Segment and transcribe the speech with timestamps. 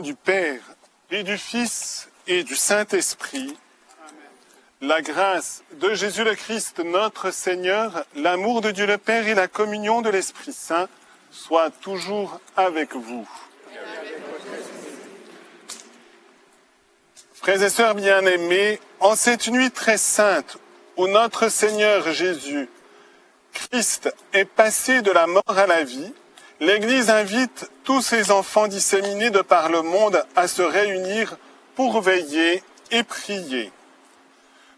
[0.00, 0.60] Du Père
[1.10, 3.56] et du Fils et du Saint-Esprit,
[4.80, 9.46] la grâce de Jésus le Christ, notre Seigneur, l'amour de Dieu le Père et la
[9.46, 10.88] communion de l'Esprit Saint
[11.30, 13.28] soient toujours avec vous.
[17.34, 20.56] Frères et sœurs bien-aimés, en cette nuit très sainte
[20.96, 22.68] où notre Seigneur Jésus,
[23.52, 26.12] Christ, est passé de la mort à la vie,
[26.60, 31.36] l'Église invite tous ses enfants disséminés de par le monde à se réunir
[31.74, 33.72] pour veiller et prier.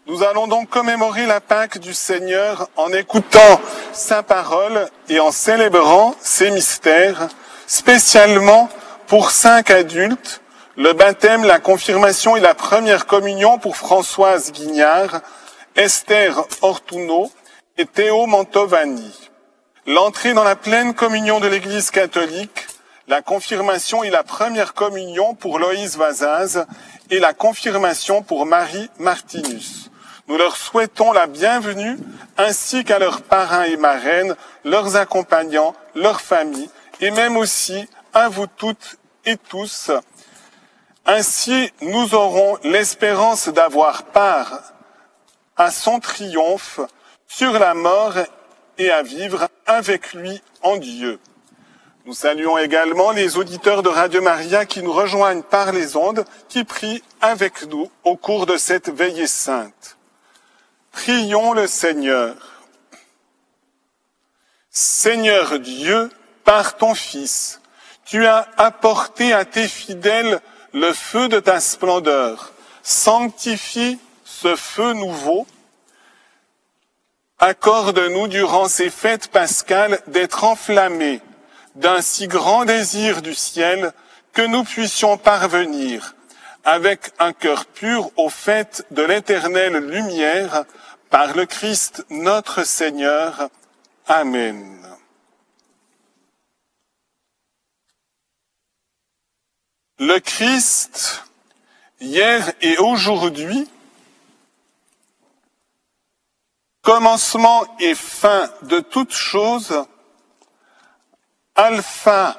[0.07, 3.61] Nous allons donc commémorer la Pâque du Seigneur en écoutant
[3.91, 7.27] sa parole et en célébrant ses mystères,
[7.67, 8.69] spécialement
[9.07, 10.41] pour cinq adultes,
[10.77, 15.21] le baptême, la confirmation et la première communion pour Françoise Guignard,
[15.75, 17.31] Esther Ortuno
[17.77, 19.13] et Théo Mantovani.
[19.87, 22.67] L'entrée dans la pleine communion de l'Église catholique,
[23.07, 26.65] la confirmation et la première communion pour Loïs Vazaz
[27.09, 29.89] et la confirmation pour Marie Martinus.
[30.27, 31.97] Nous leur souhaitons la bienvenue
[32.37, 38.47] ainsi qu'à leurs parrains et marraines, leurs accompagnants, leurs familles et même aussi à vous
[38.47, 39.89] toutes et tous.
[41.05, 44.73] Ainsi, nous aurons l'espérance d'avoir part
[45.55, 46.81] à son triomphe
[47.29, 48.15] sur la mort
[48.77, 51.19] et à vivre avec lui en Dieu.
[52.05, 56.63] Nous saluons également les auditeurs de Radio Maria qui nous rejoignent par les ondes, qui
[56.63, 59.97] prient avec nous au cours de cette veillée sainte.
[60.91, 62.35] Prions le Seigneur.
[64.71, 66.09] Seigneur Dieu,
[66.45, 67.59] par ton Fils,
[68.05, 70.39] tu as apporté à tes fidèles
[70.71, 72.53] le feu de ta splendeur.
[72.83, 75.45] Sanctifie ce feu nouveau.
[77.39, 81.21] Accorde-nous durant ces fêtes pascales d'être enflammés
[81.75, 83.93] d'un si grand désir du ciel
[84.33, 86.15] que nous puissions parvenir
[86.63, 90.65] avec un cœur pur au fait de l'éternelle lumière
[91.09, 93.49] par le Christ notre Seigneur.
[94.07, 94.77] Amen.
[99.99, 101.23] Le Christ,
[101.99, 103.67] hier et aujourd'hui,
[106.87, 109.83] commencement et fin de toutes choses,
[111.53, 112.37] alpha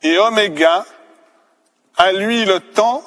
[0.00, 0.86] et oméga,
[1.98, 3.04] à lui le temps,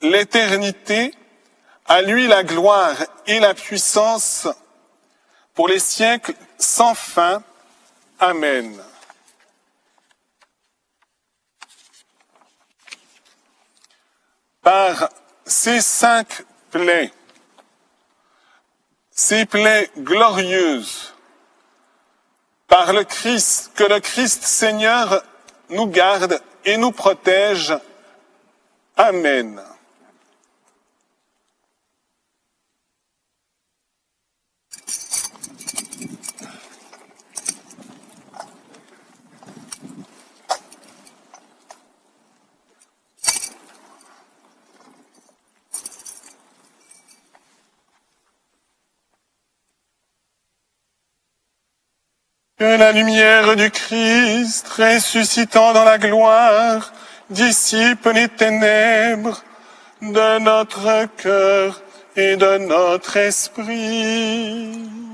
[0.00, 1.12] l'éternité,
[1.86, 2.94] à lui la gloire
[3.26, 4.46] et la puissance
[5.52, 7.42] pour les siècles sans fin.
[8.20, 8.80] Amen.
[14.62, 15.08] Par
[15.44, 17.12] ces cinq plaies,
[19.20, 21.12] ces plaies glorieuses,
[22.68, 25.22] par le Christ, que le Christ Seigneur
[25.68, 27.76] nous garde et nous protège.
[28.96, 29.60] Amen.
[52.60, 56.92] La lumière du Christ ressuscitant dans la gloire
[57.30, 59.42] dissipe les ténèbres
[60.02, 61.80] de notre cœur
[62.16, 65.09] et de notre esprit.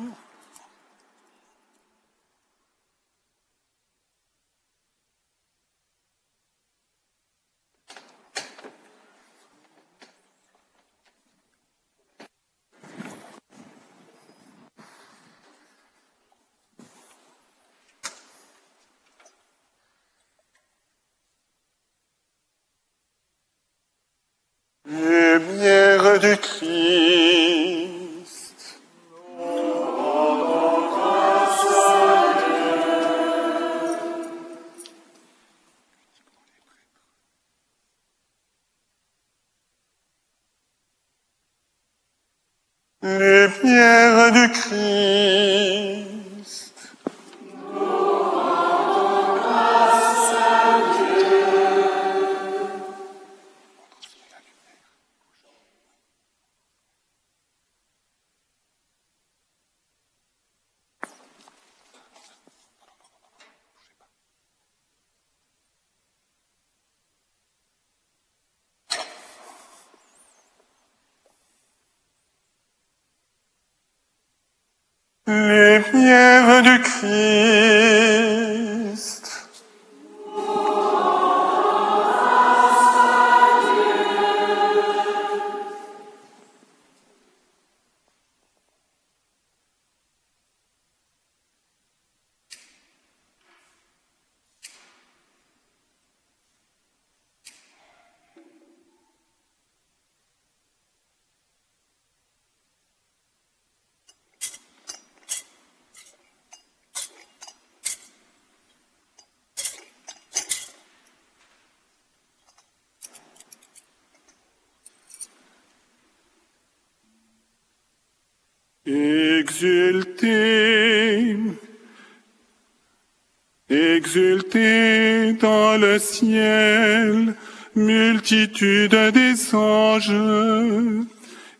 [125.79, 127.35] Le ciel,
[127.75, 130.13] multitude des anges.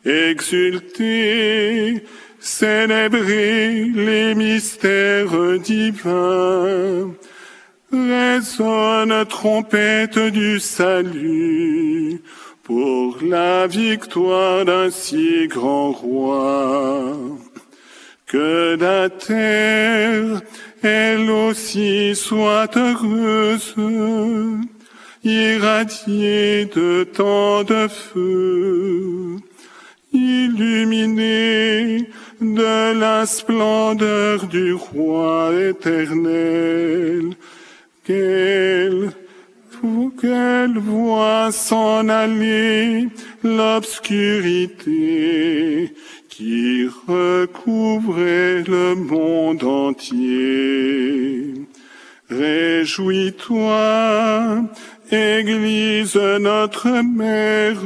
[0.05, 2.05] Exultez,
[2.39, 7.13] célébrez les mystères divins.
[7.93, 12.21] Résonne trompette du salut
[12.63, 17.17] pour la victoire d'un si grand roi.
[18.27, 20.43] Que la terre,
[20.83, 23.77] elle aussi, soit heureuse,
[25.23, 29.37] irradiée de tant de feu,
[30.13, 32.09] illuminée
[32.41, 37.37] de la splendeur du roi éternel,
[38.05, 39.13] qu'elle
[40.21, 43.09] qu'elle voit s'en aller
[43.43, 45.93] l'obscurité
[46.37, 51.55] qui recouvrait le monde entier.
[52.29, 53.73] Réjouis-toi,
[55.11, 57.81] Église notre mère,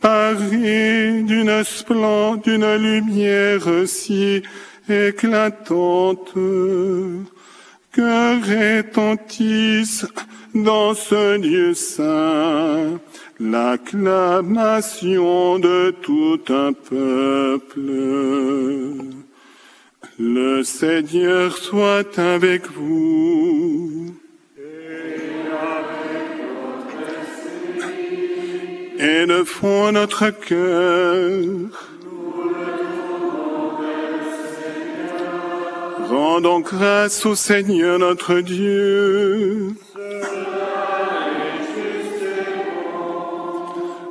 [0.00, 4.44] parée d'une splendide, d'une lumière si
[4.88, 6.34] éclatante,
[7.96, 10.04] que retentisse
[10.54, 13.00] dans ce lieu saint
[13.40, 17.80] l'acclamation de tout un peuple.
[20.18, 24.14] Le Seigneur soit avec vous.
[28.98, 31.95] Et de fond notre cœur.
[36.08, 39.74] Rendons grâce au Seigneur notre Dieu.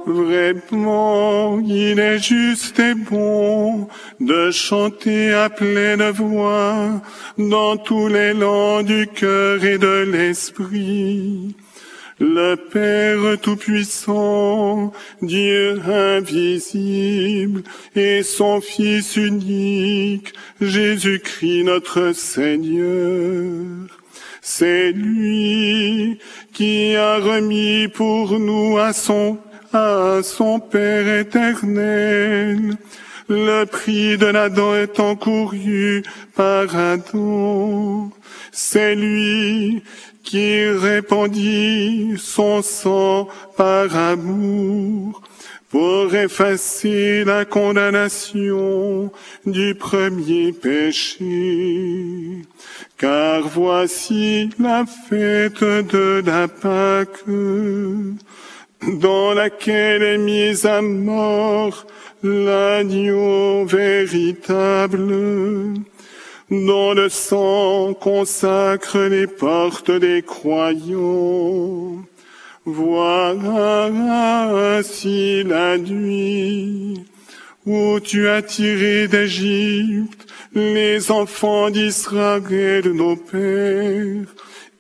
[0.06, 3.88] Vraiment, il est juste et bon
[4.20, 7.02] de chanter à pleine voix
[7.38, 11.56] dans tous les lands du cœur et de l'esprit.
[12.19, 23.65] Le Père Tout-Puissant, Dieu invisible, et son Fils unique, Jésus-Christ notre Seigneur.
[24.41, 26.17] C'est lui
[26.53, 29.38] qui a remis pour nous à son,
[29.74, 32.77] à son Père éternel
[33.27, 36.03] le prix de l'Adam étant couru
[36.36, 38.12] par Adam.
[38.51, 39.84] C'est lui
[40.25, 45.22] qui répandit son sang par amour
[45.70, 49.12] pour effacer la condamnation
[49.46, 51.24] du premier péché.
[52.98, 57.25] Car voici la fête de la Pâque,
[58.88, 61.86] dans laquelle est mise à mort
[62.24, 65.13] l'agneau véritable
[66.50, 72.04] dont le sang consacre les portes des croyants.
[72.66, 73.88] Voilà
[74.78, 77.06] ainsi la nuit
[77.66, 84.25] où tu as tiré d'Égypte les enfants d'Israël, nos pères.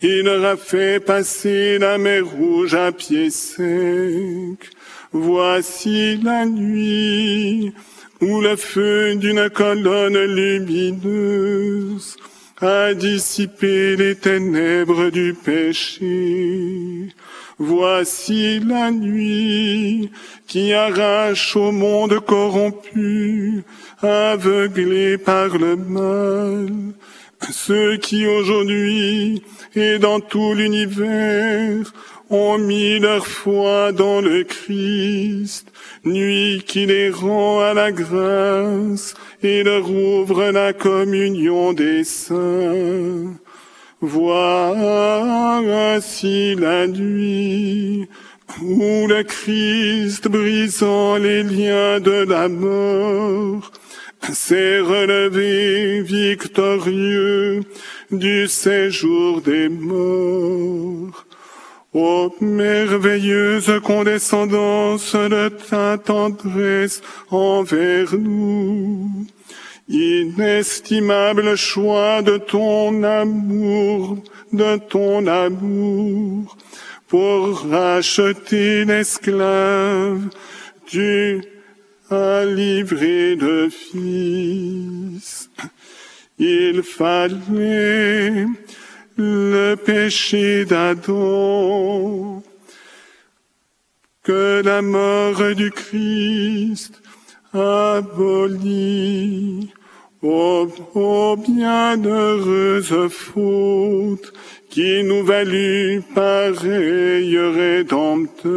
[0.01, 4.69] Il leur a fait passer la mer rouge à pied sec.
[5.11, 7.73] Voici la nuit
[8.21, 12.17] où le feu d'une colonne lumineuse
[12.61, 17.09] a dissipé les ténèbres du péché.
[17.57, 20.11] Voici la nuit
[20.47, 23.63] qui arrache au monde corrompu,
[24.01, 26.67] aveuglé par le mal,
[27.51, 29.43] ceux qui aujourd'hui
[29.75, 31.93] et dans tout l'univers
[32.29, 35.71] ont mis leur foi dans le Christ,
[36.05, 43.33] nuit qui les rend à la grâce et leur ouvre la communion des saints.
[45.95, 48.07] Ainsi la nuit
[48.61, 53.71] où le Christ brisant les liens de la mort
[54.33, 57.61] s'est relevé victorieux
[58.11, 61.24] du séjour des morts.
[61.97, 69.25] Ô merveilleuse condescendance de ta tendresse envers nous,
[69.87, 74.17] inestimable choix de ton amour,
[74.51, 76.57] de ton amour,
[77.07, 80.19] pour racheter l'esclave,
[80.87, 81.41] tu
[82.11, 85.49] as livré le Fils.
[86.37, 88.47] Il fallait
[89.17, 92.43] le péché d'Adam,
[94.23, 97.01] que la mort du Christ
[97.53, 99.71] abolie.
[100.21, 104.33] Ô, ô bienheureuse faute
[104.69, 108.51] qui nous valut pareil rédempteur,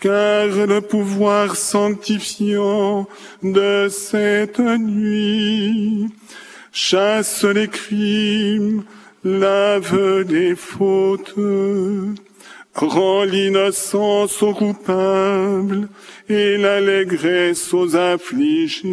[0.00, 3.06] car le pouvoir sanctifiant
[3.42, 6.08] de cette nuit
[6.74, 8.82] chasse les crimes,
[9.22, 11.36] lave les fautes,
[12.74, 15.88] rend l'innocence aux coupables
[16.28, 18.90] et l'allégresse aux affligés.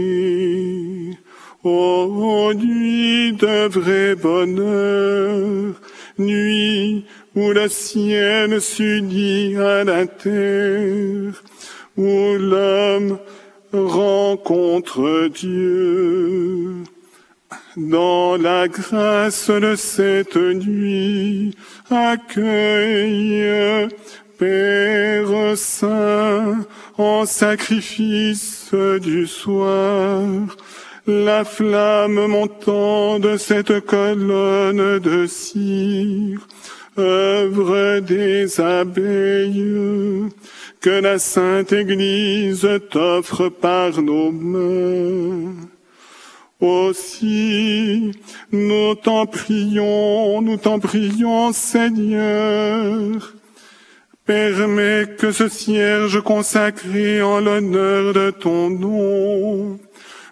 [1.63, 5.73] Ô nuit de vrai bonheur,
[6.19, 11.43] nuit où le ciel s'unit à la terre,
[11.97, 13.17] où l'homme
[13.73, 16.83] rencontre Dieu.
[17.77, 21.55] Dans la grâce de cette nuit,
[21.89, 23.87] accueille,
[24.37, 26.65] Père Saint,
[26.97, 30.21] en sacrifice du soir,
[31.07, 36.45] la flamme montant de cette colonne de cire,
[36.99, 40.27] œuvre des abeilles,
[40.81, 45.70] que la Sainte Église t'offre par nos mains.
[46.61, 48.11] Aussi,
[48.51, 53.33] nous t'en prions, nous t'en prions, Seigneur.
[54.27, 59.79] Permets que ce cierge consacré en l'honneur de ton nom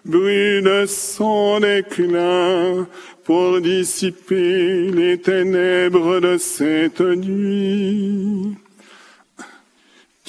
[0.04, 2.86] brûle son éclat
[3.24, 8.56] pour dissiper les ténèbres de cette nuit.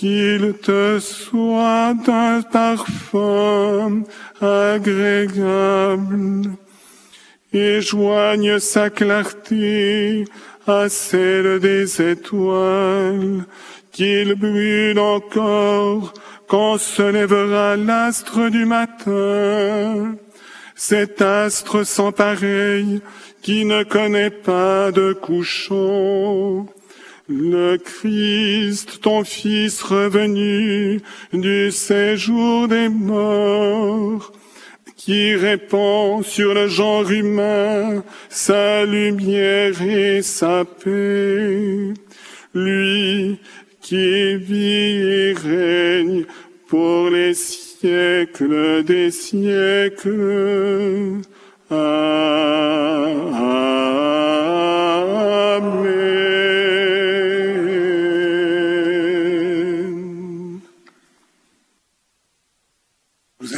[0.02, 4.02] Qu'il te soit un parfum
[4.42, 6.50] agréable.
[7.54, 10.26] Et joigne sa clarté
[10.66, 13.46] à celle des étoiles,
[13.92, 16.16] qu'il brûle encore
[16.48, 20.16] quand se lèvera l'astre du matin,
[20.76, 23.02] cet astre sans pareil
[23.44, 26.66] qui ne connaît pas de couchant
[27.32, 31.00] le Christ, ton Fils revenu
[31.32, 34.34] du séjour des morts,
[34.98, 41.94] qui répand sur le genre humain sa lumière et sa paix.
[42.54, 43.40] Lui
[43.82, 46.26] qui vit et règne
[46.68, 50.12] pour les siècles des siècles.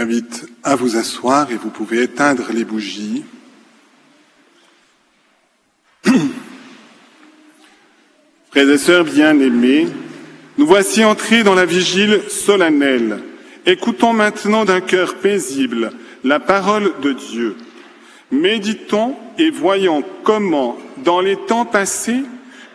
[0.04, 3.24] Invite à vous asseoir et vous pouvez éteindre les bougies.
[8.52, 9.88] Frères et sœurs bien-aimés,
[10.58, 13.24] nous voici entrés dans la vigile solennelle.
[13.66, 15.92] Écoutons maintenant d'un cœur paisible
[16.26, 17.56] la parole de Dieu.
[18.30, 22.24] Méditons et voyons comment, dans les temps passés,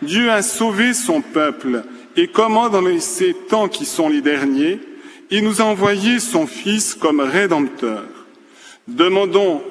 [0.01, 1.83] Dieu a sauvé son peuple
[2.15, 4.79] et comment, dans ces temps qui sont les derniers,
[5.31, 8.05] il nous a envoyé son Fils comme rédempteur.
[8.87, 9.61] Demandons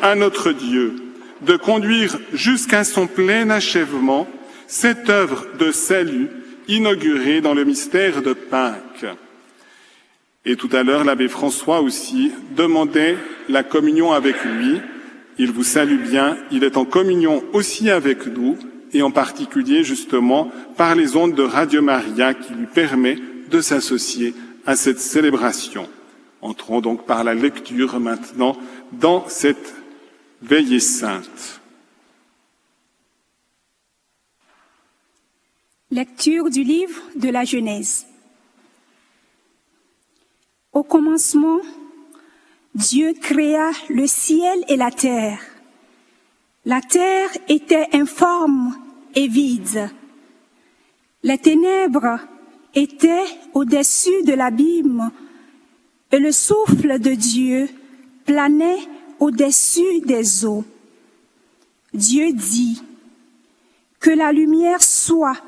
[0.00, 0.94] à notre Dieu
[1.42, 4.28] de conduire jusqu'à son plein achèvement
[4.66, 6.28] cette œuvre de salut
[6.68, 9.06] inaugurée dans le mystère de Pâques.
[10.44, 13.16] Et tout à l'heure, l'abbé François aussi demandait
[13.48, 14.80] la communion avec lui.
[15.38, 18.56] Il vous salue bien, il est en communion aussi avec nous,
[18.92, 23.18] et en particulier justement par les ondes de Radio Maria qui lui permet
[23.50, 24.34] de s'associer
[24.66, 25.88] à cette célébration.
[26.40, 28.56] Entrons donc par la lecture maintenant
[28.92, 29.74] dans cette
[30.40, 31.60] veillée sainte.
[35.90, 38.06] Lecture du livre de la Genèse.
[40.72, 41.60] Au commencement,
[42.74, 45.38] Dieu créa le ciel et la terre.
[46.64, 48.74] La terre était informe
[49.14, 49.90] et vide.
[51.22, 52.18] Les ténèbres
[52.74, 53.24] était
[53.54, 55.10] au-dessus de l'abîme
[56.10, 57.68] et le souffle de Dieu
[58.24, 58.80] planait
[59.18, 60.64] au-dessus des eaux.
[61.94, 62.82] Dieu dit,
[64.02, 65.40] que la lumière soit,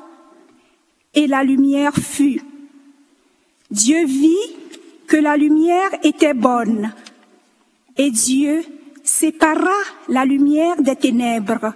[1.13, 2.41] et la lumière fut.
[3.69, 4.55] Dieu vit
[5.07, 6.93] que la lumière était bonne,
[7.97, 8.63] et Dieu
[9.03, 11.73] sépara la lumière des ténèbres.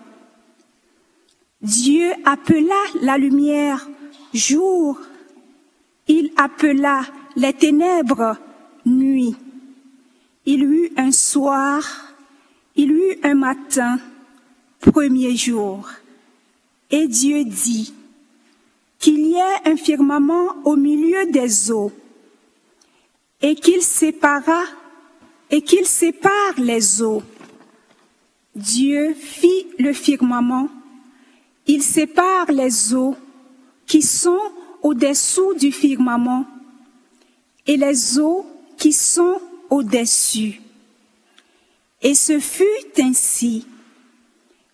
[1.61, 3.87] Dieu appela la lumière
[4.33, 4.97] jour
[6.09, 7.03] il appela
[7.37, 8.35] les ténèbres
[8.85, 9.37] nuit.
[10.45, 11.81] Il eut un soir,
[12.75, 13.99] il eut un matin,
[14.79, 15.87] premier jour.
[16.89, 17.93] Et Dieu dit,
[18.97, 21.91] qu'il y ait un firmament au milieu des eaux
[23.41, 24.63] et qu'il sépara
[25.49, 27.23] et qu'il sépare les eaux.
[28.55, 30.69] Dieu fit le firmament,
[31.67, 33.15] il sépare les eaux
[33.85, 34.41] qui sont
[34.81, 36.45] au-dessous du firmament
[37.67, 38.45] et les eaux
[38.77, 40.61] qui sont au-dessus.
[42.01, 42.65] Et ce fut
[43.01, 43.67] ainsi.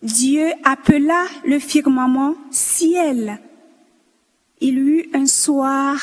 [0.02, 3.40] Dieu appela le firmament ciel.
[4.60, 5.98] Il eut un soir,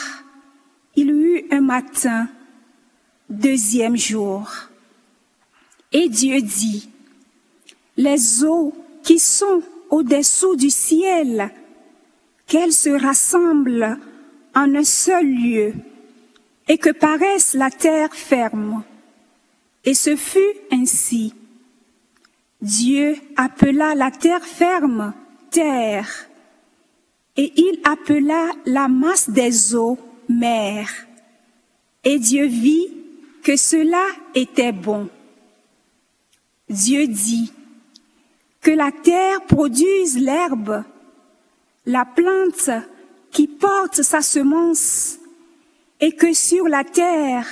[0.95, 2.28] il eut un matin,
[3.30, 4.51] deuxième jour.
[5.91, 6.89] Et Dieu dit,
[7.97, 8.73] les eaux
[9.04, 11.51] qui sont au-dessous du ciel,
[12.47, 13.97] qu'elles se rassemblent
[14.56, 15.73] en un seul lieu
[16.67, 18.84] et que paraisse la terre ferme.
[19.86, 21.34] Et ce fut ainsi.
[22.62, 25.13] Dieu appela la terre ferme
[25.53, 26.27] terre,
[27.38, 30.89] et il appela la masse des eaux mer.
[32.03, 32.89] Et Dieu vit
[33.43, 34.03] que cela
[34.36, 35.10] était bon.
[36.69, 37.51] Dieu dit
[38.62, 40.84] que la terre produise l'herbe,
[41.86, 42.69] la plante
[43.32, 45.17] qui porte sa semence,
[46.00, 47.48] et que sur la terre,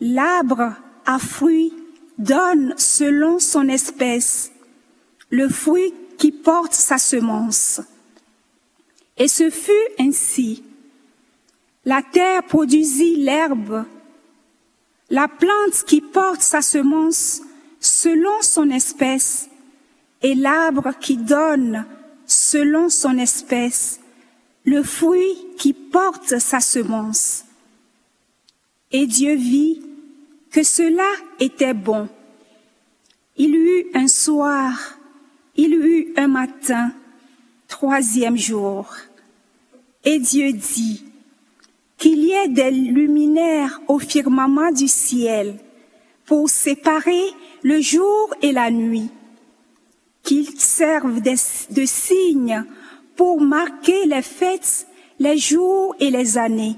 [0.00, 1.72] l'arbre à fruit
[2.18, 4.50] donne selon son espèce
[5.30, 7.80] le fruit qui porte sa semence.
[9.16, 10.62] Et ce fut ainsi.
[11.84, 13.84] La terre produisit l'herbe,
[15.10, 17.42] la plante qui porte sa semence
[17.80, 19.48] selon son espèce,
[20.22, 21.86] et l'arbre qui donne
[22.50, 23.98] selon son espèce
[24.64, 27.44] le fruit qui porte sa semence.
[28.92, 29.82] Et Dieu vit
[30.52, 31.08] que cela
[31.40, 32.08] était bon.
[33.36, 34.98] Il eut un soir,
[35.56, 36.92] il eut un matin,
[37.66, 38.94] troisième jour.
[40.04, 41.04] Et Dieu dit
[41.98, 45.56] qu'il y ait des luminaires au firmament du ciel
[46.24, 47.24] pour séparer
[47.64, 49.10] le jour et la nuit,
[50.26, 52.64] qu'ils servent de signes
[53.14, 54.86] pour marquer les fêtes,
[55.18, 56.76] les jours et les années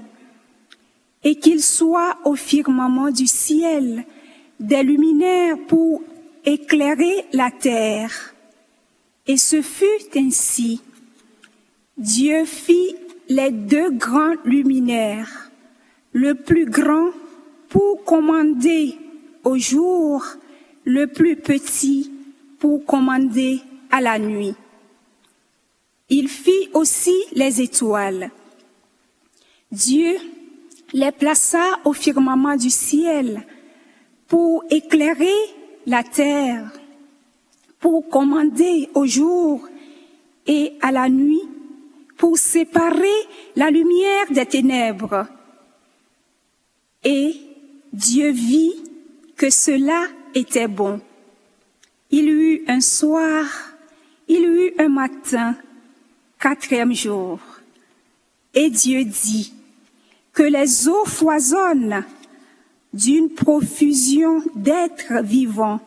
[1.23, 4.05] et qu'il soit au firmament du ciel
[4.59, 6.01] des luminaires pour
[6.45, 8.33] éclairer la terre.
[9.27, 10.81] Et ce fut ainsi.
[11.97, 12.95] Dieu fit
[13.27, 15.51] les deux grands luminaires,
[16.13, 17.09] le plus grand
[17.67, 18.95] pour commander
[19.43, 20.23] au jour,
[20.85, 22.11] le plus petit
[22.59, 24.53] pour commander à la nuit.
[26.09, 28.31] Il fit aussi les étoiles.
[29.71, 30.17] Dieu
[30.93, 33.45] les plaça au firmament du ciel
[34.27, 35.27] pour éclairer
[35.85, 36.71] la terre,
[37.79, 39.67] pour commander au jour
[40.47, 41.47] et à la nuit,
[42.17, 43.07] pour séparer
[43.55, 45.27] la lumière des ténèbres.
[47.03, 47.35] Et
[47.93, 48.73] Dieu vit
[49.35, 50.99] que cela était bon.
[52.11, 53.45] Il eut un soir,
[54.27, 55.55] il eut un matin,
[56.39, 57.39] quatrième jour.
[58.53, 59.53] Et Dieu dit,
[60.33, 62.05] que les eaux foisonnent
[62.93, 65.81] d'une profusion d'êtres vivants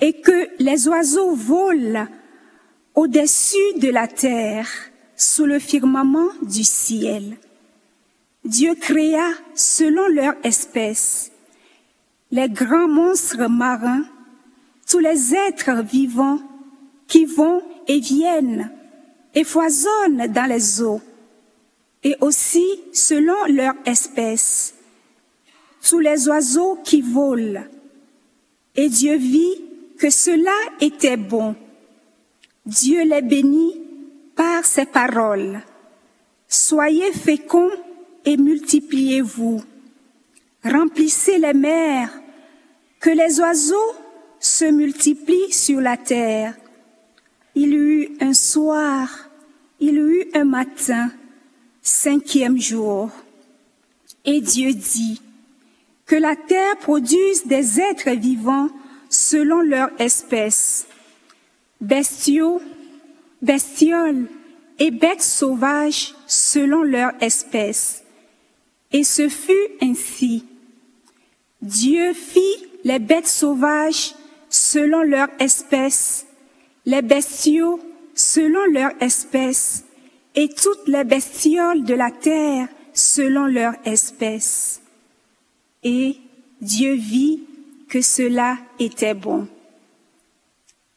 [0.00, 2.06] et que les oiseaux volent
[2.94, 4.68] au-dessus de la terre
[5.16, 7.36] sous le firmament du ciel.
[8.44, 11.32] Dieu créa selon leur espèce
[12.30, 14.04] les grands monstres marins,
[14.88, 16.40] tous les êtres vivants
[17.06, 18.72] qui vont et viennent
[19.34, 21.00] et foisonnent dans les eaux
[22.02, 24.74] et aussi selon leur espèce,
[25.86, 27.64] tous les oiseaux qui volent.
[28.76, 29.64] Et Dieu vit
[29.98, 31.56] que cela était bon.
[32.64, 33.80] Dieu les bénit
[34.36, 35.60] par ses paroles.
[36.46, 37.70] Soyez féconds
[38.24, 39.62] et multipliez-vous.
[40.64, 42.10] Remplissez les mers,
[43.00, 43.94] que les oiseaux
[44.40, 46.54] se multiplient sur la terre.
[47.54, 49.30] Il y eut un soir,
[49.80, 51.10] il y eut un matin,
[51.82, 53.10] cinquième jour.
[54.24, 55.20] Et Dieu dit
[56.06, 58.68] que la terre produise des êtres vivants
[59.08, 60.86] selon leur espèce,
[61.80, 62.60] bestiaux,
[63.42, 64.28] bestioles
[64.78, 68.04] et bêtes sauvages selon leur espèce.
[68.92, 70.44] Et ce fut ainsi.
[71.60, 74.14] Dieu fit les bêtes sauvages
[74.48, 76.26] selon leur espèce,
[76.86, 77.80] les bestiaux
[78.14, 79.84] selon leur espèce,
[80.34, 84.80] et toutes les bestioles de la terre selon leur espèce.
[85.82, 86.16] Et
[86.60, 87.44] Dieu vit
[87.88, 89.48] que cela était bon.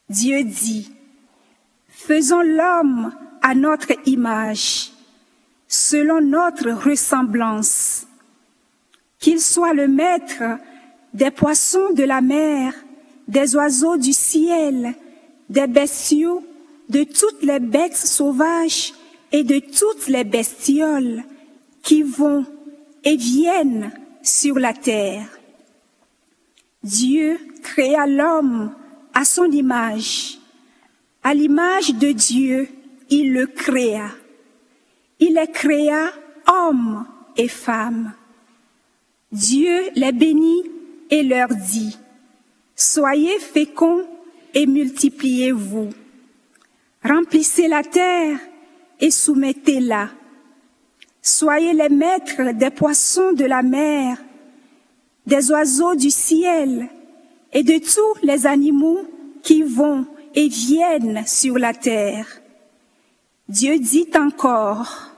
[0.10, 0.92] Dieu dit,
[1.88, 4.92] faisons l'homme à notre image,
[5.68, 8.06] selon notre ressemblance,
[9.20, 10.44] qu'il soit le maître
[11.14, 12.74] des poissons de la mer,
[13.32, 14.94] des oiseaux du ciel,
[15.50, 16.44] des bestiaux,
[16.90, 18.94] de toutes les bêtes sauvages
[19.32, 21.24] et de toutes les bestioles
[21.82, 22.46] qui vont
[23.06, 23.92] et viennent
[24.22, 25.26] sur la terre.
[26.84, 28.74] Dieu créa l'homme
[29.14, 30.38] à son image.
[31.24, 32.68] À l'image de Dieu,
[33.10, 34.10] il le créa.
[35.20, 36.12] Il les créa
[36.48, 37.06] hommes
[37.38, 38.12] et femmes.
[39.32, 40.64] Dieu les bénit
[41.10, 41.98] et leur dit,
[42.82, 44.08] Soyez féconds
[44.56, 45.90] et multipliez-vous.
[47.04, 48.40] Remplissez la terre
[49.00, 50.10] et soumettez-la.
[51.22, 54.18] Soyez les maîtres des poissons de la mer,
[55.28, 56.90] des oiseaux du ciel
[57.54, 59.06] et de tous les animaux
[59.44, 62.42] qui vont et viennent sur la terre.
[63.48, 65.12] Dieu dit encore,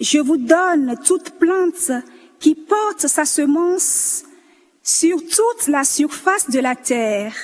[0.00, 1.90] je vous donne toute plante
[2.38, 4.22] qui porte sa semence
[4.82, 7.34] sur toute la surface de la terre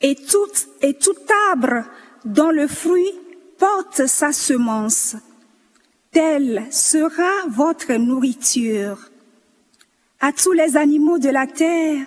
[0.00, 0.50] et tout,
[0.82, 1.16] et tout
[1.50, 1.84] arbre
[2.24, 3.12] dont le fruit
[3.58, 5.16] porte sa semence.
[6.10, 8.98] Telle sera votre nourriture.
[10.20, 12.04] À tous les animaux de la terre,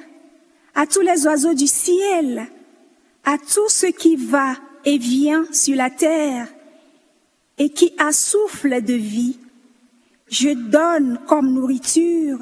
[0.76, 2.48] à tous les oiseaux du ciel,
[3.24, 6.48] à tout ce qui va et vient sur la terre
[7.58, 9.39] et qui a souffle de vie,
[10.28, 12.39] je donne comme nourriture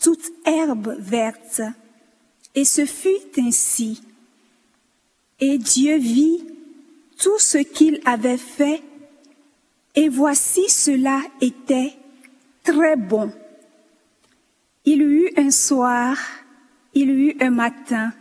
[0.00, 1.62] toute herbe verte.
[2.54, 4.02] Et ce fut ainsi.
[5.40, 6.44] Et Dieu vit
[7.18, 8.82] tout ce qu'il avait fait,
[9.94, 11.94] et voici cela était
[12.62, 13.32] très bon.
[14.84, 16.16] Il eut un soir,
[16.94, 18.12] il eut un matin,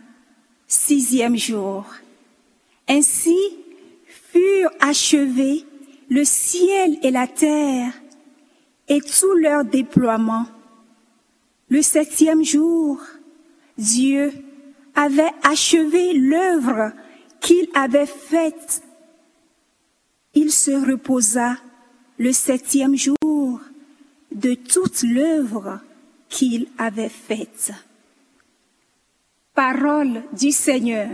[0.67, 1.85] sixième jour.
[2.88, 3.38] Ainsi
[4.07, 5.65] furent achevés
[6.09, 7.93] le ciel et la terre
[8.88, 10.45] et tout leur déploiement.
[11.69, 13.01] Le septième jour,
[13.78, 14.32] Dieu
[14.93, 16.91] avait achevé l'œuvre
[17.41, 18.84] qu'il avait faite.
[20.36, 21.58] Il se reposa
[22.19, 23.62] le septième jour
[24.32, 25.80] de toute l'œuvre
[26.30, 27.71] qu'il avait faite.
[29.56, 31.10] Parole du Seigneur.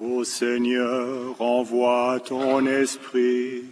[0.00, 3.64] Ô Seigneur, envoie ton esprit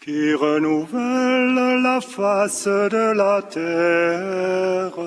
[0.00, 4.98] qui renouvelle la face de la terre.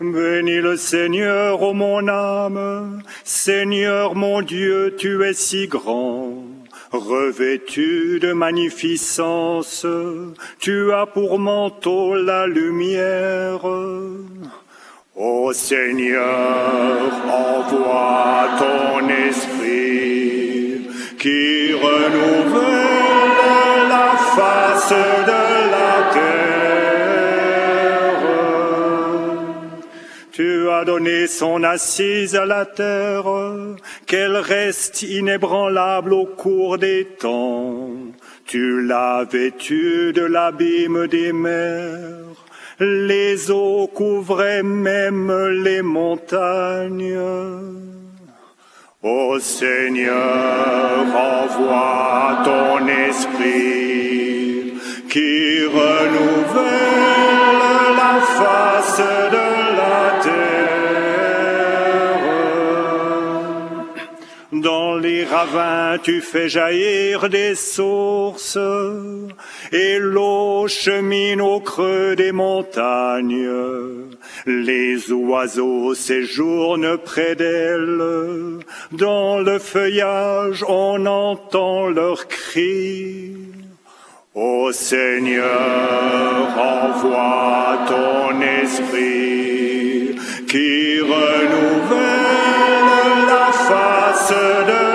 [0.00, 6.39] Bénis le Seigneur, ô mon âme, Seigneur mon Dieu, tu es si grand.
[6.92, 9.86] Revêtu de magnificence,
[10.58, 13.64] tu as pour manteau la lumière.
[15.14, 20.88] Ô Seigneur, envoie ton esprit
[21.20, 23.38] qui renouvelle
[23.88, 26.59] la face de la terre.
[30.72, 33.24] As donné son assise à la terre,
[34.06, 37.90] qu'elle reste inébranlable au cours des temps.
[38.46, 42.36] Tu l'as vêtue de l'abîme des mers.
[42.78, 45.32] Les eaux couvraient même
[45.64, 47.18] les montagnes.
[49.02, 54.74] Ô Seigneur, envoie ton esprit
[55.10, 56.70] qui renouvelle
[57.96, 59.02] la face
[59.32, 59.39] de
[65.30, 68.58] ravins, tu fais jaillir des sources,
[69.72, 73.48] et l'eau chemine au creux des montagnes.
[74.46, 78.60] Les oiseaux séjournent près d'elle,
[78.92, 83.36] dans le feuillage on entend leurs cris.
[84.34, 85.44] Ô Seigneur,
[86.56, 90.14] envoie ton esprit
[90.48, 92.00] qui renouvelle
[93.26, 94.32] la face
[94.68, 94.89] de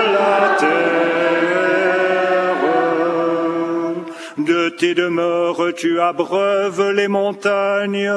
[4.76, 8.10] tes demeures tu abreuves les montagnes,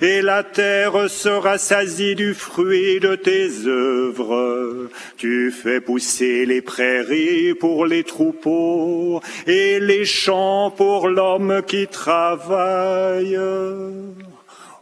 [0.00, 4.88] et la terre sera sasie du fruit de tes œuvres.
[5.16, 13.38] Tu fais pousser les prairies pour les troupeaux, et les champs pour l'homme qui travaille.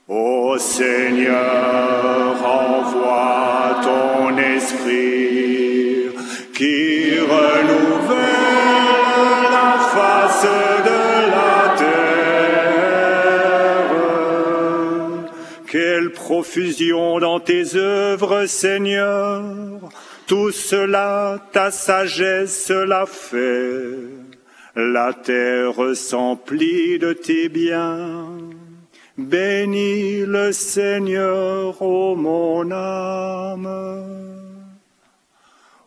[0.08, 6.10] Ô Seigneur, envoie ton esprit
[6.52, 8.99] qui renouvelle
[9.94, 10.46] face
[10.88, 11.00] de
[11.34, 12.10] la terre
[15.70, 19.42] quelle profusion dans tes œuvres, Seigneur.
[20.26, 23.98] Tout cela, ta sagesse l'a fait.
[24.74, 28.28] La terre s'emplit de tes biens.
[29.16, 34.39] Bénis le Seigneur, ô mon âme.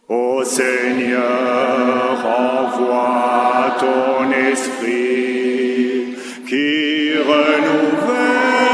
[0.09, 1.21] Ô Seigneur,
[2.25, 8.73] envoie ton esprit qui renouvelle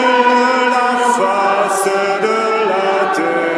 [0.71, 1.89] la face
[2.23, 3.49] de la terre.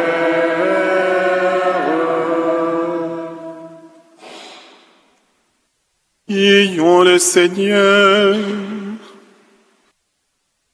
[6.28, 8.36] Ayons le Seigneur.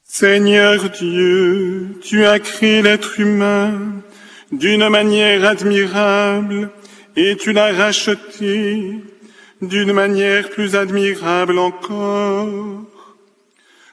[0.02, 3.70] Seigneur Dieu, tu as créé l'être humain
[4.50, 6.70] d'une manière admirable
[7.20, 8.92] et tu l'as racheté
[9.60, 12.84] d'une manière plus admirable encore.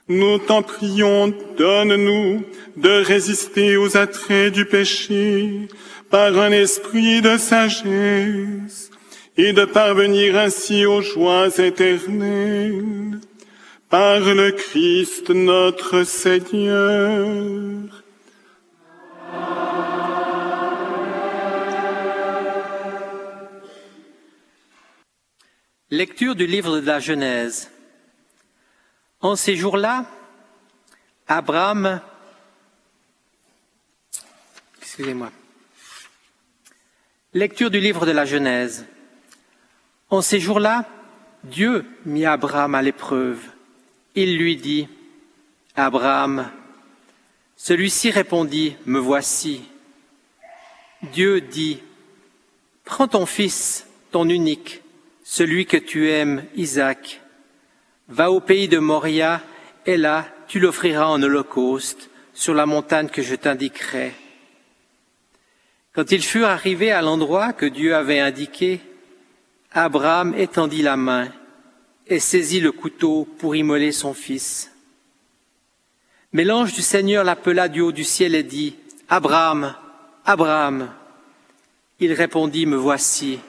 [0.08, 2.44] Nous t'en prions, donne-nous
[2.78, 5.68] de résister aux attraits du péché
[6.12, 8.92] par un esprit de sagesse
[9.38, 13.20] et de parvenir ainsi aux joies éternelles
[13.90, 17.56] par le Christ notre Seigneur.
[25.96, 27.72] Lecture du livre de la Genèse.
[29.22, 30.06] En ces jours-là,
[31.26, 32.02] Abraham,
[34.82, 35.32] excusez-moi,
[37.34, 38.86] lecture du livre de la Genèse.
[40.10, 40.84] En ces jours-là,
[41.46, 43.40] Dieu mit Abraham à l'épreuve.
[44.16, 44.90] Il lui dit,
[45.78, 46.52] Abraham,
[47.56, 49.62] celui-ci répondit, Me voici.
[51.14, 51.82] Dieu dit,
[52.84, 54.82] Prends ton fils, ton unique,
[55.28, 57.20] celui que tu aimes, Isaac.
[58.08, 59.42] Va au pays de Moria,
[59.86, 64.14] et là tu l'offriras en holocauste sur la montagne que je t'indiquerai.
[65.94, 68.82] Quand ils furent arrivés à l'endroit que Dieu avait indiqué,
[69.72, 71.30] Abraham étendit la main
[72.06, 74.72] et saisit le couteau pour immoler son fils.
[76.34, 78.76] Mais l'ange du Seigneur l'appela du haut du ciel et dit,
[79.10, 79.74] Abraham,
[80.24, 80.92] Abraham.
[82.00, 83.40] Il répondit, Me voici.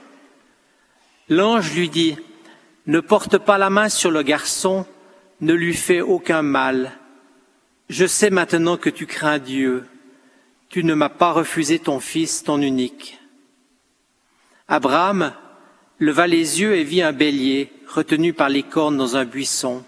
[1.29, 2.17] L'ange lui dit,
[2.87, 4.87] Ne porte pas la main sur le garçon,
[5.41, 6.93] ne lui fais aucun mal.
[7.89, 9.87] Je sais maintenant que tu crains Dieu.
[10.69, 13.19] Tu ne m'as pas refusé ton fils, ton unique.
[14.69, 15.33] Abraham
[15.99, 19.85] leva les yeux et vit un bélier retenu par les cornes dans un buisson.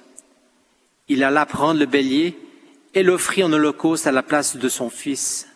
[1.09, 2.38] Il alla prendre le bélier
[2.94, 5.48] et l'offrit en holocauste à la place de son fils.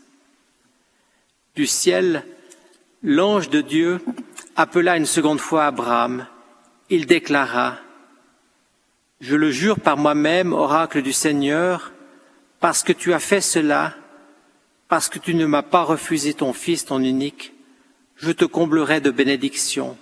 [1.54, 2.24] Du ciel,
[3.02, 4.00] l'ange de Dieu
[4.56, 6.26] appela une seconde fois Abraham.
[6.90, 7.78] Il déclara,
[9.20, 11.92] Je le jure par moi-même, oracle du Seigneur,
[12.60, 13.94] parce que tu as fait cela,
[14.88, 17.54] parce que tu ne m'as pas refusé ton fils, ton unique,
[18.16, 19.96] je te comblerai de bénédictions.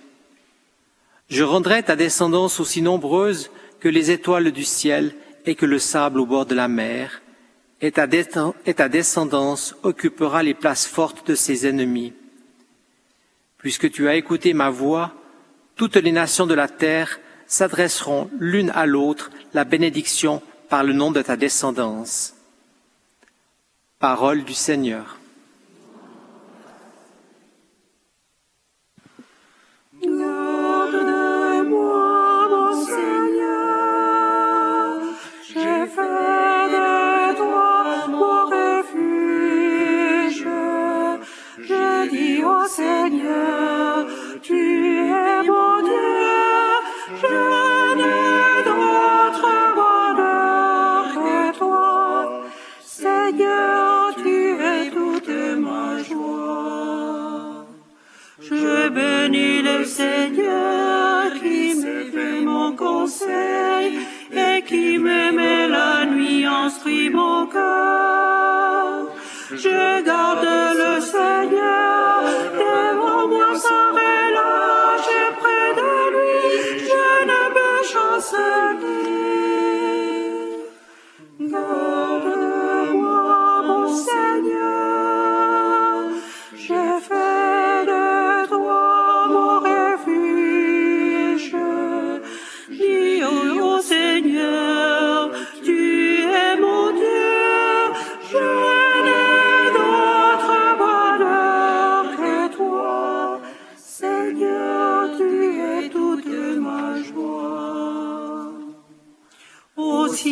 [1.29, 6.19] Je rendrai ta descendance aussi nombreuse que les étoiles du ciel et que le sable
[6.19, 7.21] au bord de la mer,
[7.81, 8.07] et ta,
[8.87, 12.13] descendance occupera les places fortes de ses ennemis.
[13.61, 15.13] Puisque tu as écouté ma voix,
[15.75, 21.11] toutes les nations de la terre s'adresseront l'une à l'autre la bénédiction par le nom
[21.11, 22.33] de ta descendance.
[23.99, 25.20] Parole du Seigneur.
[42.75, 44.07] Seigneur,
[44.41, 46.21] tu es mon Dieu,
[47.21, 52.45] je n'ai d'autre bonheur que toi.
[52.81, 54.35] Seigneur, tu
[54.71, 55.35] es toute
[55.67, 57.65] ma joie.
[58.39, 63.99] Je bénis le Seigneur qui me fait mon conseil
[64.31, 69.10] et qui met la nuit instruit mon cœur.
[69.53, 70.47] Je garde
[70.81, 76.39] le Seigneur devant moi sans relâche et près de lui
[76.89, 79.11] je ne peux chanceler.
[81.51, 83.01] Garde-moi,
[83.67, 84.70] mon Seigneur,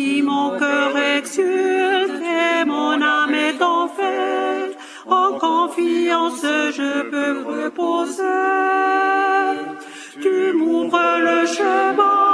[0.00, 4.74] si mon cœur exulte et mon âme est en fête,
[5.06, 6.46] en confiance
[6.78, 8.22] je peux reposer.
[10.22, 12.29] Tu m'ouvres le chemin.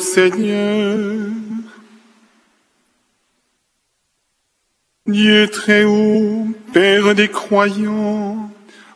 [0.00, 1.28] Seigneur.
[5.06, 8.50] Dieu très haut, Père des croyants,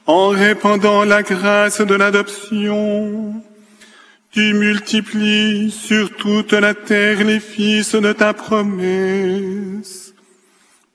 [0.07, 3.35] en répandant la grâce de l'adoption,
[4.31, 10.15] tu multiplies sur toute la terre les fils de ta promesse.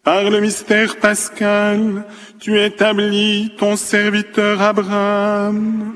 [0.03, 2.05] Par le mystère pascal,
[2.39, 5.95] tu établis ton serviteur Abraham,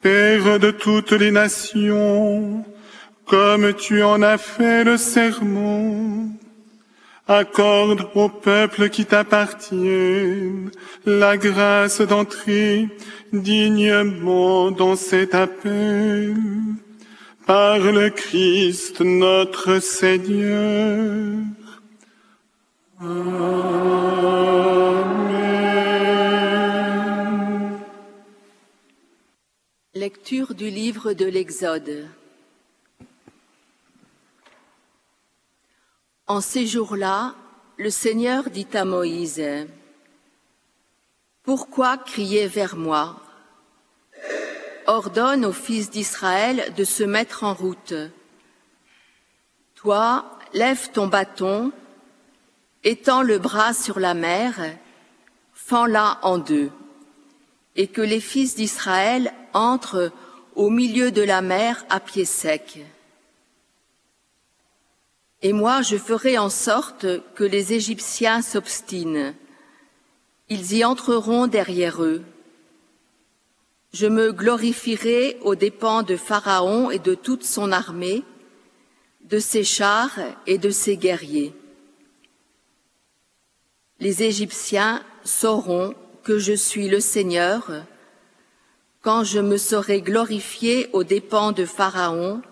[0.00, 2.64] Père de toutes les nations,
[3.28, 6.28] comme tu en as fait le serment.
[7.28, 10.70] Accorde au peuple qui t'appartiennent
[11.04, 12.88] la grâce d'entrer
[13.32, 16.36] dignement dans cet appel.
[17.46, 21.44] Par le Christ notre Seigneur.
[23.00, 23.88] Amen.
[29.94, 32.08] Lecture du livre de l'Exode.
[36.28, 37.34] En ces jours-là,
[37.78, 39.42] le Seigneur dit à Moïse,
[41.42, 43.16] Pourquoi crier vers moi?
[44.86, 47.94] Ordonne aux fils d'Israël de se mettre en route.
[49.74, 51.72] Toi, lève ton bâton,
[52.84, 54.54] étends le bras sur la mer,
[55.54, 56.70] fends-la en deux,
[57.74, 60.12] et que les fils d'Israël entrent
[60.56, 62.80] au milieu de la mer à pied sec.
[65.42, 69.34] Et moi, je ferai en sorte que les Égyptiens s'obstinent.
[70.48, 72.22] Ils y entreront derrière eux.
[73.92, 78.24] Je me glorifierai aux dépens de Pharaon et de toute son armée,
[79.22, 81.54] de ses chars et de ses guerriers.
[84.00, 87.70] Les Égyptiens sauront que je suis le Seigneur
[89.00, 92.42] quand je me serai glorifié aux dépens de Pharaon,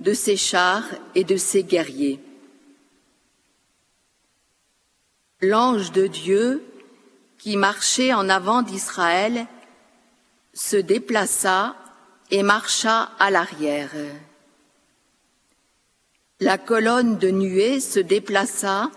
[0.00, 2.20] de ses chars et de ses guerriers.
[5.42, 6.62] L'ange de Dieu,
[7.38, 9.46] qui marchait en avant d'Israël,
[10.52, 11.76] se déplaça
[12.30, 13.92] et marcha à l'arrière.
[16.40, 18.90] La colonne de nuée se déplaça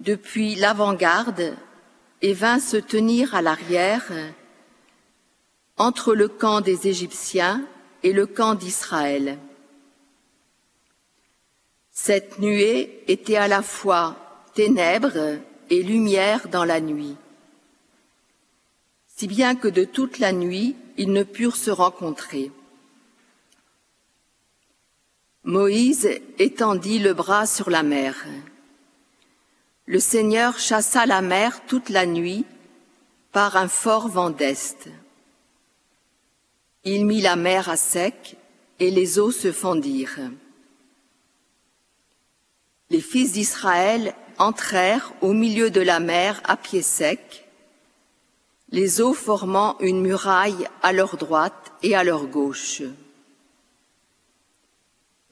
[0.00, 1.56] depuis l'avant-garde
[2.22, 4.10] et vint se tenir à l'arrière
[5.76, 7.64] entre le camp des Égyptiens
[8.02, 9.38] et le camp d'Israël.
[11.96, 14.16] Cette nuée était à la fois
[14.54, 15.38] ténèbres
[15.70, 17.16] et lumière dans la nuit,
[19.06, 22.50] si bien que de toute la nuit ils ne purent se rencontrer.
[25.44, 28.26] Moïse étendit le bras sur la mer.
[29.86, 32.44] Le Seigneur chassa la mer toute la nuit
[33.30, 34.88] par un fort vent d'est.
[36.82, 38.36] Il mit la mer à sec
[38.80, 40.30] et les eaux se fendirent.
[42.94, 47.44] Les fils d'Israël entrèrent au milieu de la mer à pied sec,
[48.70, 52.82] les eaux formant une muraille à leur droite et à leur gauche.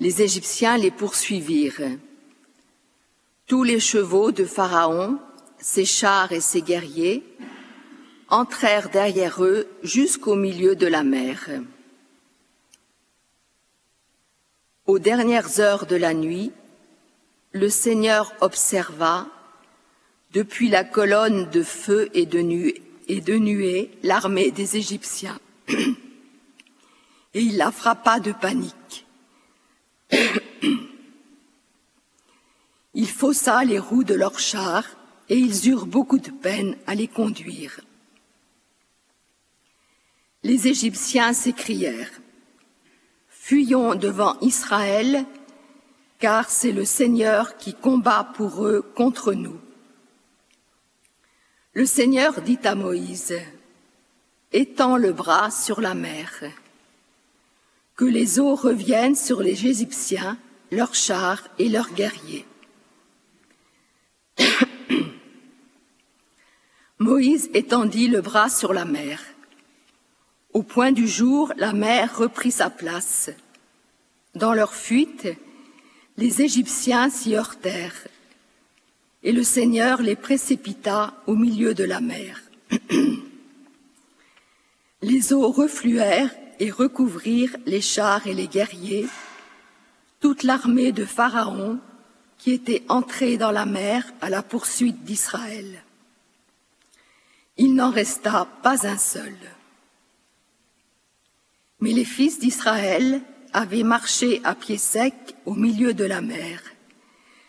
[0.00, 1.98] Les Égyptiens les poursuivirent.
[3.46, 5.20] Tous les chevaux de Pharaon,
[5.60, 7.22] ses chars et ses guerriers,
[8.28, 11.48] entrèrent derrière eux jusqu'au milieu de la mer.
[14.86, 16.50] Aux dernières heures de la nuit,
[17.52, 19.26] le Seigneur observa,
[20.32, 25.38] depuis la colonne de feu et de, nuée, et de nuée, l'armée des Égyptiens.
[27.34, 29.06] Et il la frappa de panique.
[32.94, 34.84] Il faussa les roues de leurs chars
[35.30, 37.80] et ils eurent beaucoup de peine à les conduire.
[40.42, 42.20] Les Égyptiens s'écrièrent
[43.30, 45.24] Fuyons devant Israël,
[46.22, 49.58] car c'est le Seigneur qui combat pour eux contre nous.
[51.72, 53.34] Le Seigneur dit à Moïse
[54.52, 56.44] Étends le bras sur la mer,
[57.96, 60.38] que les eaux reviennent sur les Égyptiens,
[60.70, 62.46] leurs chars et leurs guerriers.
[67.00, 69.20] Moïse étendit le bras sur la mer.
[70.52, 73.28] Au point du jour, la mer reprit sa place.
[74.36, 75.26] Dans leur fuite,
[76.16, 78.06] les Égyptiens s'y heurtèrent,
[79.22, 82.42] et le Seigneur les précipita au milieu de la mer.
[85.02, 89.08] les eaux refluèrent et recouvrirent les chars et les guerriers,
[90.20, 91.80] toute l'armée de Pharaon
[92.38, 95.84] qui était entrée dans la mer à la poursuite d'Israël.
[97.56, 99.36] Il n'en resta pas un seul.
[101.80, 103.22] Mais les fils d'Israël
[103.52, 105.14] avaient marché à pied sec
[105.46, 106.62] au milieu de la mer,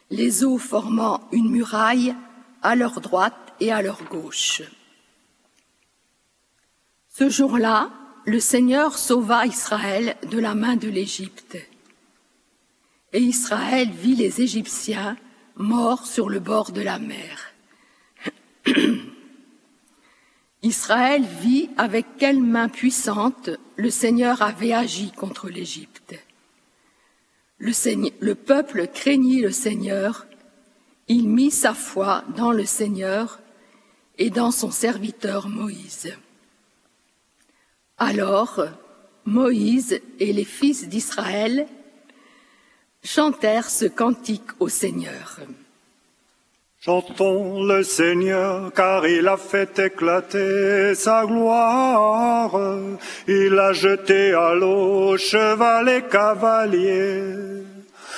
[0.09, 2.15] les eaux formant une muraille
[2.61, 4.61] à leur droite et à leur gauche.
[7.09, 7.91] Ce jour-là,
[8.25, 11.57] le Seigneur sauva Israël de la main de l'Égypte.
[13.11, 15.17] Et Israël vit les Égyptiens
[15.55, 17.53] morts sur le bord de la mer.
[20.63, 26.15] Israël vit avec quelle main puissante le Seigneur avait agi contre l'Égypte.
[27.57, 27.71] Le,
[28.19, 30.27] le, peuple craignit le Seigneur,
[31.07, 33.39] il mit sa foi dans le Seigneur
[34.17, 36.13] et dans son serviteur Moïse.
[37.97, 38.65] Alors
[39.25, 41.67] Moïse et les fils d'Israël
[43.03, 45.39] chantèrent ce cantique au Seigneur.
[46.85, 52.51] Chantons le Seigneur, car il a fait éclater sa gloire.
[53.25, 57.63] Il a jeté à l'eau cheval et cavalier.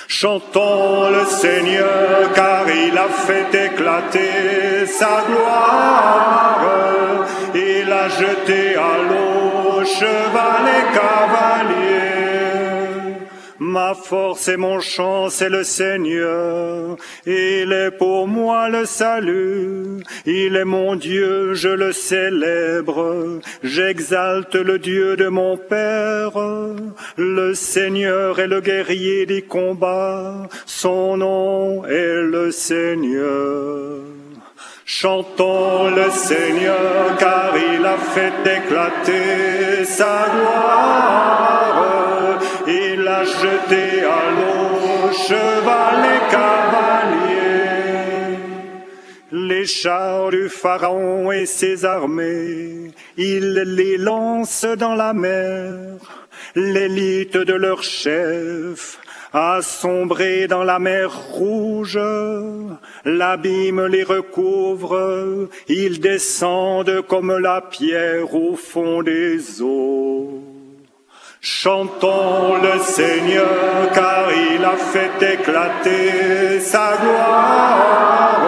[0.08, 6.66] Chantons le Seigneur, car il a fait éclater sa gloire.
[7.54, 11.85] Il a jeté à l'eau cheval et cavalier.
[13.60, 16.98] Ma force et mon chant, c'est le Seigneur.
[17.26, 20.04] Il est pour moi le salut.
[20.26, 23.40] Il est mon Dieu, je le célèbre.
[23.64, 26.34] J'exalte le Dieu de mon Père.
[27.16, 30.50] Le Seigneur est le guerrier des combats.
[30.66, 34.02] Son nom est le Seigneur.
[34.84, 41.46] Chantons le Seigneur car il a fait éclater sa gloire.
[43.08, 46.66] A jeté à l'eau cheval et.
[49.32, 56.26] Les chars du Pharaon et ses armées, il les lance dans la mer.
[56.56, 59.00] L'élite de leur chef
[59.38, 62.00] Assombrés dans la mer rouge,
[63.04, 70.55] l'abîme les recouvre, ils descendent comme la pierre au fond des eaux.
[71.48, 78.42] Chantons le Seigneur car il a fait éclater sa gloire.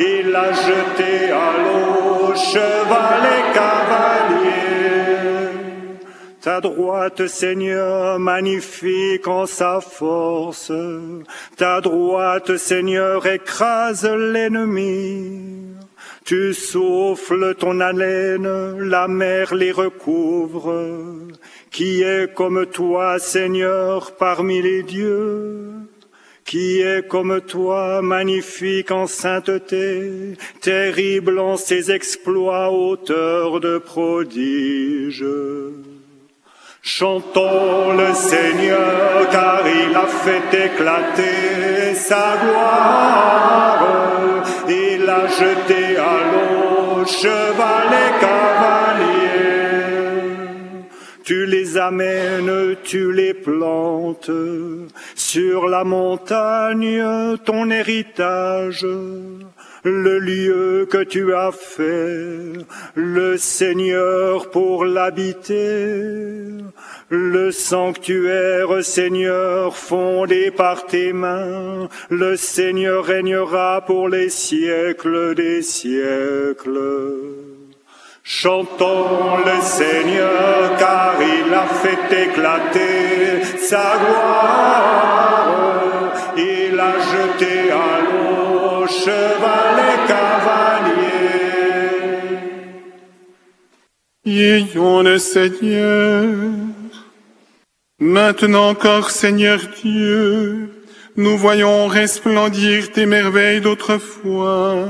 [0.00, 4.88] Il a jeté à l'eau cheval et cavalier.
[6.40, 10.72] Ta droite, Seigneur, magnifique en sa force.
[11.58, 15.58] Ta droite, Seigneur, écrase l'ennemi.
[16.24, 20.74] Tu souffles ton haleine, la mer les recouvre.
[21.70, 25.70] Qui est comme toi, Seigneur, parmi les dieux?
[26.44, 35.24] Qui est comme toi, magnifique en sainteté, terrible en ses exploits, auteur de prodiges?
[36.80, 43.84] Chantons le Seigneur car il a fait éclater sa gloire.
[44.68, 48.12] Il a jeté à l'eau cheval et
[51.78, 54.30] amènes, tu les plantes
[55.14, 57.02] sur la montagne,
[57.44, 58.86] ton héritage,
[59.84, 62.52] le lieu que tu as fait,
[62.94, 66.34] le Seigneur pour l'habiter,
[67.08, 77.57] le sanctuaire Seigneur fondé par tes mains, le Seigneur régnera pour les siècles des siècles.
[78.30, 85.54] Chantons le Seigneur car il a fait éclater sa gloire.
[86.36, 91.16] Il a jeté à l'eau cheval et cavalier.
[94.26, 96.34] Ayons le Seigneur.
[97.98, 100.70] Maintenant encore, Seigneur Dieu,
[101.16, 104.84] nous voyons resplendir tes merveilles d'autrefois,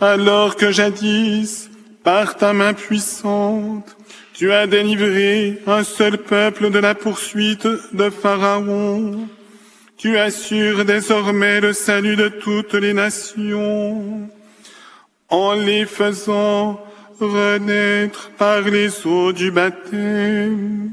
[0.00, 1.70] alors que jadis,
[2.02, 3.96] par ta main puissante,
[4.34, 9.28] tu as délivré un seul peuple de la poursuite de Pharaon.
[9.96, 14.28] Tu assures désormais le salut de toutes les nations
[15.28, 16.80] en les faisant
[17.20, 20.90] renaître par les eaux du baptême.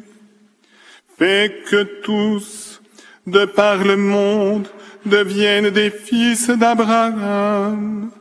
[1.17, 2.81] Fais que tous,
[3.25, 4.67] de par le monde,
[5.05, 8.11] deviennent des fils d'Abraham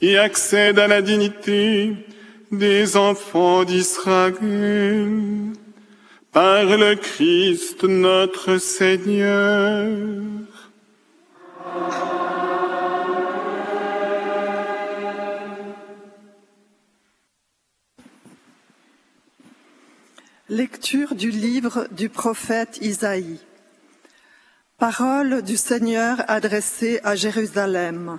[0.00, 1.94] et accèdent à la dignité
[2.52, 4.36] des enfants d'Israël
[6.32, 10.20] par le Christ notre Seigneur.
[20.50, 23.40] Lecture du livre du prophète Isaïe.
[24.76, 28.18] Parole du Seigneur adressée à Jérusalem.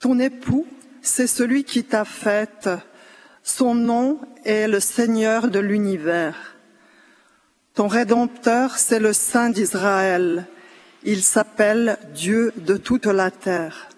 [0.00, 0.66] Ton époux,
[1.02, 2.68] c'est celui qui t'a faite
[3.42, 6.56] son nom est le Seigneur de l'univers.
[7.74, 10.46] Ton Rédempteur, c'est le Saint d'Israël.
[11.02, 13.88] Il s'appelle Dieu de toute la terre.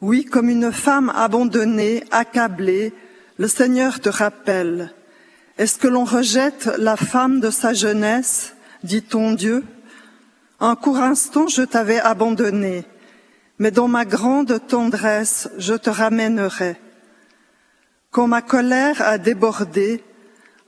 [0.00, 2.94] Oui, comme une femme abandonnée, accablée,
[3.38, 4.94] le Seigneur te rappelle.
[5.58, 9.62] Est-ce que l'on rejette la femme de sa jeunesse, dit ton Dieu?
[10.58, 12.84] Un court instant, je t'avais abandonné,
[13.58, 16.76] mais dans ma grande tendresse, je te ramènerai.
[18.10, 20.02] Quand ma colère a débordé,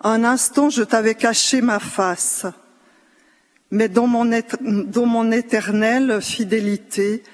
[0.01, 2.47] un instant je t'avais caché ma face.
[3.73, 4.31] Mais dans mon,
[5.33, 7.25] éternelle fidélité,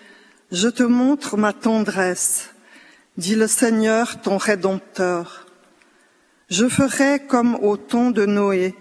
[0.50, 2.54] je te montre ma tendresse,
[3.18, 5.46] dit le Seigneur ton Rédempteur.
[6.48, 8.74] Je ferai comme au temps de Noé,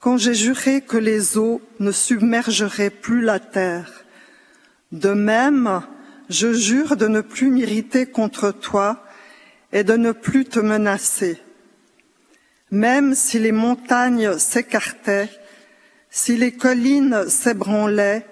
[0.00, 4.06] quand j'ai juré que les eaux ne submergeraient plus la terre.
[4.92, 5.82] De même,
[6.30, 9.04] je jure de ne plus m'irriter contre toi,
[9.72, 11.40] et de ne plus te menacer.
[12.70, 15.30] Même si les montagnes s'écartaient,
[16.10, 18.26] si les collines s'ébranlaient,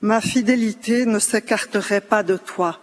[0.00, 2.80] ma fidélité ne s'écarterait pas de toi.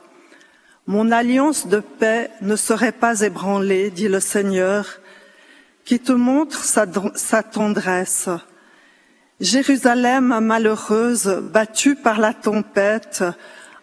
[0.87, 4.99] Mon alliance de paix ne serait pas ébranlée, dit le Seigneur,
[5.85, 8.29] qui te montre sa, tendresse.
[9.39, 13.23] Jérusalem malheureuse, battue par la tempête,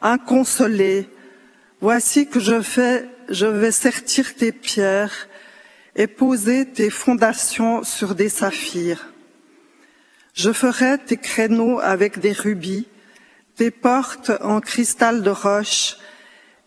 [0.03, 1.09] inconsolée,
[1.81, 5.29] voici que je fais je vais sertir tes pierres
[5.97, 9.13] et poser tes fondations sur des saphirs.
[10.35, 12.87] Je ferai tes créneaux avec des rubis,
[13.57, 15.97] tes portes en cristal de roche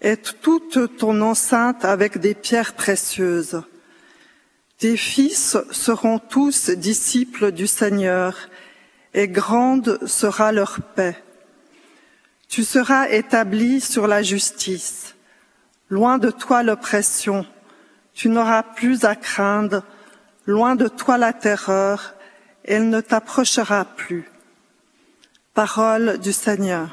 [0.02, 3.64] et toute ton enceinte avec des pierres précieuses.
[4.78, 8.50] Tes fils seront tous disciples du Seigneur
[9.14, 11.16] et grande sera leur paix.
[12.50, 15.16] Tu seras établi sur la justice.
[15.92, 17.46] Loin de toi l'oppression,
[18.14, 19.84] tu n'auras plus à craindre,
[20.46, 22.14] loin de toi la terreur,
[22.64, 24.32] elle ne t'approchera plus.
[25.54, 26.88] Parole du Seigneur.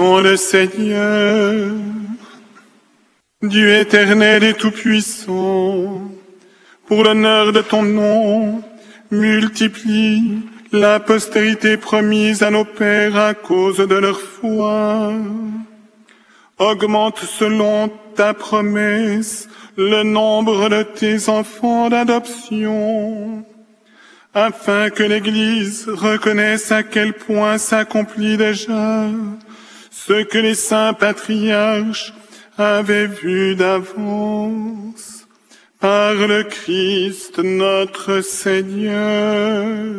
[0.00, 1.72] Le Seigneur,
[3.42, 6.02] Dieu éternel et tout-puissant,
[6.86, 8.62] pour l'honneur de ton nom,
[9.10, 15.14] multiplie la postérité promise à nos pères à cause de leur foi.
[16.58, 23.44] Augmente selon ta promesse le nombre de tes enfants d'adoption
[24.32, 29.08] afin que l'Église reconnaisse à quel point s'accomplit déjà
[30.08, 32.14] ce que les saints patriarches
[32.56, 35.26] avaient vu d'avance
[35.80, 39.92] par le Christ notre Seigneur.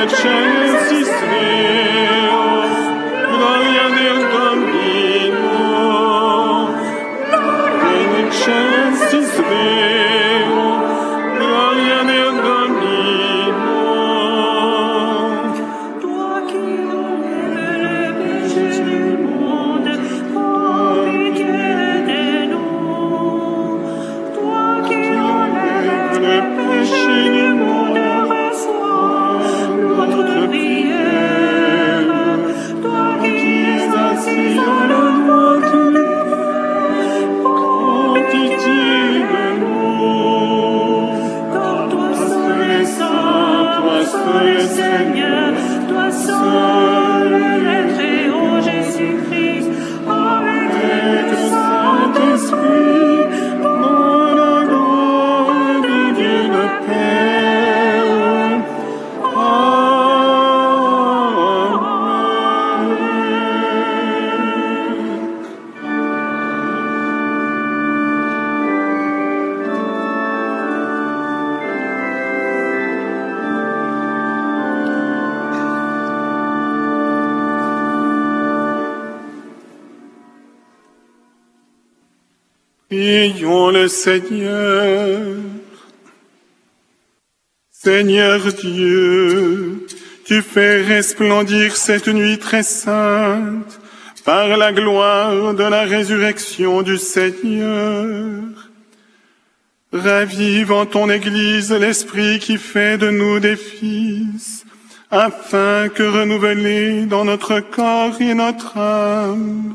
[0.00, 0.49] Prions
[83.90, 85.36] Seigneur.
[87.70, 89.86] Seigneur Dieu,
[90.24, 93.80] tu fais resplendir cette nuit très sainte
[94.24, 98.30] par la gloire de la résurrection du Seigneur.
[99.92, 104.64] Ravive en ton Église l'esprit qui fait de nous des fils,
[105.10, 109.74] afin que renouvelés dans notre corps et notre âme,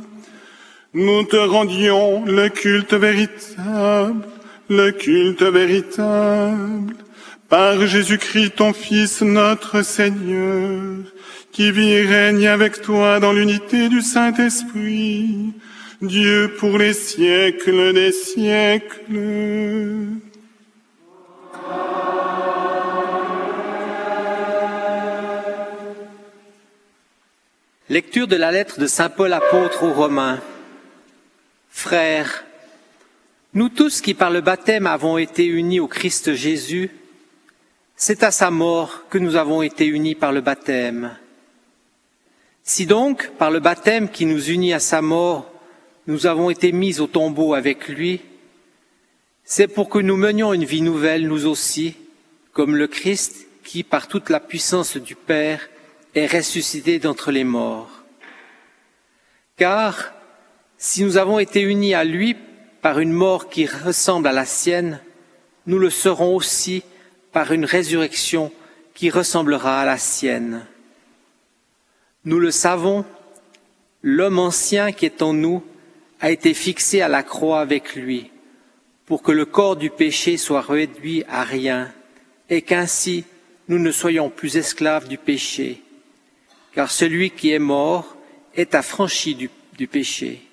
[0.95, 4.25] nous te rendions le culte véritable,
[4.69, 6.95] le culte véritable,
[7.49, 11.03] par Jésus-Christ ton Fils notre Seigneur,
[11.51, 15.51] qui vit et règne avec toi dans l'unité du Saint-Esprit,
[16.01, 19.19] Dieu pour les siècles des siècles.
[27.89, 30.39] Lecture de la lettre de Saint Paul apôtre aux Romains.
[31.75, 32.45] Frères,
[33.53, 36.89] nous tous qui par le baptême avons été unis au Christ Jésus,
[37.97, 41.15] c'est à sa mort que nous avons été unis par le baptême.
[42.63, 45.51] Si donc, par le baptême qui nous unit à sa mort,
[46.07, 48.21] nous avons été mis au tombeau avec lui,
[49.43, 51.97] c'est pour que nous menions une vie nouvelle, nous aussi,
[52.53, 55.69] comme le Christ qui, par toute la puissance du Père,
[56.15, 57.91] est ressuscité d'entre les morts.
[59.57, 60.14] Car
[60.77, 62.35] si nous avons été unis à lui
[62.81, 64.99] par une mort qui ressemble à la sienne,
[65.65, 66.83] nous le serons aussi
[67.31, 68.51] par une résurrection
[68.93, 70.65] qui ressemblera à la sienne.
[72.23, 73.05] Nous le savons,
[74.01, 75.63] l'homme ancien qui est en nous
[76.21, 78.31] a été fixé à la croix avec lui,
[79.05, 81.93] pour que le corps du péché soit réduit à rien,
[82.49, 83.25] et qu'ainsi
[83.67, 85.81] nous ne soyons plus esclaves du péché,
[86.73, 88.15] car celui qui est mort
[88.55, 90.44] est affranchi du, péché.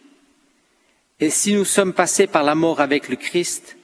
[1.22, 3.76] Et si nous sommes passés par la mort avec le Christ,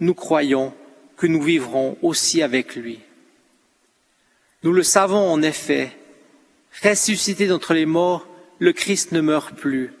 [0.00, 0.72] nous croyons
[1.18, 3.00] que nous vivrons aussi avec lui.
[4.62, 5.92] Nous le savons en effet,
[6.82, 8.26] ressuscité d'entre les morts,
[8.58, 9.92] le Christ ne meurt plus.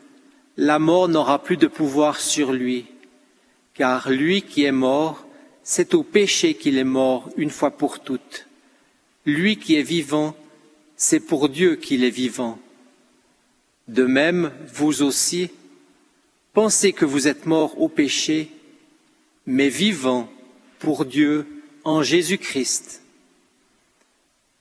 [0.56, 2.86] La mort n'aura plus de pouvoir sur lui,
[3.74, 5.26] car lui qui est mort,
[5.62, 8.46] c'est au péché qu'il est mort une fois pour toutes.
[9.26, 10.34] Lui qui est vivant,
[10.96, 12.58] c'est pour Dieu qu'il est vivant.
[13.88, 15.50] De même, vous aussi,
[16.52, 18.50] pensez que vous êtes morts au péché,
[19.46, 20.28] mais vivants
[20.78, 21.46] pour Dieu
[21.84, 23.02] en Jésus-Christ.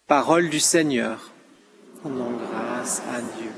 [0.07, 1.31] Parole du Seigneur.
[2.03, 3.50] Rendons grâce à Dieu.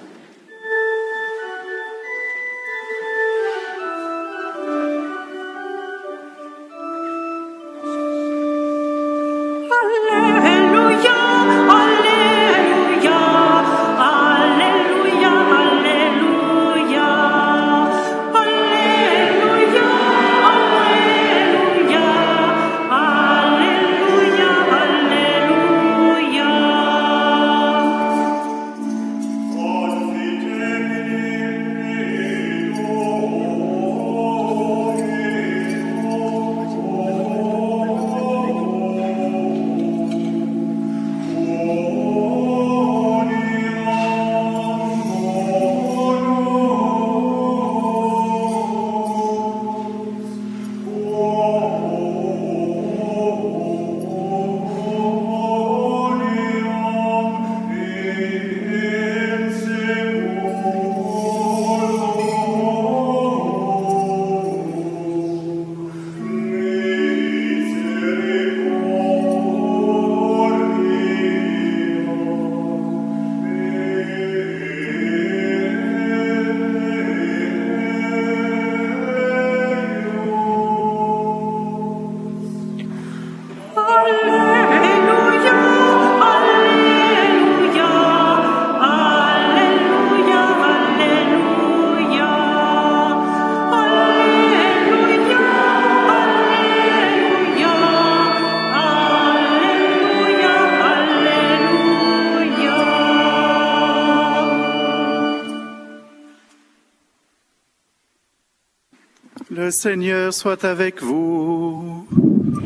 [109.73, 112.07] Seigneur soit avec vous.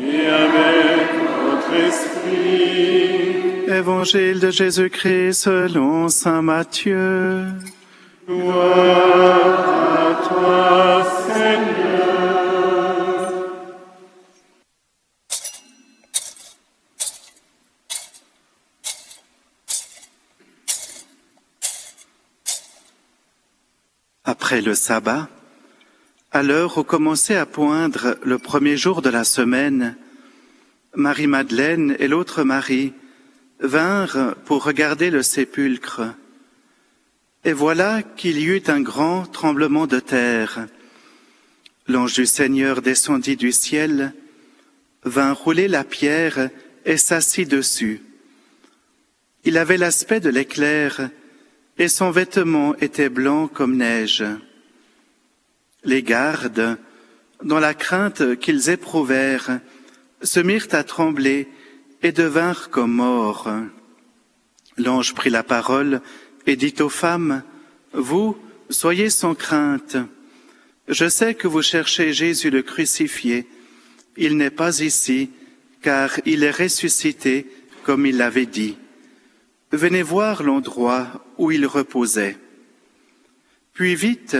[0.00, 1.08] Et avec
[1.48, 7.46] votre esprit, Évangile de Jésus-Christ selon Saint Matthieu.
[8.26, 9.68] gloire
[10.06, 11.68] à toi, Seigneur.
[24.24, 25.28] Après le sabbat,
[26.38, 29.96] à l'heure où commençait à poindre le premier jour de la semaine,
[30.94, 32.92] Marie-Madeleine et l'autre Marie
[33.58, 36.02] vinrent pour regarder le sépulcre.
[37.44, 40.68] Et voilà qu'il y eut un grand tremblement de terre.
[41.88, 44.14] L'ange du Seigneur descendit du ciel,
[45.02, 46.50] vint rouler la pierre
[46.84, 48.00] et s'assit dessus.
[49.42, 51.10] Il avait l'aspect de l'éclair,
[51.78, 54.22] et son vêtement était blanc comme neige.
[55.84, 56.78] Les gardes,
[57.42, 59.60] dans la crainte qu'ils éprouvèrent,
[60.22, 61.48] se mirent à trembler
[62.02, 63.48] et devinrent comme morts.
[64.76, 66.00] L'ange prit la parole
[66.46, 67.42] et dit aux femmes,
[67.92, 68.36] Vous,
[68.70, 69.96] soyez sans crainte.
[70.88, 73.46] Je sais que vous cherchez Jésus le crucifié.
[74.16, 75.30] Il n'est pas ici,
[75.82, 77.46] car il est ressuscité,
[77.84, 78.76] comme il l'avait dit.
[79.70, 82.36] Venez voir l'endroit où il reposait.
[83.74, 84.36] Puis vite,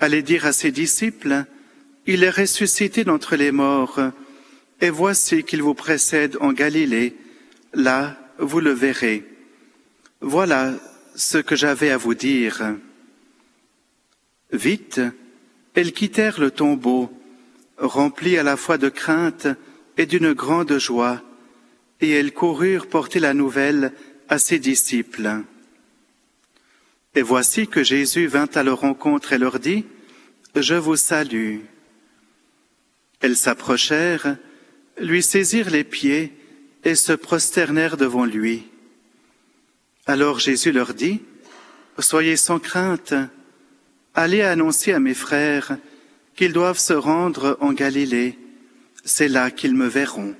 [0.00, 1.44] allez dire à ses disciples,
[2.06, 4.00] Il est ressuscité d'entre les morts,
[4.80, 7.16] et voici qu'il vous précède en Galilée,
[7.74, 9.24] là vous le verrez.
[10.20, 10.74] Voilà
[11.14, 12.76] ce que j'avais à vous dire.
[14.52, 15.00] Vite,
[15.74, 17.10] elles quittèrent le tombeau,
[17.78, 19.48] remplies à la fois de crainte
[19.96, 21.22] et d'une grande joie,
[22.00, 23.92] et elles coururent porter la nouvelle
[24.28, 25.42] à ses disciples.
[27.16, 29.86] Et voici que Jésus vint à leur rencontre et leur dit,
[30.54, 31.60] Je vous salue.
[33.20, 34.36] Elles s'approchèrent,
[35.00, 36.34] lui saisirent les pieds
[36.84, 38.66] et se prosternèrent devant lui.
[40.04, 41.22] Alors Jésus leur dit,
[41.98, 43.14] Soyez sans crainte,
[44.14, 45.78] allez annoncer à mes frères
[46.34, 48.38] qu'ils doivent se rendre en Galilée,
[49.06, 50.34] c'est là qu'ils me verront.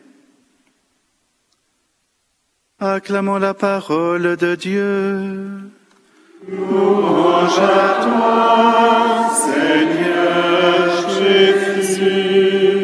[2.79, 5.71] Acclamons la parole de Dieu.
[6.49, 12.77] Louange à toi, Seigneur Jésus.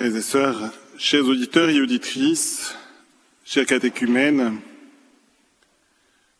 [0.00, 2.74] Et sœurs, chers auditeurs et auditrices,
[3.44, 4.60] chers catéchumènes,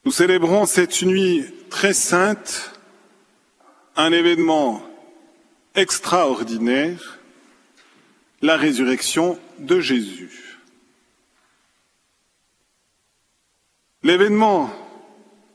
[0.04, 2.72] nous célébrons cette nuit très sainte
[3.94, 4.82] un événement
[5.76, 7.15] extraordinaire,
[8.46, 10.60] la résurrection de Jésus.
[14.04, 14.70] L'événement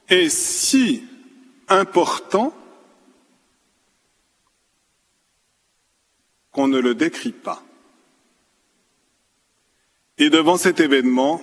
[0.09, 1.05] est si
[1.69, 2.53] important
[6.51, 7.63] qu'on ne le décrit pas.
[10.17, 11.41] Et devant cet événement,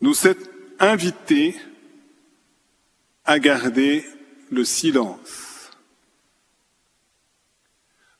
[0.00, 0.36] nous sommes
[0.78, 1.56] invités
[3.24, 4.06] à garder
[4.52, 5.72] le silence.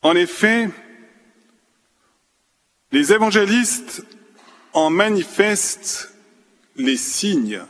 [0.02, 0.70] En effet,
[2.92, 4.04] les évangélistes
[4.72, 6.14] en manifestent
[6.76, 7.62] les signes.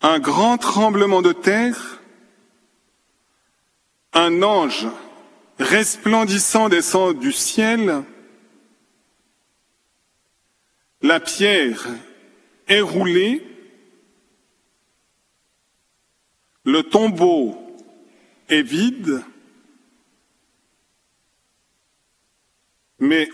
[0.00, 2.00] Un grand tremblement de terre,
[4.12, 4.86] un ange
[5.58, 8.04] resplendissant descend du ciel,
[11.00, 11.86] la pierre
[12.68, 13.46] est roulée,
[16.64, 17.58] le tombeau
[18.48, 19.22] est vide,
[22.98, 23.28] mais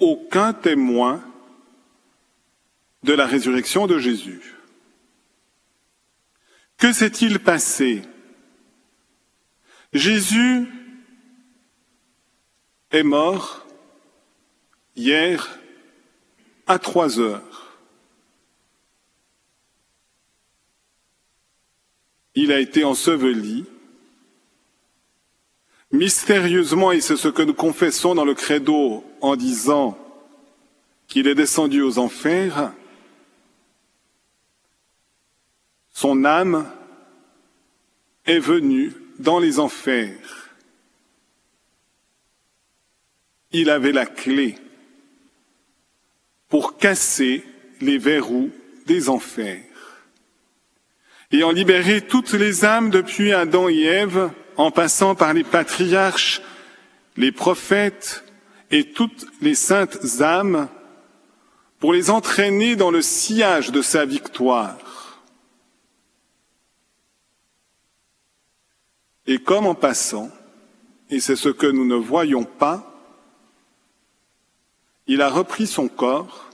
[0.00, 1.24] aucun témoin
[3.02, 4.54] de la résurrection de Jésus.
[6.76, 8.02] Que s'est-il passé?
[9.92, 10.68] Jésus
[12.90, 13.66] est mort
[14.94, 15.58] hier
[16.66, 17.78] à trois heures.
[22.34, 23.66] Il a été enseveli
[25.90, 29.98] mystérieusement, et c'est ce que nous confessons dans le credo en disant
[31.06, 32.72] qu'il est descendu aux enfers,
[35.92, 36.70] son âme
[38.26, 40.50] est venue dans les enfers.
[43.52, 44.56] Il avait la clé
[46.48, 47.44] pour casser
[47.80, 48.50] les verrous
[48.86, 49.62] des enfers
[51.42, 56.42] en libérer toutes les âmes depuis Adam et Ève en passant par les patriarches,
[57.16, 58.24] les prophètes
[58.70, 60.68] et toutes les saintes âmes
[61.78, 64.76] pour les entraîner dans le sillage de sa victoire.
[69.28, 70.28] Et comme en passant,
[71.08, 72.84] et c'est ce que nous ne voyons pas,
[75.06, 76.50] il a repris son corps,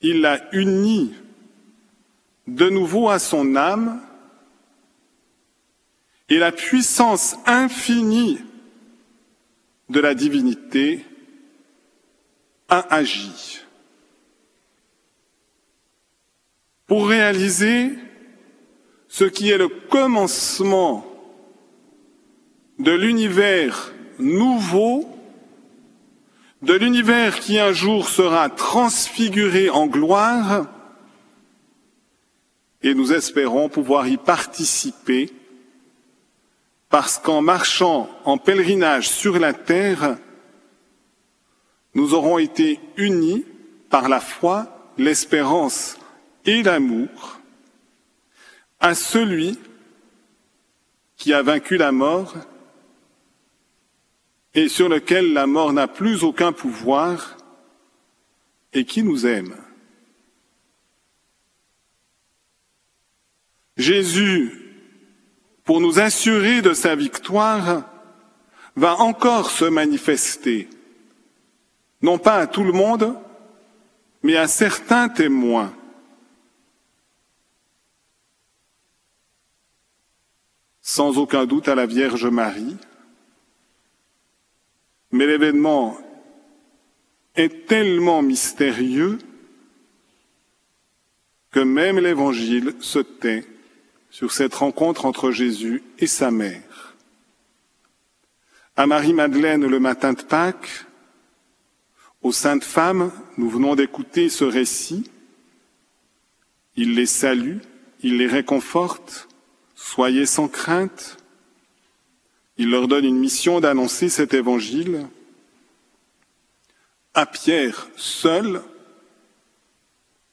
[0.00, 1.14] il l'a uni
[2.46, 4.00] de nouveau à son âme,
[6.28, 8.38] et la puissance infinie
[9.88, 11.04] de la divinité
[12.68, 13.60] a agi
[16.86, 17.90] pour réaliser
[19.08, 21.06] ce qui est le commencement
[22.78, 25.08] de l'univers nouveau,
[26.62, 30.66] de l'univers qui un jour sera transfiguré en gloire,
[32.82, 35.30] et nous espérons pouvoir y participer
[36.92, 40.18] parce qu'en marchant en pèlerinage sur la terre,
[41.94, 43.46] nous aurons été unis
[43.88, 45.96] par la foi, l'espérance
[46.44, 47.40] et l'amour
[48.78, 49.58] à celui
[51.16, 52.34] qui a vaincu la mort
[54.52, 57.38] et sur lequel la mort n'a plus aucun pouvoir
[58.74, 59.56] et qui nous aime.
[63.78, 64.61] Jésus
[65.64, 67.84] pour nous assurer de sa victoire,
[68.74, 70.68] va encore se manifester,
[72.00, 73.14] non pas à tout le monde,
[74.22, 75.74] mais à certains témoins.
[80.80, 82.76] Sans aucun doute à la Vierge Marie,
[85.12, 85.96] mais l'événement
[87.36, 89.18] est tellement mystérieux
[91.50, 93.46] que même l'Évangile se tait
[94.12, 96.94] sur cette rencontre entre Jésus et sa mère.
[98.76, 100.84] À Marie-Madeleine le matin de Pâques,
[102.20, 105.10] aux saintes femmes, nous venons d'écouter ce récit.
[106.76, 107.58] Il les salue,
[108.02, 109.28] il les réconforte,
[109.74, 111.16] soyez sans crainte.
[112.58, 115.08] Il leur donne une mission d'annoncer cet évangile.
[117.14, 118.62] À Pierre seul,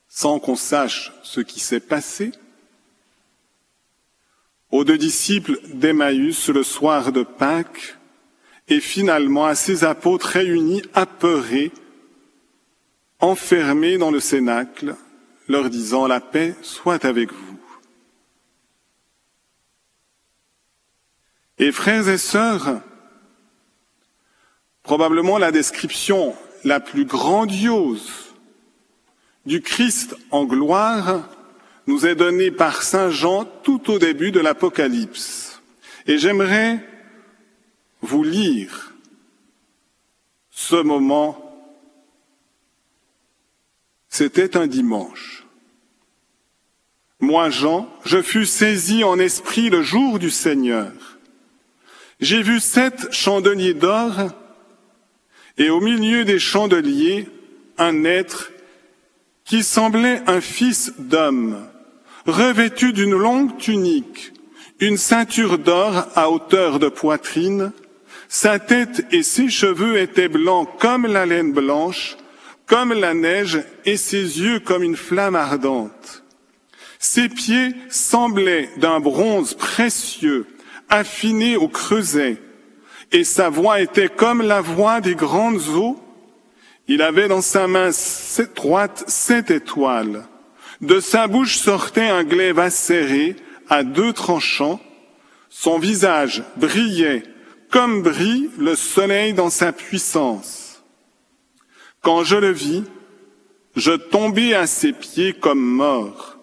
[0.09, 2.33] sans qu'on sache ce qui s'est passé,
[4.71, 7.97] aux deux disciples d'Emmaüs le soir de Pâques,
[8.67, 11.71] et finalement à ces apôtres réunis, apeurés,
[13.19, 14.95] enfermés dans le cénacle,
[15.47, 17.59] leur disant La paix soit avec vous.
[21.57, 22.81] Et frères et sœurs,
[24.83, 28.33] probablement la description la plus grandiose
[29.45, 31.27] du Christ en gloire
[31.89, 35.59] nous est donné par Saint Jean tout au début de l'Apocalypse.
[36.05, 36.85] Et j'aimerais
[38.01, 38.93] vous lire
[40.51, 41.43] ce moment.
[44.07, 45.47] C'était un dimanche.
[47.19, 50.91] Moi, Jean, je fus saisi en esprit le jour du Seigneur.
[52.19, 54.13] J'ai vu sept chandeliers d'or
[55.57, 57.27] et au milieu des chandeliers
[57.79, 58.51] un être
[59.43, 61.68] qui semblait un fils d'homme
[62.29, 64.33] revêtu d'une longue tunique,
[64.79, 67.71] une ceinture d'or à hauteur de poitrine,
[68.27, 72.15] sa tête et ses cheveux étaient blancs comme la laine blanche,
[72.67, 76.23] comme la neige, et ses yeux comme une flamme ardente.
[76.99, 80.45] Ses pieds semblaient d'un bronze précieux,
[80.89, 82.37] affiné au creuset,
[83.11, 85.99] et sa voix était comme la voix des grandes eaux.
[86.87, 87.89] Il avait dans sa main
[88.55, 90.25] droite sept étoiles.
[90.81, 93.35] De sa bouche sortait un glaive acéré
[93.69, 94.79] à deux tranchants.
[95.49, 97.23] Son visage brillait
[97.69, 100.83] comme brille le soleil dans sa puissance.
[102.01, 102.83] Quand je le vis,
[103.75, 106.37] je tombai à ses pieds comme mort.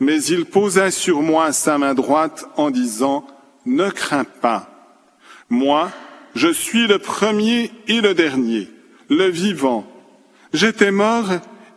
[0.00, 3.26] Mais il posa sur moi sa main droite en disant,
[3.66, 4.70] Ne crains pas.
[5.50, 5.92] Moi,
[6.34, 8.68] je suis le premier et le dernier,
[9.08, 9.86] le vivant.
[10.52, 11.26] J'étais mort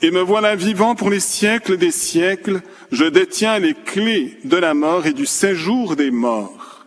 [0.01, 4.73] et me voilà vivant pour les siècles des siècles, je détiens les clés de la
[4.73, 6.85] mort et du séjour des morts.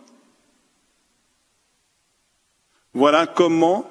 [2.93, 3.89] Voilà comment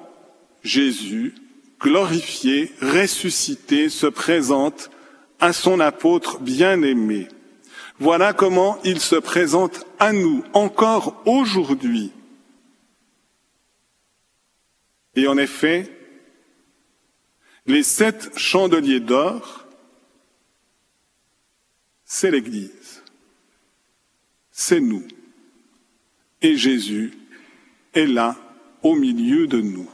[0.63, 1.33] Jésus,
[1.79, 4.89] glorifié, ressuscité, se présente
[5.39, 7.27] à son apôtre bien-aimé.
[7.99, 12.11] Voilà comment il se présente à nous encore aujourd'hui.
[15.15, 16.00] Et en effet,
[17.65, 19.65] les sept chandeliers d'or,
[22.05, 23.03] c'est l'Église,
[24.51, 25.07] c'est nous.
[26.41, 27.13] Et Jésus
[27.93, 28.35] est là
[28.81, 29.89] au milieu de nous.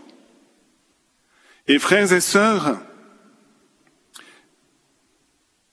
[1.68, 2.80] Et frères et sœurs,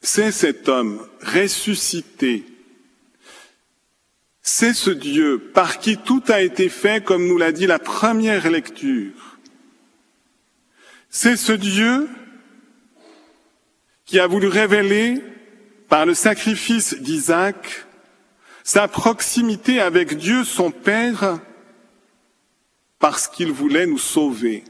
[0.00, 2.44] c'est cet homme ressuscité,
[4.42, 8.50] c'est ce Dieu par qui tout a été fait, comme nous l'a dit la première
[8.50, 9.33] lecture.
[11.16, 12.08] C'est ce Dieu
[14.04, 15.22] qui a voulu révéler
[15.88, 17.86] par le sacrifice d'Isaac
[18.64, 21.38] sa proximité avec Dieu son Père
[22.98, 24.64] parce qu'il voulait nous sauver.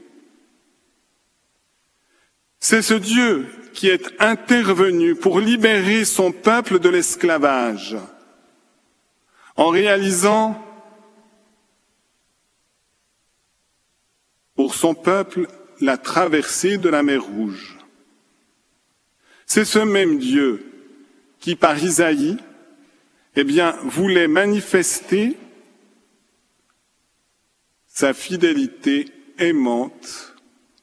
[2.59, 7.97] C'est ce Dieu qui est intervenu pour libérer son peuple de l'esclavage
[9.55, 10.63] en réalisant
[14.55, 15.47] pour son peuple
[15.81, 17.77] la traversée de la mer Rouge.
[19.45, 20.65] C'est ce même Dieu
[21.39, 22.37] qui, par Isaïe,
[23.35, 25.37] eh bien, voulait manifester
[27.87, 30.35] sa fidélité aimante,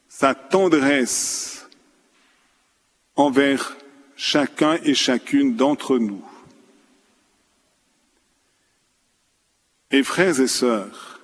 [0.08, 1.68] sa tendresse
[3.16, 3.76] envers
[4.16, 6.24] chacun et chacune d'entre nous.
[9.90, 11.20] Et frères et sœurs,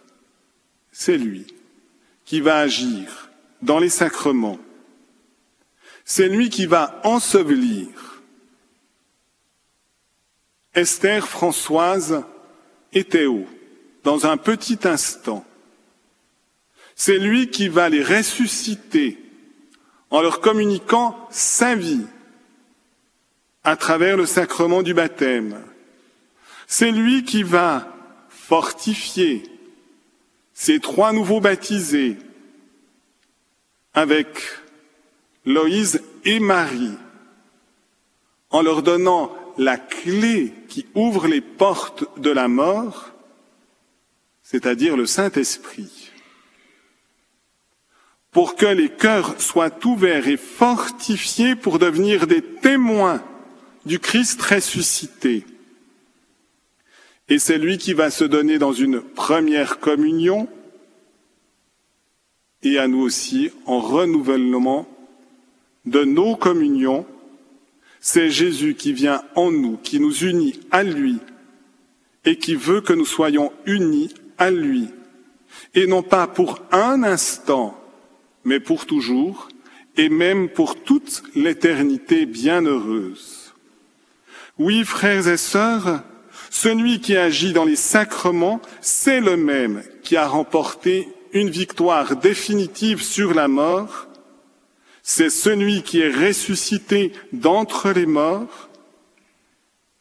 [0.93, 1.47] c'est lui
[2.25, 3.28] qui va agir
[3.63, 4.59] dans les sacrements.
[6.05, 7.89] C'est lui qui va ensevelir.
[10.75, 12.25] Esther, Françoise
[12.93, 13.47] et Théo,
[14.05, 15.45] dans un petit instant.
[16.95, 19.19] C'est lui qui va les ressusciter
[20.11, 22.07] en leur communiquant sa vie
[23.65, 25.63] à travers le sacrement du baptême.
[26.67, 27.95] C'est lui qui va
[28.29, 29.43] fortifier
[30.55, 32.17] ces trois nouveaux baptisés
[33.99, 34.29] avec
[35.45, 36.95] Loïse et Marie
[38.51, 43.11] en leur donnant la clé qui ouvre les portes de la mort,
[44.45, 46.13] c'est-à-dire le Saint-Esprit,
[48.31, 53.21] pour que les cœurs soient ouverts et fortifiés pour devenir des témoins
[53.85, 55.45] du Christ ressuscité.
[57.29, 60.49] Et c'est lui qui va se donner dans une première communion
[62.63, 64.89] et à nous aussi en renouvellement
[65.85, 67.07] de nos communions.
[68.01, 71.19] C'est Jésus qui vient en nous, qui nous unit à lui
[72.25, 74.89] et qui veut que nous soyons unis à lui.
[75.75, 77.79] Et non pas pour un instant,
[78.45, 79.49] mais pour toujours
[79.97, 83.55] et même pour toute l'éternité bienheureuse.
[84.59, 86.03] Oui, frères et sœurs,
[86.51, 93.03] celui qui agit dans les sacrements, c'est le même qui a remporté une victoire définitive
[93.03, 94.07] sur la mort.
[95.03, 98.69] C'est celui qui est ressuscité d'entre les morts.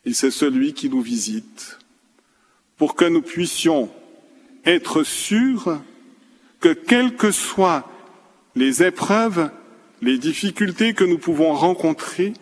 [0.06, 1.80] Et c'est celui qui nous visite
[2.78, 3.90] pour que nous puissions
[4.66, 5.82] être sûrs
[6.60, 7.90] que quelles que soient
[8.56, 9.52] les épreuves,
[10.02, 12.34] les difficultés que nous pouvons rencontrer,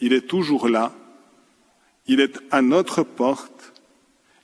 [0.00, 0.94] il est toujours là
[2.06, 3.72] il est à notre porte,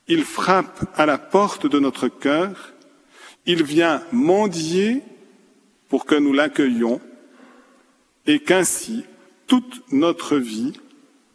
[0.08, 2.71] il frappe à la porte de notre cœur,
[3.46, 5.02] il vient mendier
[5.88, 7.00] pour que nous l'accueillions
[8.26, 9.04] et qu'ainsi
[9.46, 10.72] toute notre vie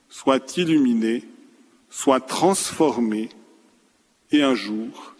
[0.09, 1.23] soit illuminée,
[1.89, 3.29] soit transformée
[4.31, 5.15] et un jour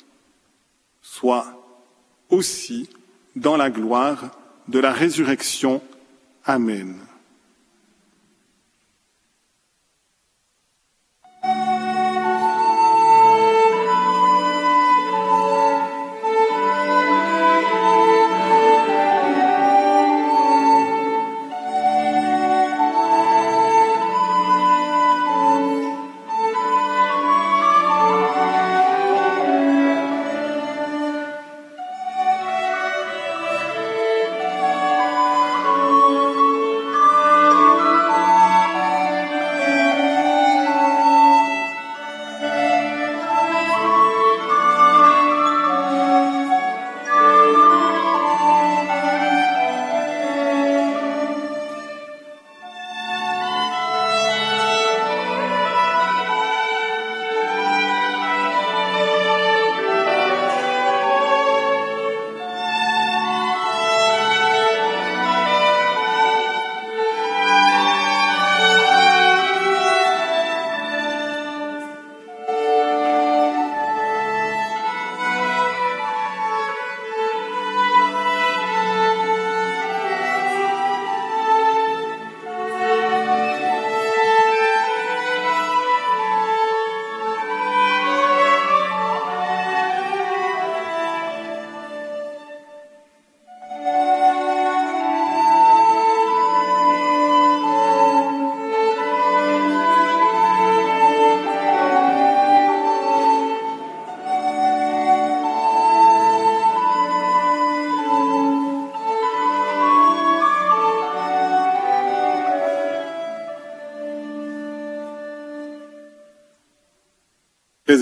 [1.18, 1.58] soit
[2.30, 2.90] aussi
[3.36, 4.38] dans la gloire
[4.68, 5.82] de la résurrection.
[6.46, 7.07] Amen.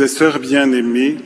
[0.07, 1.18] Sœurs bien-aimés,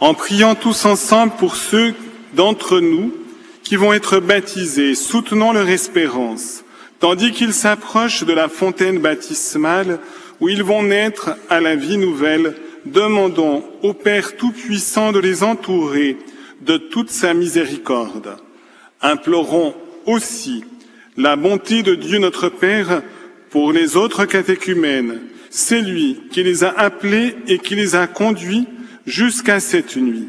[0.00, 1.94] en priant tous ensemble pour ceux
[2.34, 3.14] d'entre nous
[3.62, 6.64] qui vont être baptisés, soutenant leur espérance,
[7.00, 9.98] tandis qu'ils s'approchent de la fontaine baptismale
[10.40, 16.18] où ils vont naître à la vie nouvelle, demandons au Père Tout-Puissant de les entourer
[16.60, 18.36] de toute sa miséricorde.
[19.00, 19.74] Implorons
[20.06, 20.64] aussi
[21.16, 23.02] la bonté de Dieu notre Père
[23.50, 25.20] pour les autres catéchumènes,
[25.56, 28.66] c'est lui qui les a appelés et qui les a conduits
[29.06, 30.26] jusqu'à cette nuit,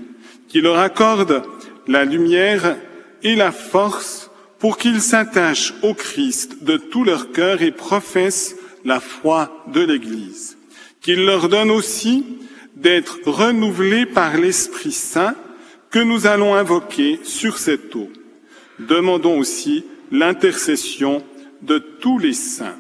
[0.48, 1.42] qui leur accorde
[1.88, 2.78] la lumière
[3.24, 4.30] et la force
[4.60, 10.60] pour qu'ils s'attachent au Christ de tout leur cœur et professent la foi de l'Église.
[11.02, 12.24] Qu'il leur donne aussi
[12.76, 15.34] d'être renouvelés par l'Esprit Saint
[15.90, 18.12] que nous allons invoquer sur cette eau.
[18.78, 21.24] Demandons aussi l'intercession
[21.64, 22.78] de tous les saints.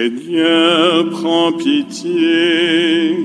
[0.00, 3.18] Seigneur, prends pitié.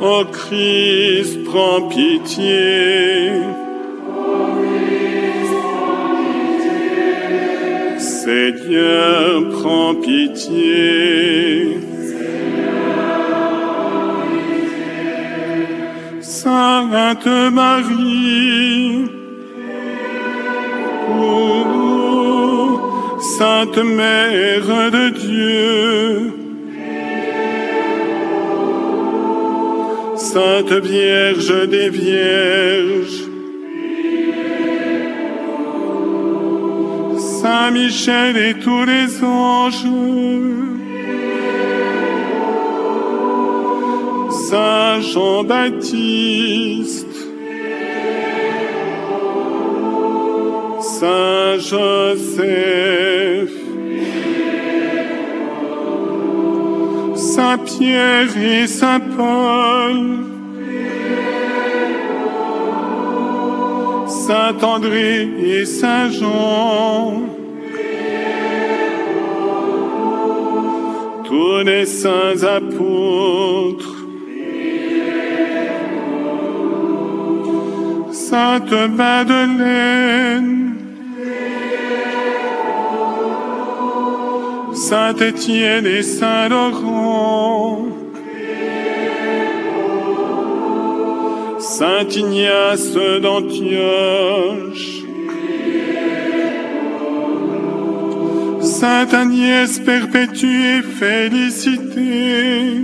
[0.00, 3.32] Ô Christ, prends pitié.
[7.98, 11.76] Seigneur, prends pitié.
[16.22, 19.17] Sainte Marie,
[23.38, 26.32] Sainte Mère de Dieu,
[30.16, 33.28] Sainte Vierge des Vierges,
[37.40, 39.86] Saint Michel et tous les anges,
[44.48, 47.07] Saint Jean-Baptiste,
[51.00, 53.52] Saint Joseph,
[57.14, 59.96] Saint Pierre et Saint Paul,
[64.08, 67.22] Saint André et Saint Jean,
[71.22, 73.94] tous les saints apôtres,
[78.10, 80.57] Sainte Madeleine,
[84.88, 87.88] Saint Étienne et Saint Laurent,
[91.58, 95.02] Saint Ignace d'Antioche,
[98.62, 102.80] Sainte Agnès perpétuée félicité,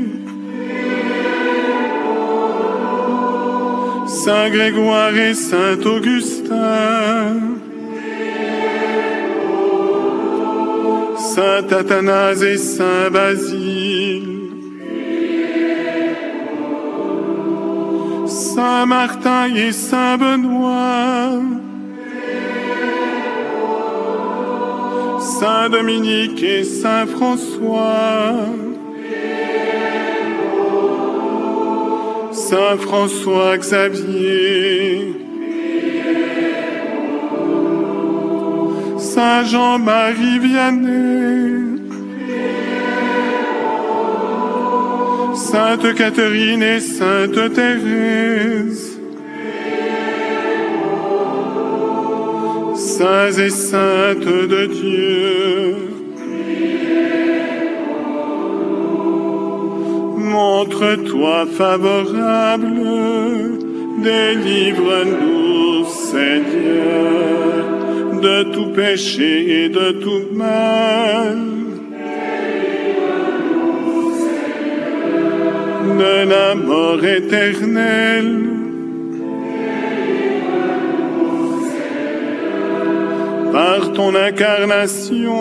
[4.07, 7.54] Saint Grégoire et Saint Augustin,
[11.35, 14.51] Saint Athanase et Saint Basile,
[18.29, 21.41] Saint Martin et Saint Benoît,
[25.41, 28.47] Saint Dominique et Saint François,
[32.31, 35.17] Saint François Xavier,
[38.99, 41.24] Saint Jean-Marie Vianney,
[45.55, 48.99] Sainte Catherine et Sainte Thérèse,
[52.75, 55.77] Saints et Saintes de Dieu,
[60.17, 62.81] montre-toi favorable,
[64.03, 67.63] délivre-nous, Seigneur,
[68.21, 71.64] de tout péché et de tout mal.
[75.99, 78.55] De la mort éternelle.
[83.53, 85.35] Par ton incarnation.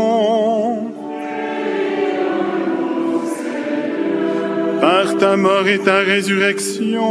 [4.80, 7.02] Par ta mort et ta résurrection.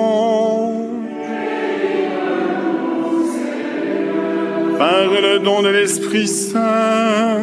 [4.79, 7.43] Par le don de l'Esprit Saint.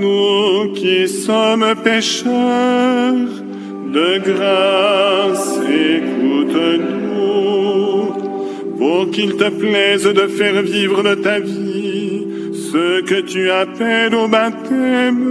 [0.00, 3.28] Nous qui sommes pécheurs,
[3.92, 6.92] de grâce écoute-nous,
[8.78, 12.26] pour qu'il te plaise de faire vivre de ta vie
[12.70, 15.24] ce que tu appelles au baptême.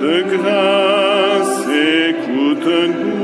[0.00, 1.66] De grâce
[2.08, 3.22] écoute-nous,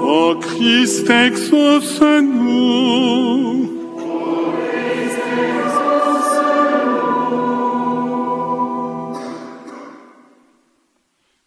[0.05, 2.61] Ô Christ, exauce-nous.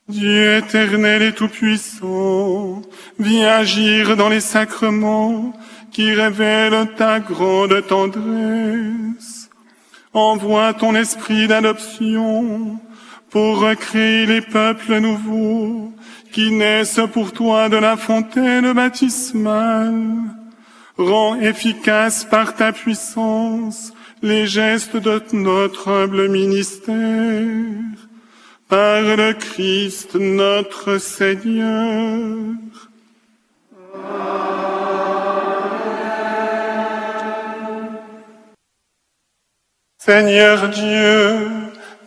[0.08, 2.82] Dieu éternel et tout-puissant,
[3.20, 5.52] viens agir dans les sacrements
[5.92, 9.43] qui révèlent ta grande tendresse.
[10.14, 12.78] Envoie ton esprit d'adoption
[13.30, 15.92] pour recréer les peuples nouveaux
[16.30, 20.04] qui naissent pour toi de la fontaine baptismale.
[20.96, 23.92] Rends efficace par ta puissance
[24.22, 26.94] les gestes de notre humble ministère.
[28.68, 32.54] Par le Christ notre Seigneur.
[40.06, 41.50] Seigneur Dieu,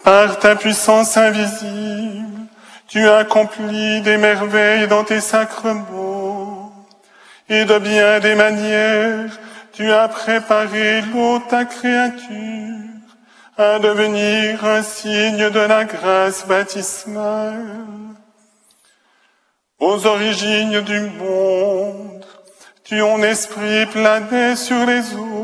[0.04, 2.46] par ta puissance invisible,
[2.88, 6.72] tu as accompli des merveilles dans tes sacrements,
[7.50, 9.32] et de bien des manières,
[9.74, 13.02] tu as préparé l'eau ta créature
[13.58, 17.66] à devenir un signe de la grâce baptismale.
[19.80, 22.26] Aux origines du monde,
[22.84, 25.37] tu en esprit plané sur les eaux,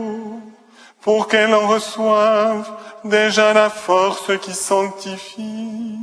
[1.04, 2.72] pour qu'elles en reçoivent
[3.04, 6.00] déjà la force qui sanctifie.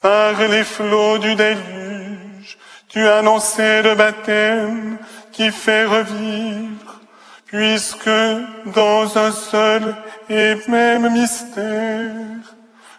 [0.00, 2.58] Par les flots du déluge,
[2.88, 4.98] tu annoncé le baptême
[5.32, 7.00] qui fait revivre,
[7.46, 8.10] puisque
[8.66, 9.96] dans un seul
[10.28, 12.54] et même mystère,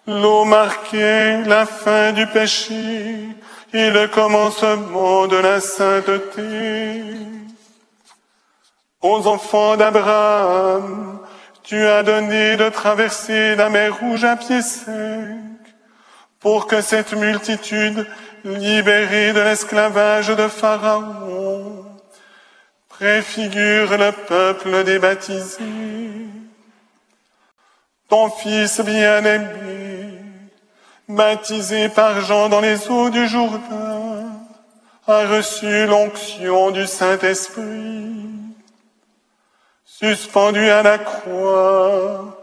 [0.07, 3.29] l'eau marquait la fin du péché
[3.73, 7.40] et le commencement de la sainteté.
[9.01, 11.19] Aux enfants d'Abraham,
[11.63, 14.93] tu as donné de traverser la mer rouge à pied sec,
[16.39, 18.05] pour que cette multitude,
[18.43, 21.85] libérée de l'esclavage de Pharaon,
[22.89, 26.27] préfigure le peuple des baptisés.
[28.07, 30.19] Ton fils bien-aimé,
[31.07, 34.29] baptisé par Jean dans les eaux du Jourdain,
[35.07, 38.30] a reçu l'onction du Saint-Esprit.
[40.01, 42.35] Suspendu à la croix,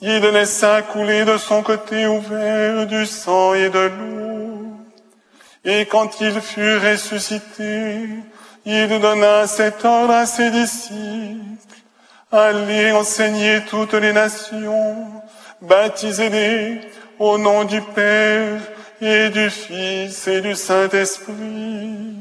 [0.00, 4.72] il laissa couler de son côté ouvert du sang et de l'eau.
[5.66, 8.08] Et quand il fut ressuscité,
[8.64, 11.76] il donna cet ordre à ses disciples.
[12.32, 14.96] Allez enseigner toutes les nations,
[15.60, 16.80] baptisez-les
[17.18, 18.60] au nom du Père
[19.02, 22.16] et du Fils et du Saint-Esprit.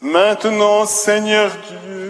[0.00, 2.05] Maintenant, Seigneur Dieu,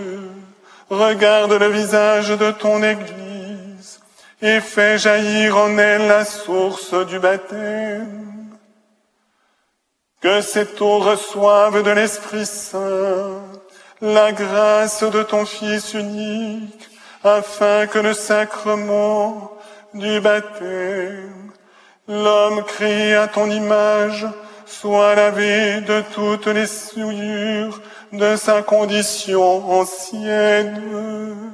[0.90, 4.00] regarde le visage de ton Église
[4.42, 8.56] et fais jaillir en elle la source du baptême.
[10.20, 13.42] Que cette eau reçoive de l'Esprit Saint
[14.00, 16.88] la grâce de ton Fils unique,
[17.24, 19.52] afin que le sacrement
[19.94, 21.52] du baptême,
[22.06, 24.26] l'homme créé à ton image,
[24.66, 27.80] soit lavé de toutes les souillures
[28.12, 31.53] de sa condition ancienne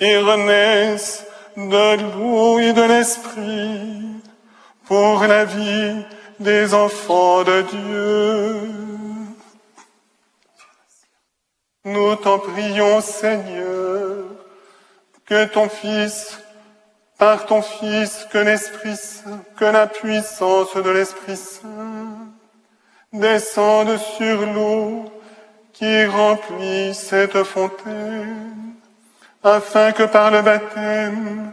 [0.00, 1.24] et renaisse
[1.56, 4.22] de l'eau et de l'esprit
[4.86, 6.04] pour la vie
[6.40, 8.84] des enfants de Dieu.
[11.84, 14.24] Nous t'en prions, Seigneur,
[15.26, 16.38] que ton Fils,
[17.18, 18.98] par ton Fils, que l'Esprit
[19.56, 22.28] que la puissance de l'Esprit Saint
[23.12, 25.04] descende sur l'eau
[25.74, 28.74] qui remplit cette fontaine,
[29.42, 31.52] afin que par le baptême,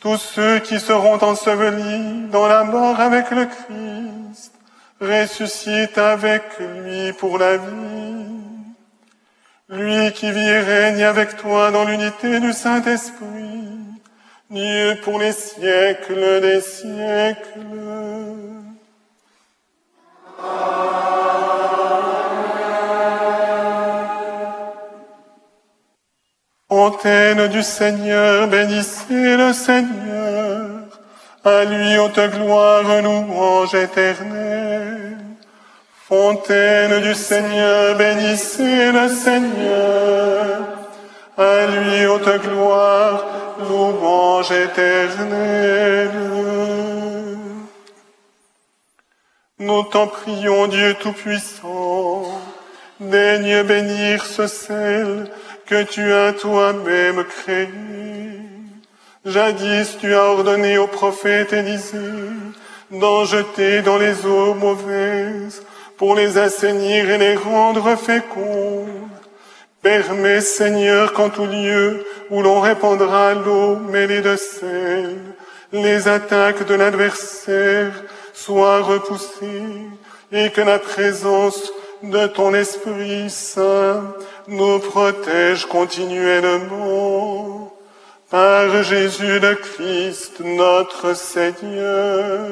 [0.00, 4.52] tous ceux qui seront ensevelis dans la mort avec le Christ
[5.00, 8.26] ressuscitent avec lui pour la vie.
[9.68, 13.78] Lui qui vit et règne avec toi dans l'unité du Saint-Esprit,
[14.50, 17.62] Dieu pour les siècles des siècles.
[26.74, 30.70] Fontaine du Seigneur, bénissez le Seigneur,
[31.44, 35.18] à lui haute gloire, louange éternelle.
[36.08, 40.62] Fontaine du Seigneur, bénissez le Seigneur,
[41.36, 43.26] à lui haute gloire,
[43.68, 46.08] louange éternelle.
[49.58, 52.22] Nous t'en prions, Dieu Tout-Puissant,
[52.98, 55.30] daigne bénir ce sel
[55.72, 57.70] que tu as toi-même créé.
[59.24, 62.28] Jadis tu as ordonné au prophète Élisée
[62.90, 65.62] d'en jeter dans les eaux mauvaises
[65.96, 69.08] pour les assainir et les rendre fécondes.
[69.80, 75.16] Permets, Seigneur, qu'en tout lieu où l'on répandra l'eau mêlée de sel,
[75.72, 77.94] les attaques de l'adversaire
[78.34, 79.88] soit repoussée
[80.32, 81.72] et que la présence
[82.02, 84.02] de ton Esprit Saint
[84.48, 87.76] nous protège continuellement.
[88.30, 92.48] Par Jésus le Christ, notre Seigneur.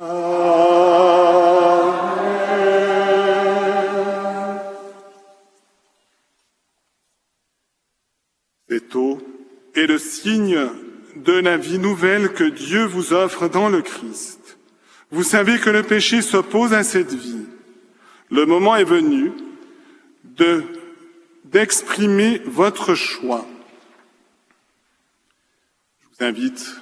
[0.00, 1.12] Amen.
[8.68, 9.18] Cette eau
[9.74, 10.68] est le signe
[11.16, 14.56] de la vie nouvelle que Dieu vous offre dans le Christ.
[15.10, 17.44] Vous savez que le péché s'oppose à cette vie.
[18.30, 19.32] Le moment est venu
[20.36, 20.64] de,
[21.44, 23.46] d'exprimer votre choix.
[26.00, 26.76] Je vous invite,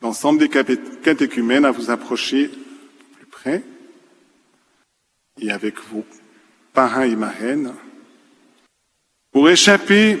[0.00, 3.62] l'ensemble des catéchumènes, à vous approcher plus près
[5.40, 6.04] et avec vos
[6.72, 7.72] parrains et marraines
[9.30, 10.18] pour échapper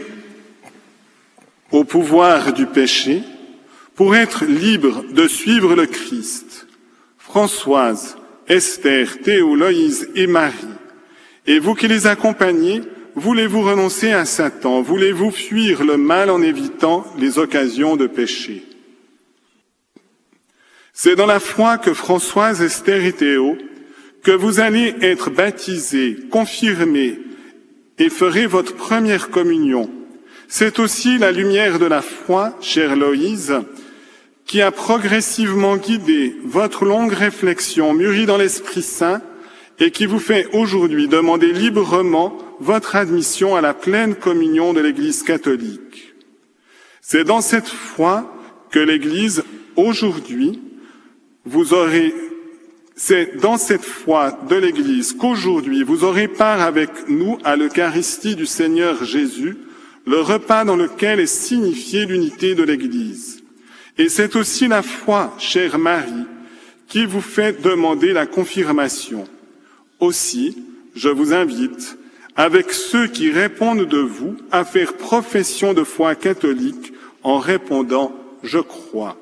[1.70, 3.22] au pouvoir du péché,
[3.94, 6.66] pour être libre de suivre le Christ.
[7.18, 10.56] Françoise, Esther, Théo, Loïse et Marie.
[11.46, 12.82] Et vous qui les accompagnez,
[13.14, 14.80] voulez-vous renoncer à Satan?
[14.82, 18.64] Voulez-vous fuir le mal en évitant les occasions de péché?
[20.92, 23.56] C'est dans la foi que Françoise, Esther et Théo
[24.22, 27.18] que vous allez être baptisés, confirmés
[27.98, 29.90] et ferez votre première communion.
[30.48, 33.54] C'est aussi la lumière de la foi, chère Loïse,
[34.44, 39.22] qui a progressivement guidé votre longue réflexion mûrie dans l'Esprit Saint
[39.82, 45.24] et qui vous fait aujourd'hui demander librement votre admission à la pleine communion de l'Église
[45.24, 46.14] catholique.
[47.00, 48.32] C'est dans cette foi
[48.70, 49.42] que l'Église,
[49.74, 50.60] aujourd'hui,
[51.44, 52.14] vous aurez,
[52.94, 58.46] c'est dans cette foi de l'Église qu'aujourd'hui vous aurez part avec nous à l'Eucharistie du
[58.46, 59.56] Seigneur Jésus,
[60.06, 63.42] le repas dans lequel est signifiée l'unité de l'Église.
[63.98, 66.28] Et c'est aussi la foi, chère Marie,
[66.86, 69.26] qui vous fait demander la confirmation.
[70.02, 70.58] Aussi,
[70.96, 71.96] je vous invite,
[72.34, 76.92] avec ceux qui répondent de vous, à faire profession de foi catholique
[77.22, 78.12] en répondant
[78.42, 79.16] Je crois.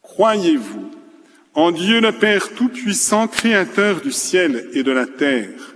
[0.00, 0.90] Croyez-vous
[1.52, 5.74] en Dieu le Père Tout-Puissant, Créateur du ciel et de la terre?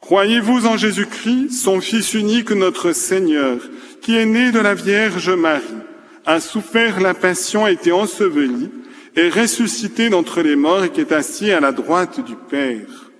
[0.00, 3.60] Croyez-vous en Jésus-Christ, son Fils unique, notre Seigneur,
[4.02, 5.62] qui est né de la Vierge Marie,
[6.24, 8.68] a souffert la passion, a été enseveli,
[9.16, 13.10] est ressuscité d'entre les morts et qui est assis à la droite du Père.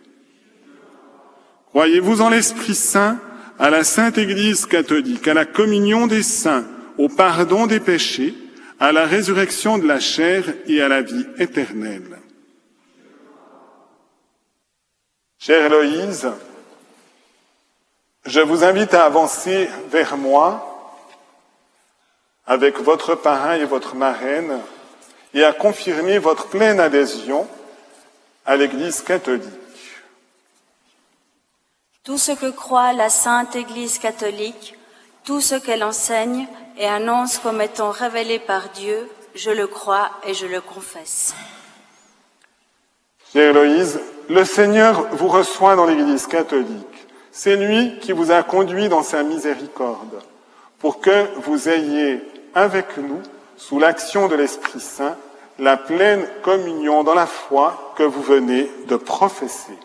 [1.70, 3.18] Croyez-vous en l'Esprit Saint,
[3.58, 6.64] à la Sainte Église catholique, à la communion des saints,
[6.98, 8.34] au pardon des péchés,
[8.78, 12.18] à la résurrection de la chair et à la vie éternelle?
[15.38, 16.28] Chère Héloïse,
[18.26, 20.72] je vous invite à avancer vers moi
[22.46, 24.60] avec votre parrain et votre marraine
[25.36, 27.46] et à confirmer votre pleine adhésion
[28.46, 29.44] à l'Église catholique.
[32.04, 34.78] Tout ce que croit la Sainte Église catholique,
[35.24, 36.46] tout ce qu'elle enseigne
[36.78, 41.34] et annonce comme étant révélé par Dieu, je le crois et je le confesse.
[43.30, 44.00] Chère Héloïse,
[44.30, 47.06] le Seigneur vous reçoit dans l'Église catholique.
[47.30, 50.22] C'est lui qui vous a conduit dans sa miséricorde
[50.78, 52.22] pour que vous ayez
[52.54, 53.20] avec nous,
[53.58, 55.16] sous l'action de l'Esprit Saint,
[55.58, 59.78] la pleine communion dans la foi que vous venez de professer.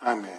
[0.00, 0.30] Amen.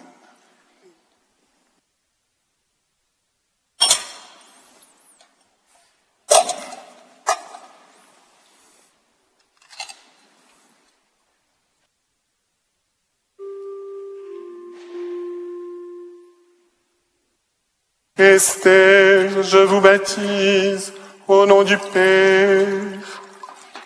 [18.16, 20.92] Esther, je vous baptise
[21.26, 23.13] au nom du Père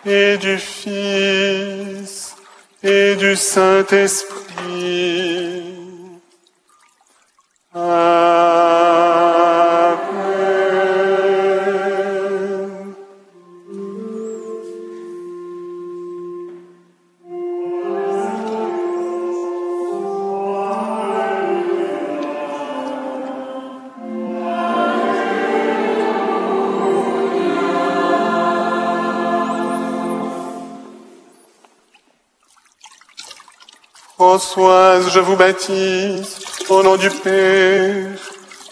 [0.05, 2.35] et du Fils
[2.83, 4.39] et du Saint-Esprit.
[34.29, 36.37] Françoise, je vous baptise
[36.69, 38.15] au nom du Père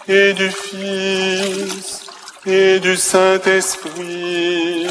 [0.07, 2.05] et du Fils
[2.45, 4.85] et du Saint-Esprit.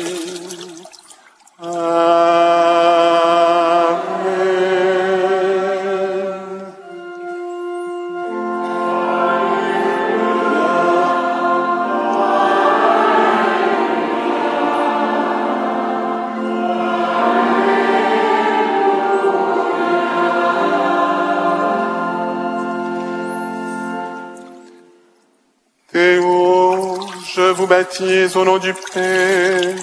[1.63, 2.56] Amen.
[27.67, 29.75] Baptise au nom du Père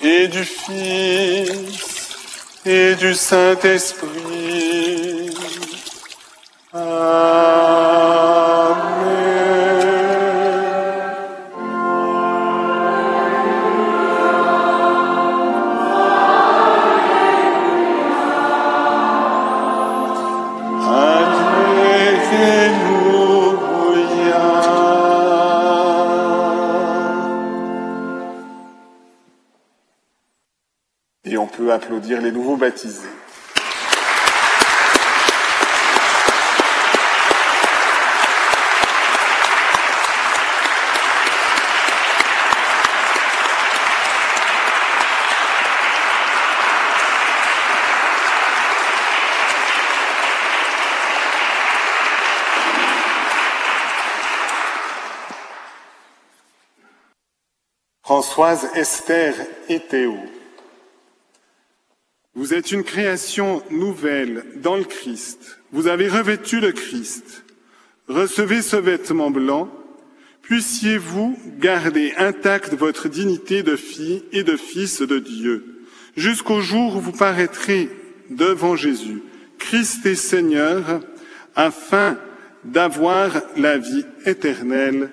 [0.00, 2.08] et du Fils
[2.64, 4.21] et du Saint-Esprit.
[32.02, 33.08] Applaudir les nouveaux baptisés.
[58.04, 59.34] Françoise, Esther
[59.68, 60.31] et Théo.
[62.52, 65.58] Vous êtes une création nouvelle dans le Christ.
[65.72, 67.44] Vous avez revêtu le Christ.
[68.08, 69.72] Recevez ce vêtement blanc.
[70.42, 75.64] Puissiez-vous garder intacte votre dignité de fille et de fils de Dieu,
[76.14, 77.88] jusqu'au jour où vous paraîtrez
[78.28, 79.22] devant Jésus,
[79.58, 81.00] Christ et Seigneur,
[81.56, 82.18] afin
[82.64, 85.08] d'avoir la vie éternelle.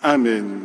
[0.00, 0.63] Amen.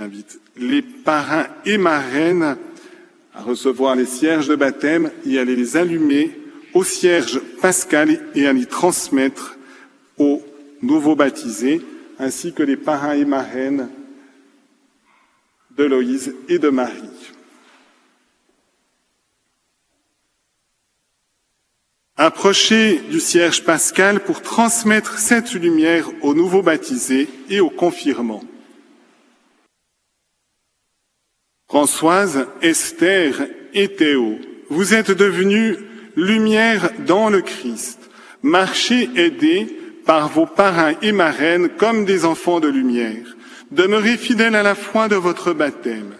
[0.00, 2.56] J'invite les parrains et marraines
[3.34, 6.40] à recevoir les cierges de baptême et à les allumer
[6.72, 9.58] au cierge pascal et à les transmettre
[10.16, 10.40] aux
[10.80, 11.82] nouveaux baptisés,
[12.18, 13.90] ainsi que les parrains et marraines
[15.76, 17.34] de Loïse et de Marie.
[22.16, 28.44] Approchez du cierge pascal pour transmettre cette lumière aux nouveaux baptisés et aux confirmants.
[31.70, 34.40] Françoise, Esther et Théo,
[34.70, 35.78] vous êtes devenus
[36.16, 38.10] lumière dans le Christ.
[38.42, 39.68] Marchez aidés
[40.04, 43.36] par vos parrains et marraines comme des enfants de lumière.
[43.70, 46.14] Demeurez fidèles à la foi de votre baptême.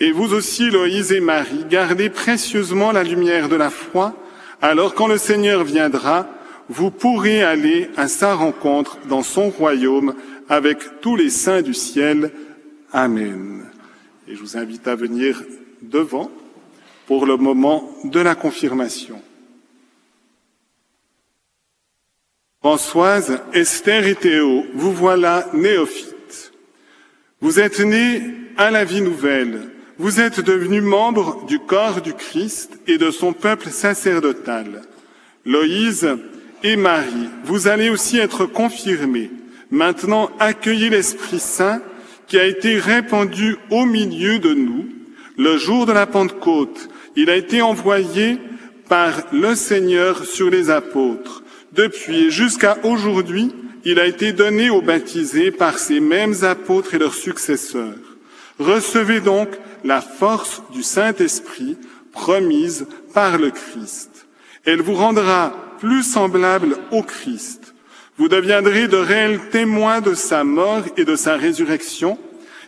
[0.00, 4.16] Et vous aussi, Loïse et Marie, gardez précieusement la lumière de la foi,
[4.60, 6.28] alors quand le Seigneur viendra,
[6.68, 10.14] vous pourrez aller à sa rencontre dans son royaume
[10.48, 12.32] avec tous les saints du ciel.
[12.92, 13.71] Amen.
[14.28, 15.42] Et je vous invite à venir
[15.80, 16.30] devant
[17.06, 19.20] pour le moment de la confirmation.
[22.60, 26.52] Françoise, Esther et Théo, vous voilà néophytes.
[27.40, 28.22] Vous êtes nés
[28.56, 29.70] à la vie nouvelle.
[29.98, 34.82] Vous êtes devenus membres du corps du Christ et de son peuple sacerdotal.
[35.44, 36.08] Loïse
[36.62, 39.30] et Marie, vous allez aussi être confirmés.
[39.70, 41.82] Maintenant, accueillez l'Esprit Saint
[42.26, 44.86] qui a été répandu au milieu de nous
[45.38, 46.88] le jour de la Pentecôte.
[47.16, 48.38] Il a été envoyé
[48.88, 51.42] par le Seigneur sur les apôtres.
[51.72, 53.52] Depuis jusqu'à aujourd'hui,
[53.84, 57.98] il a été donné aux baptisés par ces mêmes apôtres et leurs successeurs.
[58.58, 59.48] Recevez donc
[59.84, 61.76] la force du Saint-Esprit
[62.12, 64.26] promise par le Christ.
[64.64, 67.61] Elle vous rendra plus semblable au Christ.
[68.18, 72.18] Vous deviendrez de réels témoins de sa mort et de sa résurrection,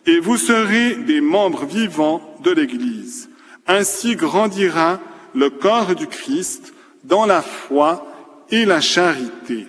[0.07, 3.29] et vous serez des membres vivants de l'Église.
[3.67, 5.01] Ainsi grandira
[5.35, 8.07] le corps du Christ dans la foi
[8.51, 9.67] et la charité.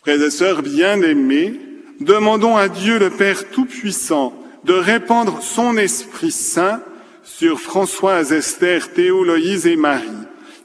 [0.00, 1.60] Frères et sœurs bien-aimés,
[2.00, 4.34] demandons à Dieu le Père Tout-Puissant
[4.64, 6.82] de répandre son Esprit Saint
[7.22, 10.08] sur Françoise, Esther, Théo, Loïse et Marie,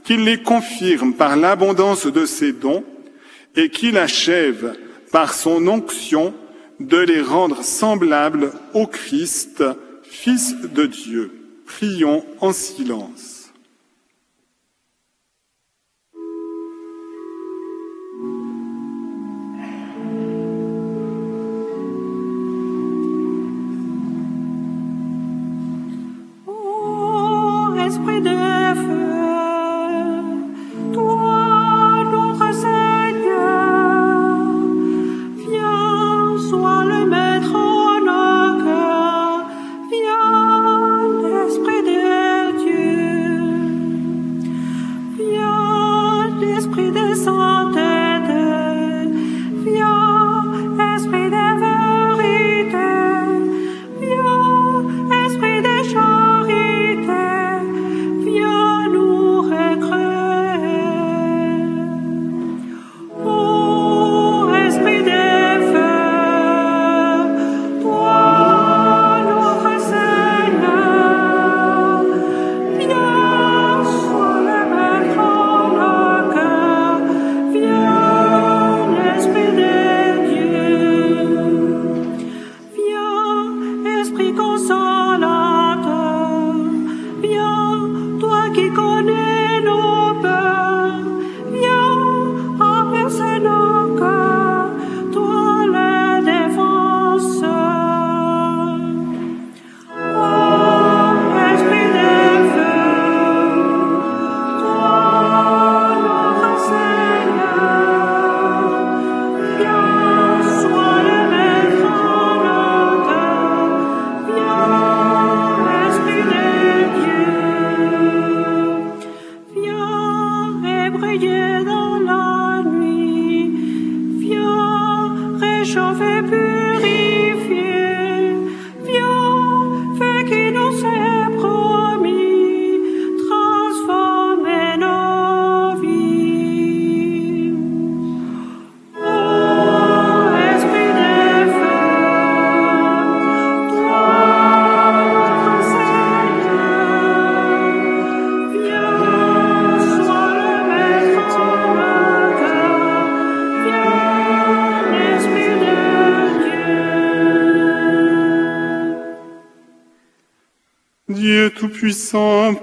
[0.04, 2.84] qu'il les confirme par l'abondance de ses dons
[3.58, 4.78] et qu'il achève
[5.12, 6.34] par son onction
[6.80, 9.64] de les rendre semblables au Christ,
[10.04, 11.32] Fils de Dieu.
[11.66, 13.37] Prions en silence.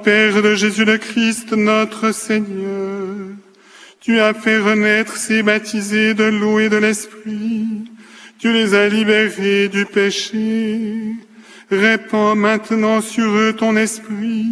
[0.05, 3.31] Père de Jésus le Christ, notre Seigneur,
[4.01, 7.91] tu as fait renaître ces baptisés de l'eau et de l'Esprit.
[8.39, 10.91] Tu les as libérés du péché.
[11.71, 14.45] Répands maintenant sur eux ton esprit.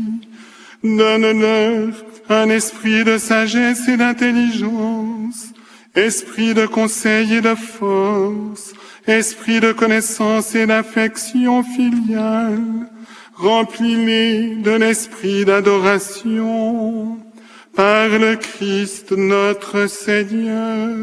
[0.83, 1.93] Donne-leur
[2.31, 5.53] un esprit de sagesse et d'intelligence,
[5.95, 8.73] esprit de conseil et de force,
[9.07, 12.89] esprit de connaissance et d'affection filiale.
[13.35, 17.19] Remplis-les de l'esprit d'adoration
[17.75, 20.97] par le Christ notre Seigneur.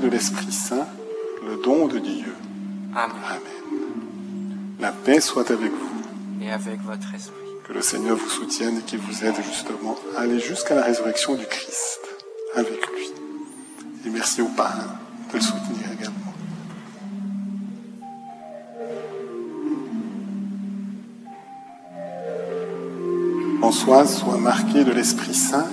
[0.00, 0.86] De l'Esprit Saint,
[1.46, 2.34] le don de Dieu.
[2.94, 3.16] Amen.
[3.28, 3.80] Amen.
[4.80, 6.44] La paix soit avec vous.
[6.44, 7.34] Et avec votre esprit.
[7.66, 11.34] Que le Seigneur vous soutienne et qu'il vous aide justement à aller jusqu'à la résurrection
[11.34, 12.00] du Christ
[12.54, 13.10] avec lui.
[14.06, 14.98] Et merci au parrain
[15.32, 16.14] de le soutenir également.
[23.58, 25.66] Françoise soit marquée de l'Esprit Saint,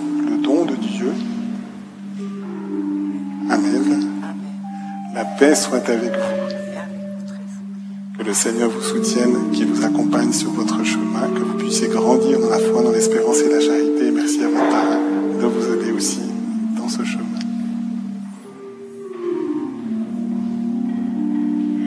[5.42, 6.40] paix soit avec vous.
[8.16, 12.40] Que le Seigneur vous soutienne, qu'il vous accompagne sur votre chemin, que vous puissiez grandir
[12.40, 14.12] dans la foi, dans l'espérance et la charité.
[14.12, 15.00] Merci à votre parrain
[15.42, 16.22] de vous aider aussi
[16.78, 17.40] dans ce chemin.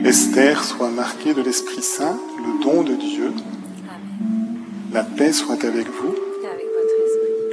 [0.03, 3.31] Esther soit marquée de l'Esprit Saint, le don de Dieu.
[4.91, 6.13] La paix soit avec vous.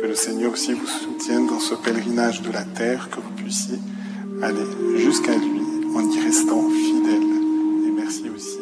[0.01, 3.79] Que le Seigneur aussi vous soutienne dans ce pèlerinage de la terre, que vous puissiez
[4.43, 4.67] aller
[4.97, 5.62] jusqu'à lui
[5.95, 7.29] en y restant fidèle.
[7.87, 8.59] Et merci aussi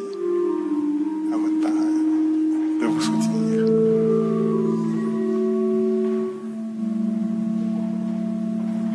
[1.33, 3.65] à votre parrain de vous soutenir.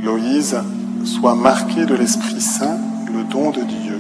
[0.03, 0.55] Loïse,
[1.03, 3.99] soit marquée de l'Esprit Saint, le don de Dieu.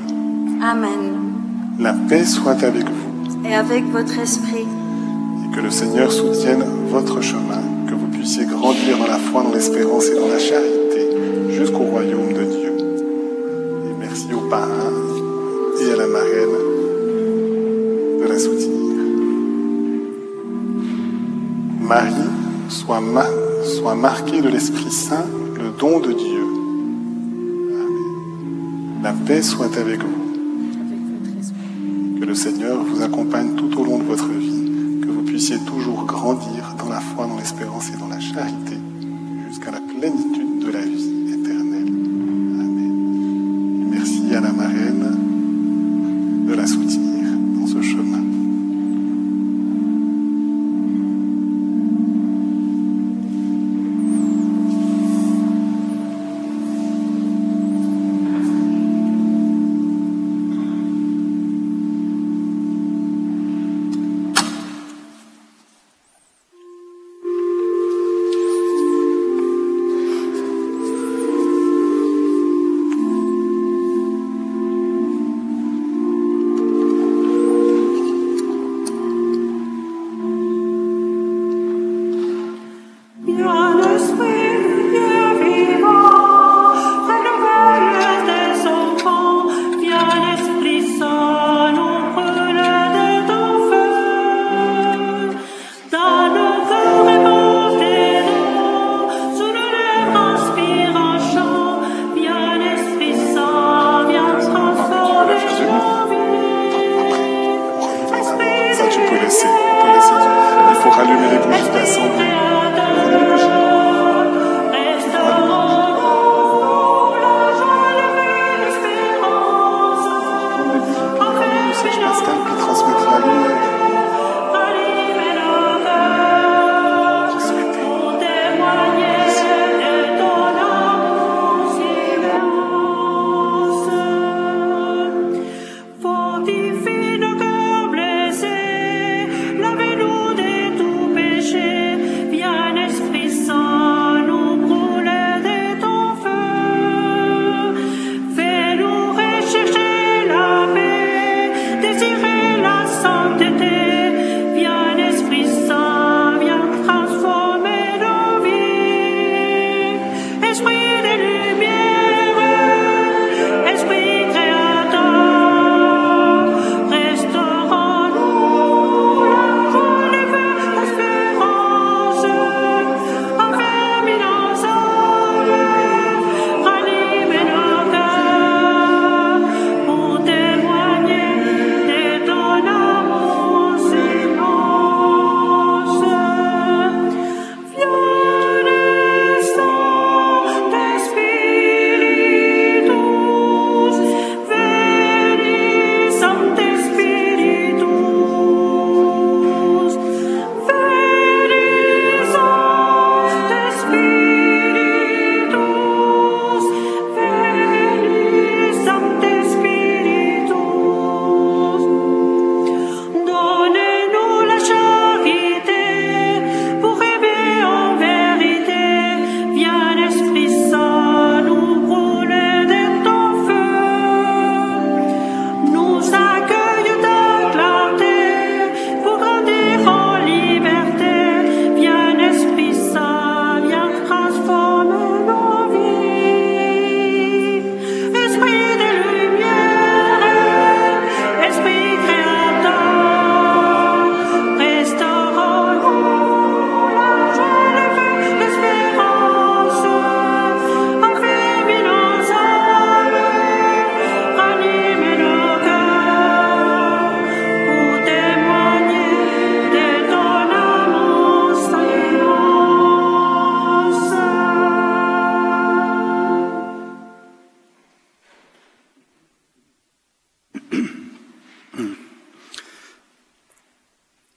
[0.61, 1.33] Amen.
[1.79, 3.47] La paix soit avec vous.
[3.47, 4.65] Et avec votre esprit.
[4.65, 9.51] et que le Seigneur soutienne votre chemin, que vous puissiez grandir dans la foi, dans
[9.51, 10.75] l'espérance et dans la charité
[11.51, 12.34] jusqu'au royaume
[15.81, 16.57] et à la marraine
[18.21, 18.95] de la soutenir.
[21.81, 22.29] Marie,
[22.69, 23.25] soit, ma-
[23.63, 25.25] soit marquée de l'Esprit Saint,
[25.55, 26.43] le don de Dieu.
[29.03, 30.21] La paix soit avec vous.
[32.19, 36.05] Que le Seigneur vous accompagne tout au long de votre vie, que vous puissiez toujours
[36.05, 38.04] grandir dans la foi, dans l'espérance et dans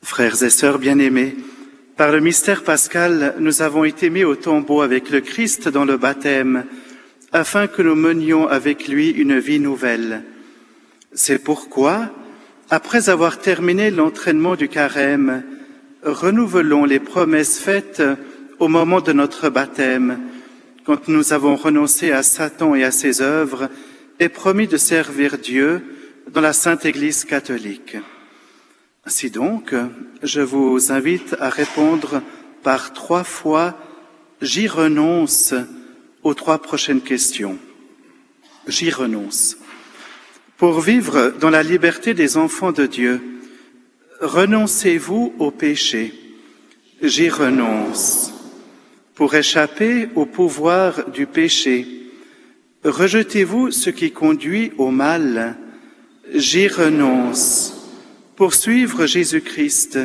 [0.02, 1.36] Frères et sœurs bien-aimés,
[1.96, 5.96] par le mystère pascal, nous avons été mis au tombeau avec le Christ dans le
[5.96, 6.64] baptême,
[7.32, 10.24] afin que nous menions avec lui une vie nouvelle.
[11.12, 12.10] C'est pourquoi,
[12.70, 15.42] après avoir terminé l'entraînement du carême,
[16.02, 18.02] renouvelons les promesses faites
[18.58, 20.20] au moment de notre baptême,
[20.84, 23.68] quand nous avons renoncé à Satan et à ses œuvres
[24.20, 25.82] et promis de servir Dieu
[26.32, 27.96] dans la Sainte Église catholique.
[29.04, 29.74] Ainsi donc,
[30.22, 32.22] je vous invite à répondre
[32.62, 33.78] par trois fois
[34.40, 35.52] J'y renonce
[36.22, 37.58] aux trois prochaines questions.
[38.68, 39.56] J'y renonce.
[40.56, 43.20] Pour vivre dans la liberté des enfants de Dieu,
[44.20, 46.14] renoncez-vous au péché.
[47.02, 48.32] J'y renonce.
[49.16, 51.86] Pour échapper au pouvoir du péché,
[52.84, 55.56] rejetez-vous ce qui conduit au mal.
[56.34, 57.74] J'y renonce.
[58.36, 59.98] Pour suivre Jésus-Christ,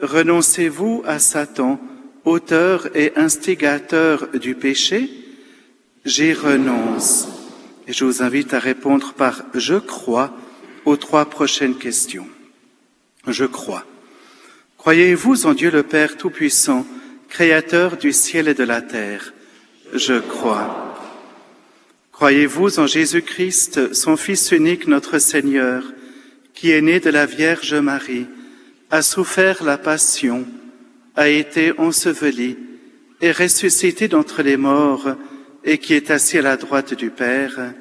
[0.00, 1.80] renoncez-vous à Satan,
[2.24, 5.10] auteur et instigateur du péché?
[6.04, 7.28] J'y renonce.
[7.88, 10.32] Et je vous invite à répondre par je crois
[10.84, 12.28] aux trois prochaines questions.
[13.26, 13.84] Je crois.
[14.78, 16.86] Croyez-vous en Dieu le Père Tout-Puissant,
[17.28, 19.32] Créateur du ciel et de la terre?
[19.92, 20.85] Je crois.
[22.16, 25.82] Croyez-vous en Jésus-Christ, son Fils unique, notre Seigneur,
[26.54, 28.26] qui est né de la Vierge Marie,
[28.90, 30.46] a souffert la passion,
[31.14, 32.56] a été enseveli
[33.20, 35.14] et ressuscité d'entre les morts,
[35.62, 37.74] et qui est assis à la droite du Père,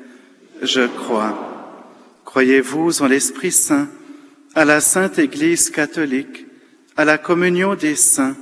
[0.62, 1.88] je crois.
[2.26, 3.88] Croyez-vous en l'Esprit Saint,
[4.54, 6.46] à la Sainte Église catholique,
[6.98, 8.36] à la communion des saints,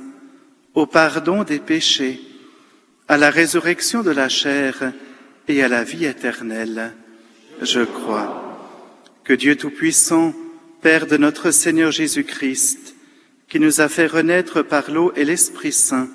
[0.74, 2.20] au pardon des péchés,
[3.06, 4.92] à la résurrection de la chair
[5.48, 6.92] et à la vie éternelle,
[7.60, 8.40] je crois.
[9.24, 10.34] Que Dieu Tout-Puissant,
[10.82, 12.94] Père de notre Seigneur Jésus-Christ,
[13.48, 16.08] qui nous a fait renaître par l'eau et l'Esprit Saint,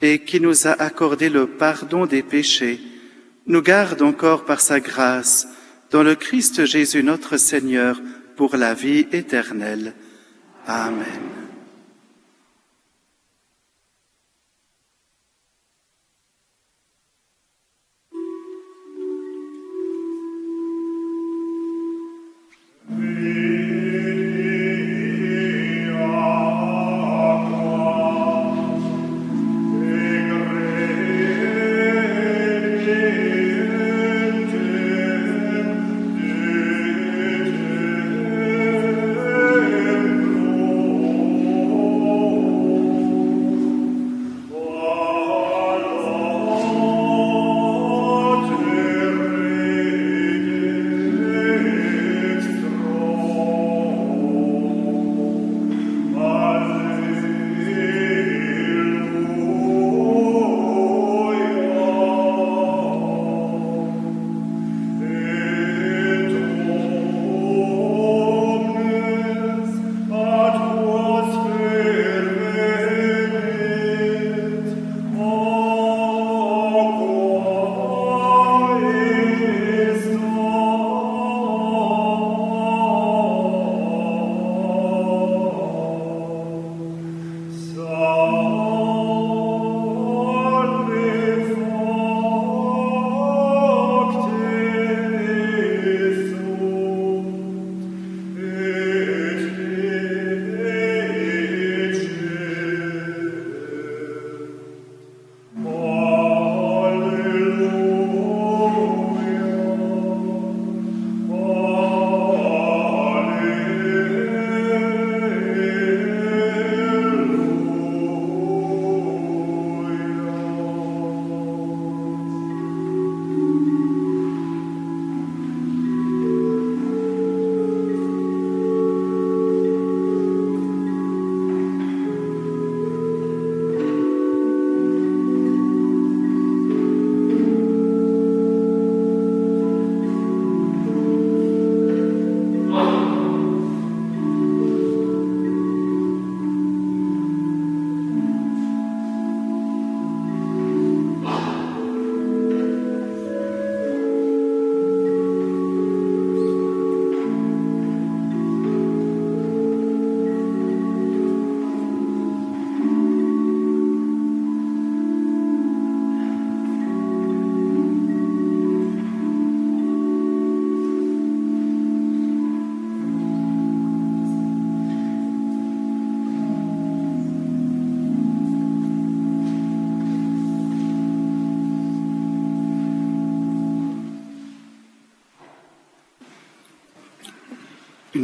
[0.00, 2.80] et qui nous a accordé le pardon des péchés,
[3.46, 5.48] nous garde encore par sa grâce
[5.90, 8.00] dans le Christ Jésus notre Seigneur
[8.36, 9.94] pour la vie éternelle.
[10.66, 11.39] Amen.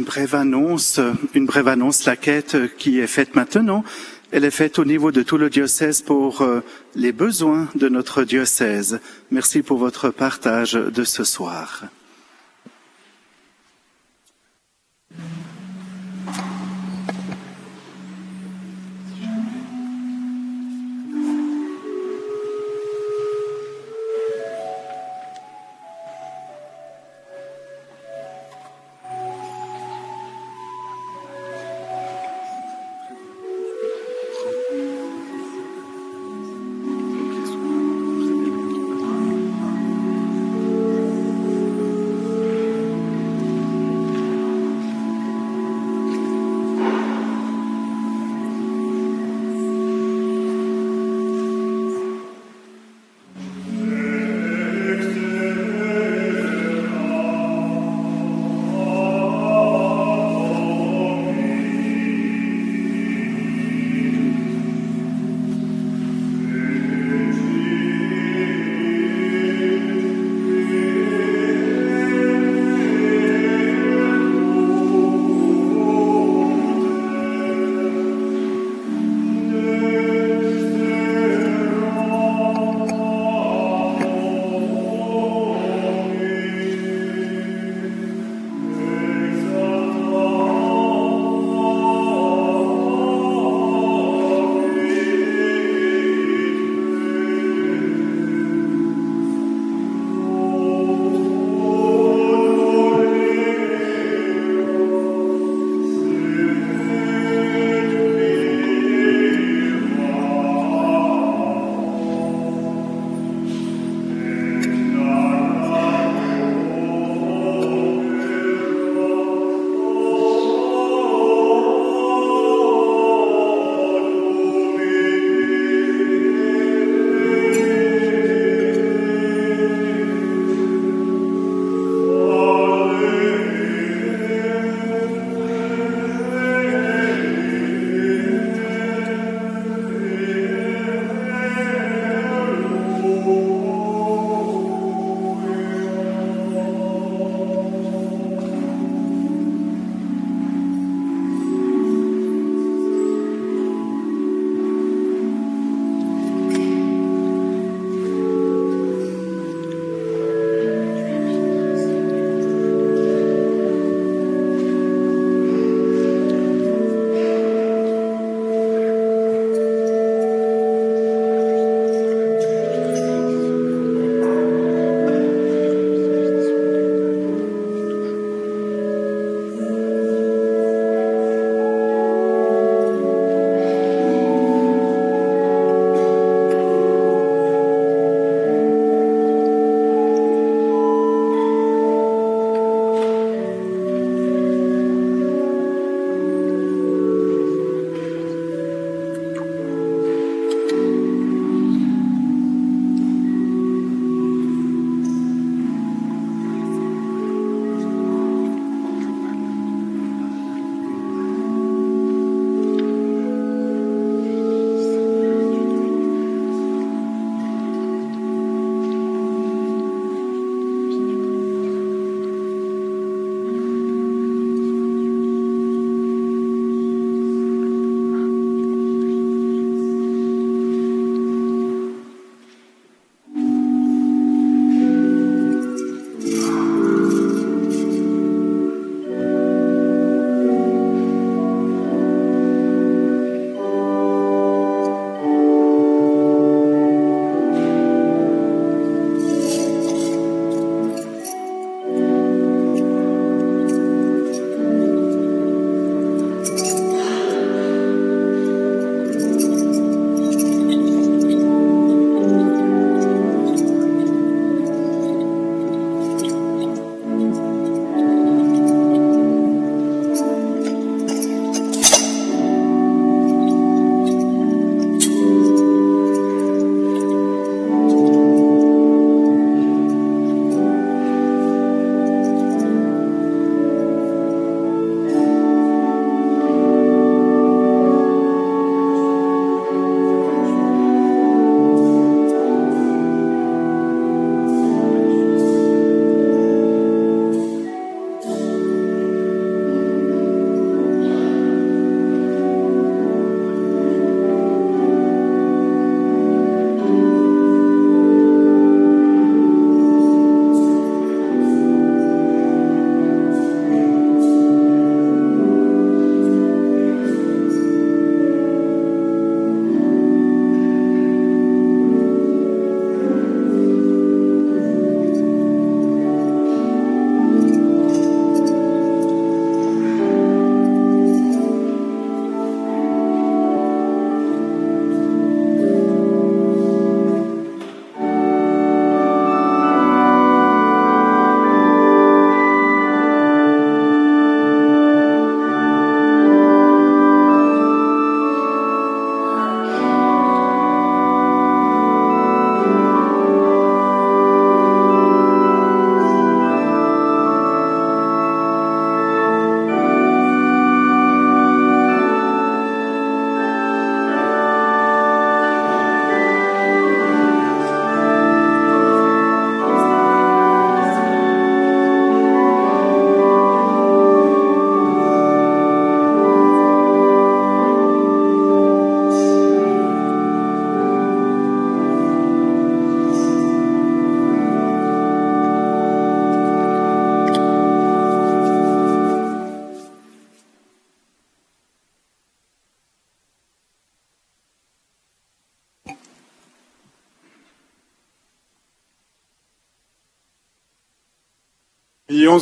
[0.07, 1.01] Brève annonce,
[1.33, 3.83] une brève annonce, la quête qui est faite maintenant,
[4.31, 6.61] elle est faite au niveau de tout le diocèse pour euh,
[6.95, 9.01] les besoins de notre diocèse.
[9.31, 11.83] Merci pour votre partage de ce soir.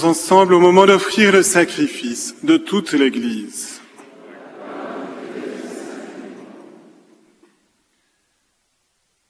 [0.04, 3.80] Ensemble au moment d'offrir le sacrifice de toute l'Église.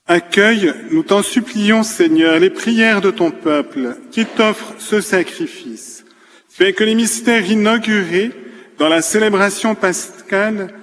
[0.08, 6.04] Accueille, nous t'en supplions Seigneur, les prières de ton peuple qui t'offre ce sacrifice.
[6.50, 8.32] Fais que les mystères inaugurés
[8.80, 10.74] dans la célébration pascale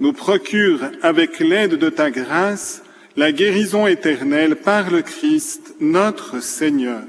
[0.00, 2.82] nous procurent, avec l'aide de ta grâce,
[3.16, 7.02] la guérison éternelle par le Christ, notre Seigneur.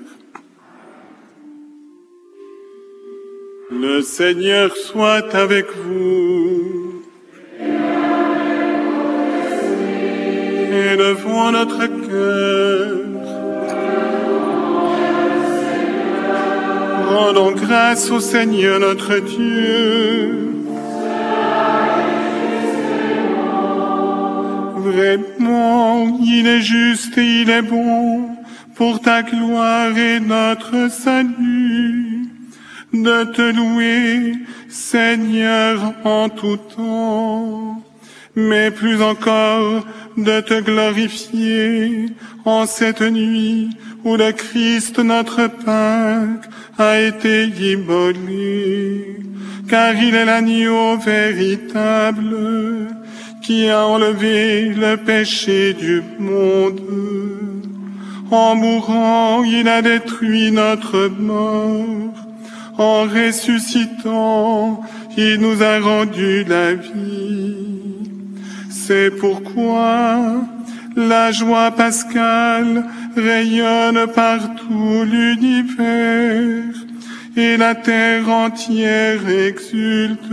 [4.00, 7.04] Le Seigneur soit avec vous.
[10.72, 12.96] Élevons notre cœur.
[17.10, 20.48] Rendons grâce au Seigneur notre Dieu.
[24.78, 28.30] Vraiment, il est juste et il est bon
[28.76, 31.49] pour ta gloire et notre salut
[33.04, 34.34] de te louer,
[34.70, 37.82] Seigneur, en tout temps,
[38.36, 39.86] mais plus encore
[40.18, 42.08] de te glorifier
[42.46, 43.70] en cette nuit
[44.04, 49.18] où le Christ, notre Pâque, a été immolé,
[49.70, 52.36] car il est l'agneau véritable
[53.44, 56.82] qui a enlevé le péché du monde.
[58.32, 62.29] En mourant, il a détruit notre mort.
[62.80, 64.80] En ressuscitant,
[65.18, 67.58] il nous a rendu la vie.
[68.70, 70.46] C'est pourquoi
[70.96, 72.86] la joie pascale
[73.18, 76.74] rayonne par tout l'univers
[77.36, 80.32] et la terre entière exulte.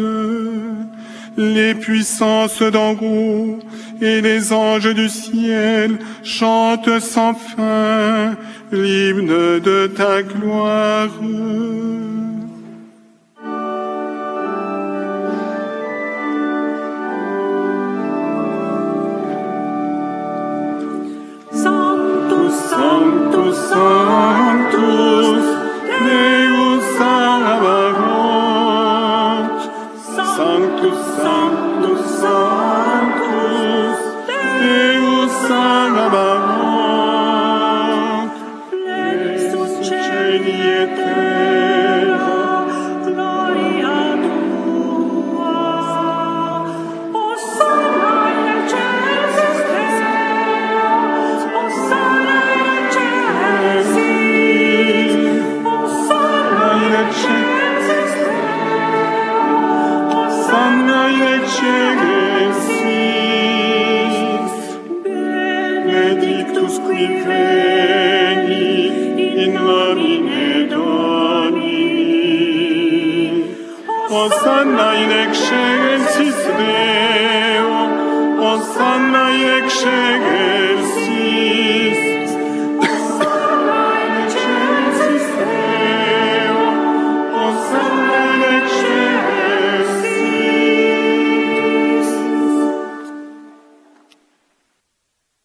[1.36, 3.59] Les puissances d'en haut
[4.01, 8.36] et les anges du ciel chantent sans fin
[8.70, 11.10] l'hymne de ta gloire.
[23.52, 25.44] Sanctus,
[26.05, 26.36] Deus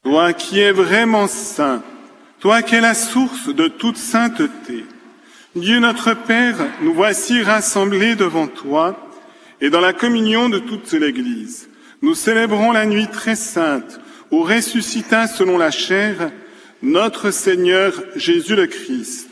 [0.04, 1.82] Toi qui es vraiment saint,
[2.40, 4.86] toi qui es la source de toute sainteté,
[5.54, 8.98] Dieu notre Père, nous voici rassemblés devant toi
[9.60, 11.68] et dans la communion de toute l'Église.
[12.02, 14.00] Nous célébrons la nuit très sainte
[14.32, 16.32] où ressuscita selon la chair
[16.82, 19.28] notre Seigneur Jésus le Christ.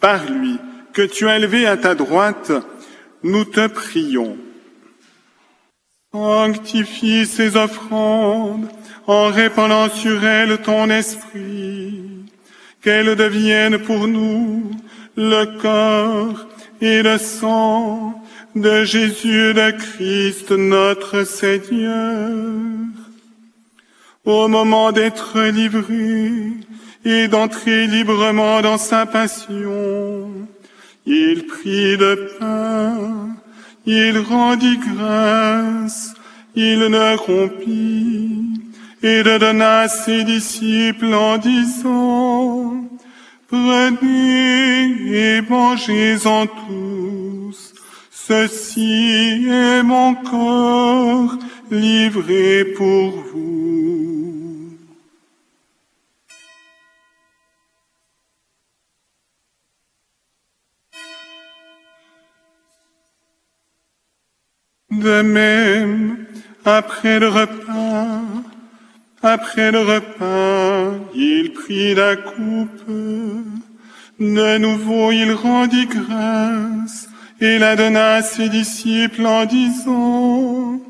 [0.00, 0.58] Par lui,
[0.92, 2.50] que tu as élevé à ta droite,
[3.22, 4.36] nous te prions.
[6.12, 8.68] Sanctifie ces offrandes
[9.06, 12.00] en répandant sur elles ton esprit,
[12.82, 14.72] qu'elles deviennent pour nous
[15.16, 16.46] le corps
[16.80, 18.22] et le sang
[18.54, 22.40] de Jésus le Christ notre Seigneur.
[24.24, 26.32] Au moment d'être livré
[27.04, 30.30] et d'entrer librement dans sa passion,
[31.06, 33.28] il prit le pain,
[33.86, 36.14] il rendit grâce,
[36.54, 38.52] il le rompit
[39.02, 42.84] et le donna à ses disciples en disant,
[43.52, 47.74] Prenez et mangez-en tous,
[48.10, 51.36] ceci est mon corps
[51.70, 54.78] livré pour vous.
[64.90, 66.24] De même,
[66.64, 68.41] après le repas,
[69.22, 72.88] après le repas, il prit la coupe,
[74.20, 77.08] De nouveau il rendit grâce
[77.40, 80.80] et la donna à ses disciples en disant,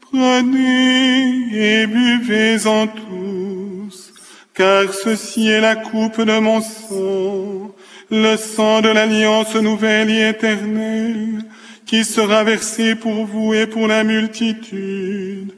[0.00, 1.22] Prenez
[1.52, 4.12] et buvez-en tous,
[4.54, 7.74] car ceci est la coupe de mon sang,
[8.10, 11.42] le sang de l'alliance nouvelle et éternelle,
[11.86, 15.52] qui sera versé pour vous et pour la multitude,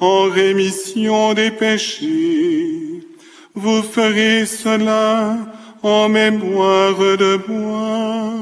[0.00, 3.06] en rémission des péchés.
[3.54, 5.36] Vous ferez cela
[5.82, 8.32] en mémoire de moi.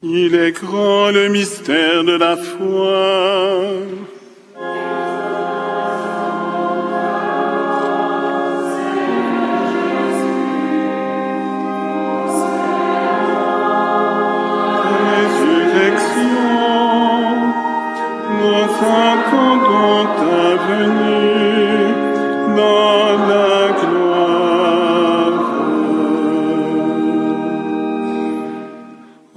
[0.00, 3.68] Il est grand le mystère de la foi.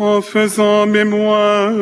[0.02, 1.74] En faisant mémoire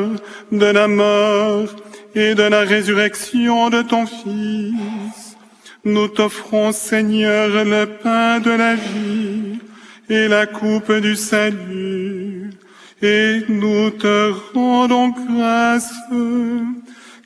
[0.52, 1.68] de la mort
[2.16, 5.38] et de la résurrection de ton Fils.
[5.86, 9.60] Nous t'offrons, Seigneur, le pain de la vie
[10.10, 12.50] et la coupe du salut,
[13.02, 15.94] et nous te rendons grâce,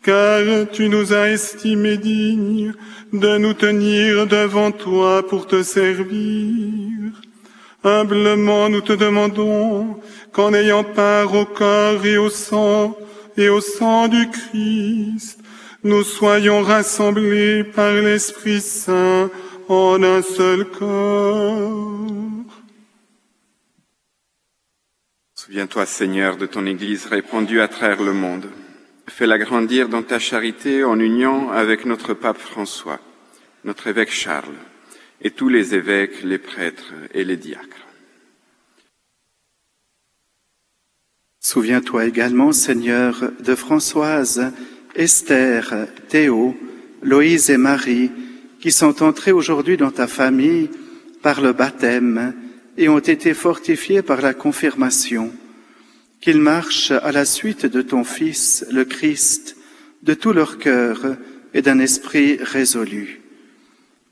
[0.03, 2.73] car tu nous as estimés dignes
[3.13, 7.13] de nous tenir devant toi pour te servir.
[7.83, 9.99] Humblement nous te demandons
[10.31, 12.97] qu'en ayant part au corps et au sang
[13.37, 15.39] et au sang du Christ,
[15.83, 19.29] nous soyons rassemblés par l'Esprit Saint
[19.67, 22.03] en un seul corps.
[25.35, 28.49] Souviens-toi, Seigneur, de ton Église répandue à travers le monde.
[29.07, 32.99] Fais-la grandir dans ta charité en union avec notre pape François,
[33.63, 34.55] notre évêque Charles,
[35.21, 37.87] et tous les évêques, les prêtres et les diacres.
[41.41, 44.53] Souviens-toi également, Seigneur, de Françoise,
[44.95, 46.55] Esther, Théo,
[47.01, 48.11] Loïse et Marie,
[48.59, 50.69] qui sont entrés aujourd'hui dans ta famille
[51.21, 52.33] par le baptême
[52.77, 55.33] et ont été fortifiés par la confirmation.
[56.23, 59.57] Qu'ils marchent à la suite de ton Fils, le Christ,
[60.03, 61.17] de tout leur cœur
[61.53, 63.19] et d'un esprit résolu.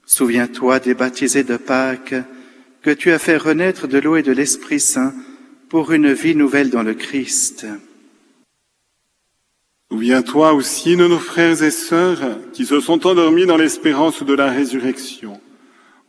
[0.06, 2.16] Souviens-toi des baptisés de Pâques
[2.82, 5.14] que tu as fait renaître de l'eau et de l'Esprit Saint
[5.70, 7.66] pour une vie nouvelle dans le Christ.
[9.90, 14.52] Souviens-toi aussi de nos frères et sœurs qui se sont endormis dans l'espérance de la
[14.52, 15.40] résurrection,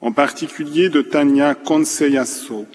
[0.01, 2.67] en particulier de Tania Conseyasso.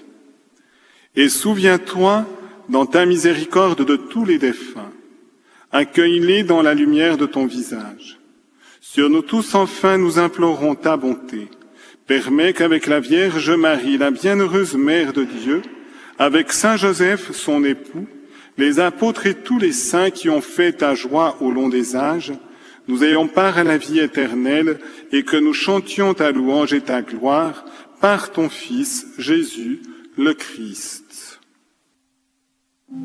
[1.14, 2.26] Et souviens-toi
[2.68, 4.92] dans ta miséricorde de tous les défunts.
[5.72, 8.18] Accueille-les dans la lumière de ton visage.
[8.80, 11.48] Sur nous tous enfin nous implorons ta bonté.
[12.06, 15.62] Permets qu'avec la Vierge Marie, la bienheureuse Mère de Dieu,
[16.18, 18.06] avec Saint Joseph, son époux,
[18.56, 22.32] les apôtres et tous les saints qui ont fait ta joie au long des âges,
[22.88, 24.78] nous ayons part à la vie éternelle
[25.12, 27.64] et que nous chantions ta louange et ta gloire
[28.00, 29.82] par ton Fils Jésus
[30.16, 31.07] le Christ.
[32.90, 32.96] Par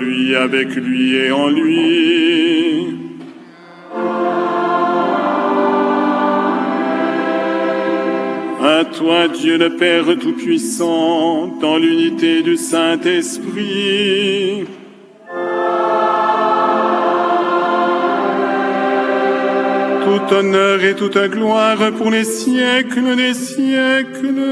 [0.00, 2.96] lui, avec lui et en lui.
[8.62, 14.64] À toi, Dieu le Père Tout-Puissant, dans l'unité du Saint-Esprit.
[20.02, 24.46] Tout honneur et toute gloire pour les siècles des siècles.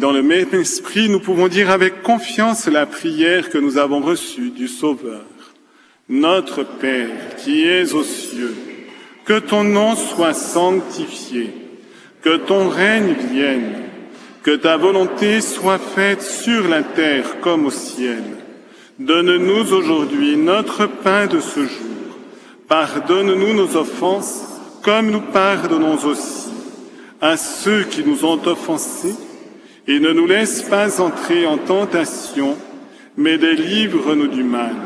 [0.00, 4.50] Dans le même esprit, nous pouvons dire avec confiance la prière que nous avons reçue
[4.50, 5.26] du Sauveur.
[6.08, 8.56] Notre Père qui es aux cieux,
[9.26, 11.50] que ton nom soit sanctifié,
[12.22, 13.74] que ton règne vienne,
[14.42, 18.24] que ta volonté soit faite sur la terre comme au ciel.
[18.98, 22.16] Donne-nous aujourd'hui notre pain de ce jour.
[22.68, 24.46] Pardonne-nous nos offenses
[24.82, 26.48] comme nous pardonnons aussi
[27.20, 29.14] à ceux qui nous ont offensés
[29.86, 32.56] et ne nous laisse pas entrer en tentation,
[33.16, 34.76] mais délivre-nous du mal.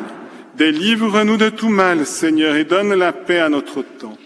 [0.56, 4.16] Délivre-nous de tout mal, Seigneur, et donne la paix à notre temps.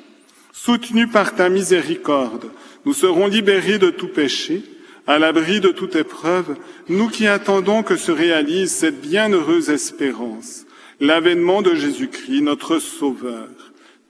[0.53, 2.51] Soutenus par ta miséricorde,
[2.85, 4.62] nous serons libérés de tout péché,
[5.09, 6.57] À l'abri de toute épreuve,
[6.90, 10.66] nous qui attendons que se réalise cette bienheureuse espérance,
[11.01, 13.49] l'avènement de Jésus-Christ, notre Sauveur.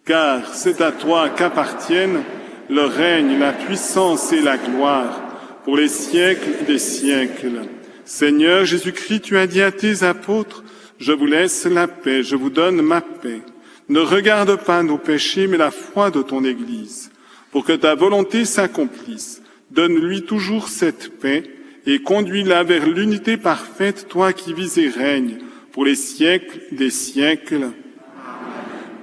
[0.05, 2.25] Car c'est à toi qu'appartiennent
[2.69, 5.28] le règne, la puissance et la gloire
[5.69, 7.61] pour les siècles des siècles.
[8.07, 10.65] Seigneur Jésus-Christ, tu as dit à tes apôtres,
[10.99, 13.43] je vous laisse la paix, je vous donne ma paix.
[13.91, 17.11] Ne regarde pas nos péchés, mais la foi de ton Église,
[17.51, 19.43] pour que ta volonté s'accomplisse.
[19.71, 21.43] Donne-lui toujours cette paix
[21.85, 25.37] et conduis-la vers l'unité parfaite, toi qui vis et règnes
[25.73, 27.73] pour les siècles des siècles.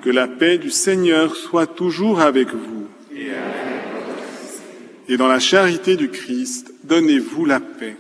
[0.02, 2.88] Que la paix du Seigneur soit toujours avec vous.
[5.18, 7.96] Dans la charité du Christ, donnez-vous la paix.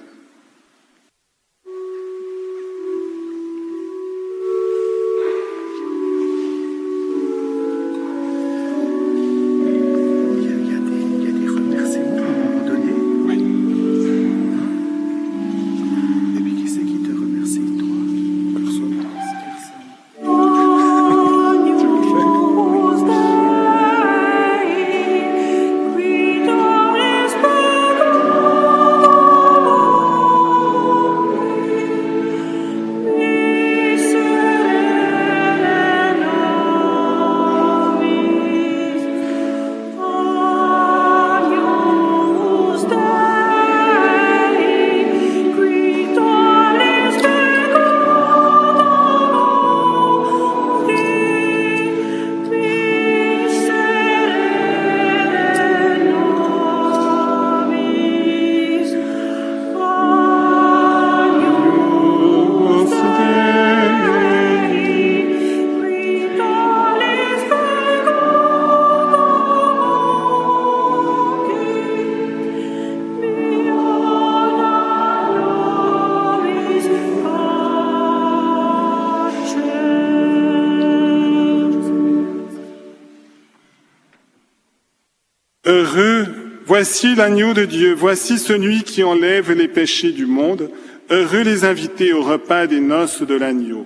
[86.75, 90.69] Voici l'agneau de Dieu, voici celui qui enlève les péchés du monde.
[91.09, 93.85] Heureux les invités au repas des noces de l'agneau.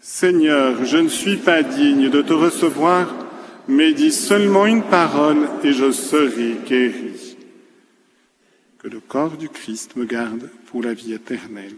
[0.00, 3.12] Seigneur, je ne suis pas digne de te recevoir,
[3.66, 7.36] mais dis seulement une parole et je serai guéri.
[8.78, 11.74] Que le corps du Christ me garde pour la vie éternelle.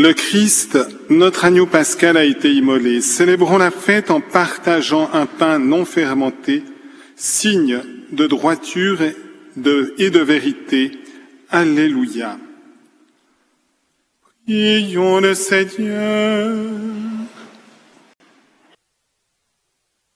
[0.00, 0.78] Le Christ,
[1.10, 3.00] notre agneau pascal, a été immolé.
[3.00, 6.62] Célébrons la fête en partageant un pain non fermenté,
[7.16, 7.80] signe
[8.12, 9.16] de droiture et
[9.56, 10.92] de, vérité.
[11.50, 12.38] Alléluia.
[14.46, 16.54] Prions le Seigneur.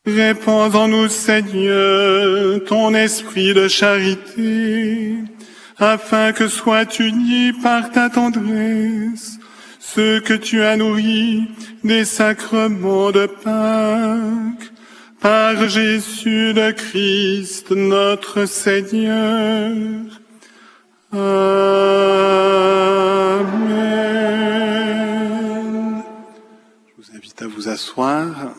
[0.07, 5.17] Répands en nous, Seigneur, ton esprit de charité,
[5.77, 9.32] afin que soient unis par ta tendresse
[9.95, 11.49] ceux que tu as nourris
[11.85, 14.73] des sacrements de Pâques,
[15.21, 19.71] par Jésus le Christ, notre Seigneur.
[21.13, 21.23] Amen.
[26.89, 28.55] Je vous invite à vous asseoir.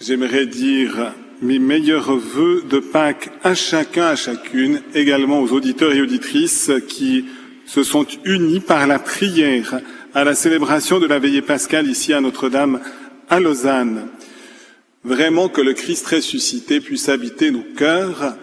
[0.00, 1.12] J'aimerais dire
[1.42, 7.26] mes meilleurs voeux de Pâques à chacun, à chacune, également aux auditeurs et auditrices qui
[7.66, 9.80] se sont unis par la prière
[10.14, 12.80] à la célébration de la veillée pascale ici à Notre-Dame
[13.28, 14.08] à Lausanne.
[15.04, 18.34] Vraiment que le Christ ressuscité puisse habiter nos cœurs,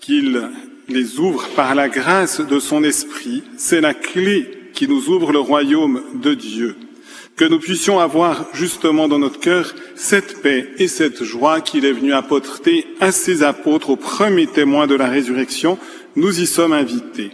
[0.00, 0.40] qu'il
[0.88, 3.42] les ouvre par la grâce de son esprit.
[3.56, 6.76] C'est la clé qui nous ouvre le royaume de Dieu.
[7.36, 11.92] Que nous puissions avoir justement dans notre cœur cette paix et cette joie qu'il est
[11.92, 15.78] venu apporter à ses apôtres, aux premiers témoins de la résurrection.
[16.14, 17.30] Nous y sommes invités.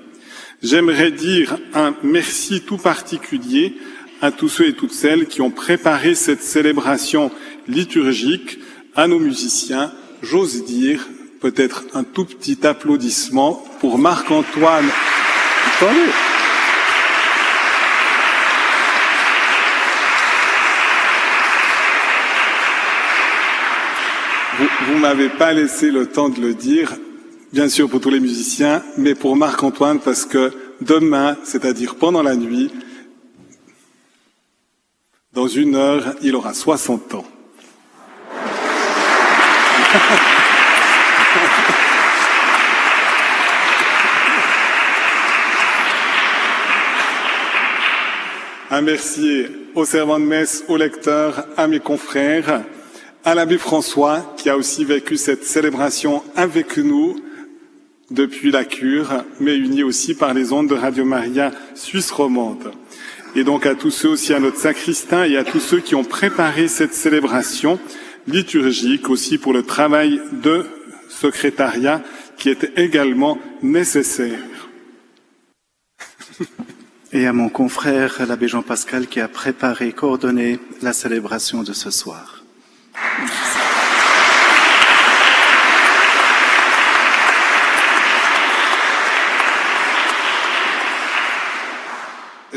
[0.61, 3.77] J'aimerais dire un merci tout particulier
[4.21, 7.31] à tous ceux et toutes celles qui ont préparé cette célébration
[7.69, 8.59] liturgique,
[8.97, 11.07] à nos musiciens, j'ose dire
[11.41, 14.91] peut-être un tout petit applaudissement pour Marc-Antoine.
[24.59, 26.97] Vous, vous m'avez pas laissé le temps de le dire
[27.53, 32.37] bien sûr pour tous les musiciens, mais pour Marc-Antoine parce que demain, c'est-à-dire pendant la
[32.37, 32.71] nuit,
[35.33, 37.25] dans une heure, il aura 60 ans.
[48.71, 52.65] Un merci aux servants de messe, aux lecteurs, à mes confrères,
[53.25, 57.17] à l'abbé François qui a aussi vécu cette célébration avec nous,
[58.11, 62.73] depuis la cure, mais unis aussi par les ondes de Radio Maria Suisse romande.
[63.35, 66.05] Et donc à tous ceux aussi, à notre sacristain et à tous ceux qui ont
[66.05, 67.79] préparé cette célébration
[68.27, 70.67] liturgique aussi pour le travail de
[71.09, 72.03] secrétariat
[72.37, 74.39] qui est également nécessaire.
[77.13, 82.45] Et à mon confrère, l'abbé Jean-Pascal, qui a préparé, coordonné la célébration de ce soir.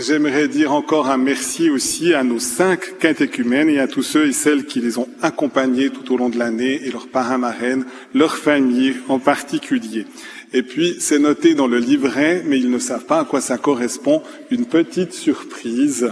[0.04, 4.32] J'aimerais dire encore un merci aussi à nos cinq catéchumènes et à tous ceux et
[4.34, 8.38] celles qui les ont accompagnés tout au long de l'année et leurs parrains marraines, leurs
[8.38, 10.08] familles en particulier.
[10.54, 13.60] Et puis, c'est noté dans le livret, mais ils ne savent pas à quoi ça
[13.60, 16.12] correspond, une petite surprise.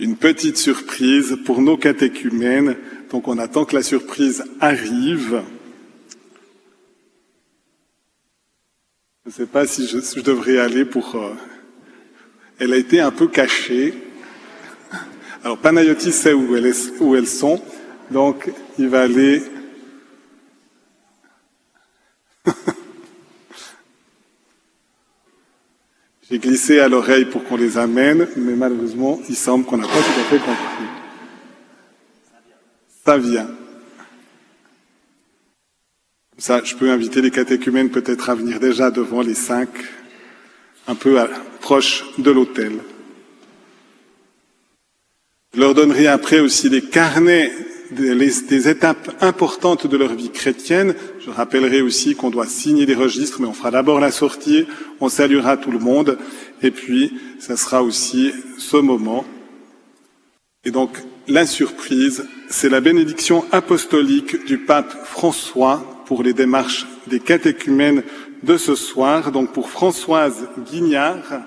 [0.00, 2.76] Une petite surprise pour nos catéchumènes.
[3.10, 5.42] Donc, on attend que la surprise arrive.
[9.26, 11.16] Je ne sais pas si je, devrais aller pour...
[11.16, 11.34] Euh...
[12.60, 13.92] Elle a été un peu cachée.
[15.42, 16.56] Alors Panayotis sait où,
[17.00, 17.60] où elles sont,
[18.12, 18.48] donc
[18.78, 19.42] il va aller...
[26.30, 29.92] J'ai glissé à l'oreille pour qu'on les amène, mais malheureusement, il semble qu'on n'a pas
[29.94, 30.86] tout à fait compris.
[33.04, 33.55] Ça vient.
[36.38, 39.70] Je peux inviter les catéchumènes peut-être à venir déjà devant les cinq,
[40.86, 41.28] un peu à,
[41.62, 42.72] proche de l'autel.
[45.54, 47.50] Je leur donnerai après aussi les carnets
[47.90, 50.94] des, les, des, étapes importantes de leur vie chrétienne.
[51.24, 54.66] Je rappellerai aussi qu'on doit signer des registres, mais on fera d'abord la sortie,
[55.00, 56.18] on saluera tout le monde,
[56.62, 59.24] et puis ça sera aussi ce moment.
[60.64, 60.90] Et donc,
[61.28, 68.02] la surprise, c'est la bénédiction apostolique du pape François pour les démarches des catéchumènes
[68.42, 71.42] de ce soir, donc pour Françoise Guignard.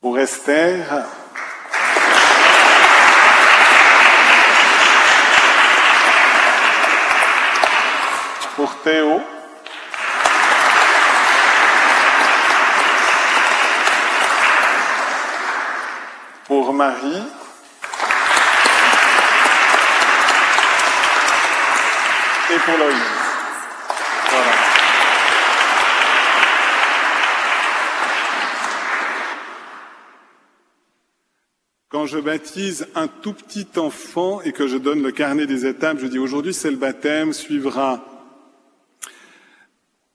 [0.00, 1.04] Pour Esther.
[8.54, 9.35] Pour Théo.
[16.64, 17.22] Marie.
[22.50, 22.96] Et pour Loïs.
[31.88, 35.98] Quand je baptise un tout petit enfant et que je donne le carnet des étapes,
[36.00, 38.04] je dis aujourd'hui c'est le baptême, suivra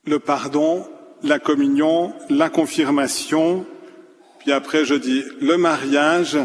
[0.06, 0.88] le pardon,
[1.24, 3.66] la communion, la confirmation,
[4.42, 6.38] puis après je dis le mariage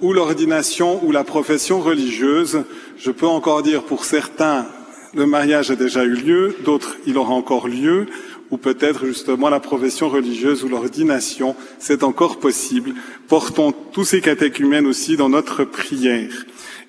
[0.00, 2.62] ou l'ordination ou la profession religieuse.
[2.98, 4.66] Je peux encore dire pour certains
[5.14, 8.06] le mariage a déjà eu lieu, d'autres il aura encore lieu,
[8.50, 12.92] ou peut-être justement la profession religieuse ou l'ordination, c'est encore possible.
[13.26, 16.44] Portons tous ces catéchumènes aussi dans notre prière.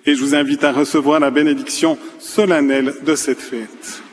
[0.06, 4.04] Et je vous invite à recevoir la bénédiction solennelle de cette fête.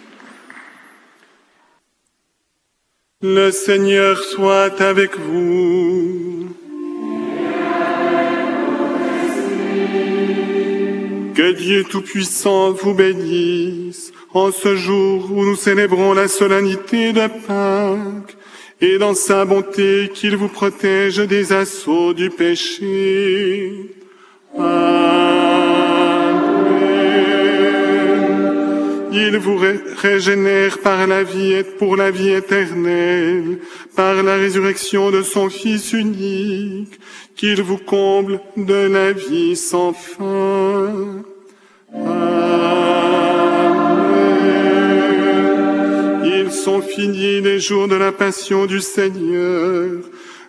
[3.23, 6.49] Le Seigneur soit avec vous.
[11.35, 18.37] Que Dieu Tout-Puissant vous bénisse en ce jour où nous célébrons la solennité de Pâques
[18.83, 23.97] et dans sa bonté qu'il vous protège des assauts du péché.
[24.59, 25.36] Amen.
[29.19, 33.59] Il vous ré- régénère par la vie pour la vie éternelle,
[33.95, 37.01] par la résurrection de son Fils unique,
[37.35, 41.25] qu'il vous comble de la vie sans fin.
[45.27, 46.23] Amen.
[46.25, 49.93] Ils sont finis les jours de la passion du Seigneur,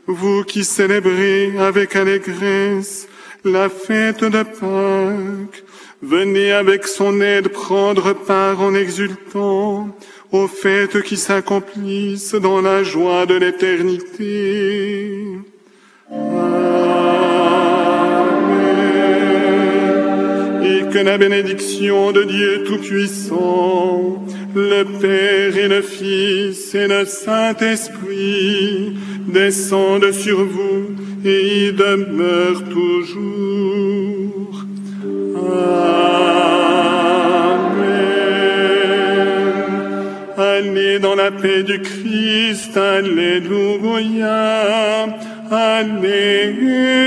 [0.07, 3.07] vous qui célébrez avec allégresse
[3.45, 5.63] la fête de Pâques.
[6.03, 9.89] Venez avec son aide prendre part en exultant
[10.31, 15.23] aux fêtes qui s'accomplissent dans la joie de l'éternité.
[16.11, 16.37] Amen.
[20.63, 28.93] Et que la bénédiction de Dieu Tout-Puissant, le Père et le Fils et le Saint-Esprit
[29.27, 30.89] descendent sur vous
[31.25, 34.36] et y demeurent toujours.
[35.47, 37.37] Amen.
[40.37, 44.37] Allez dans la paix du Christ, Alléluia.
[45.49, 46.97] Alléluia.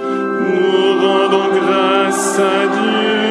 [0.00, 3.21] Nous rendons grâce à Dieu.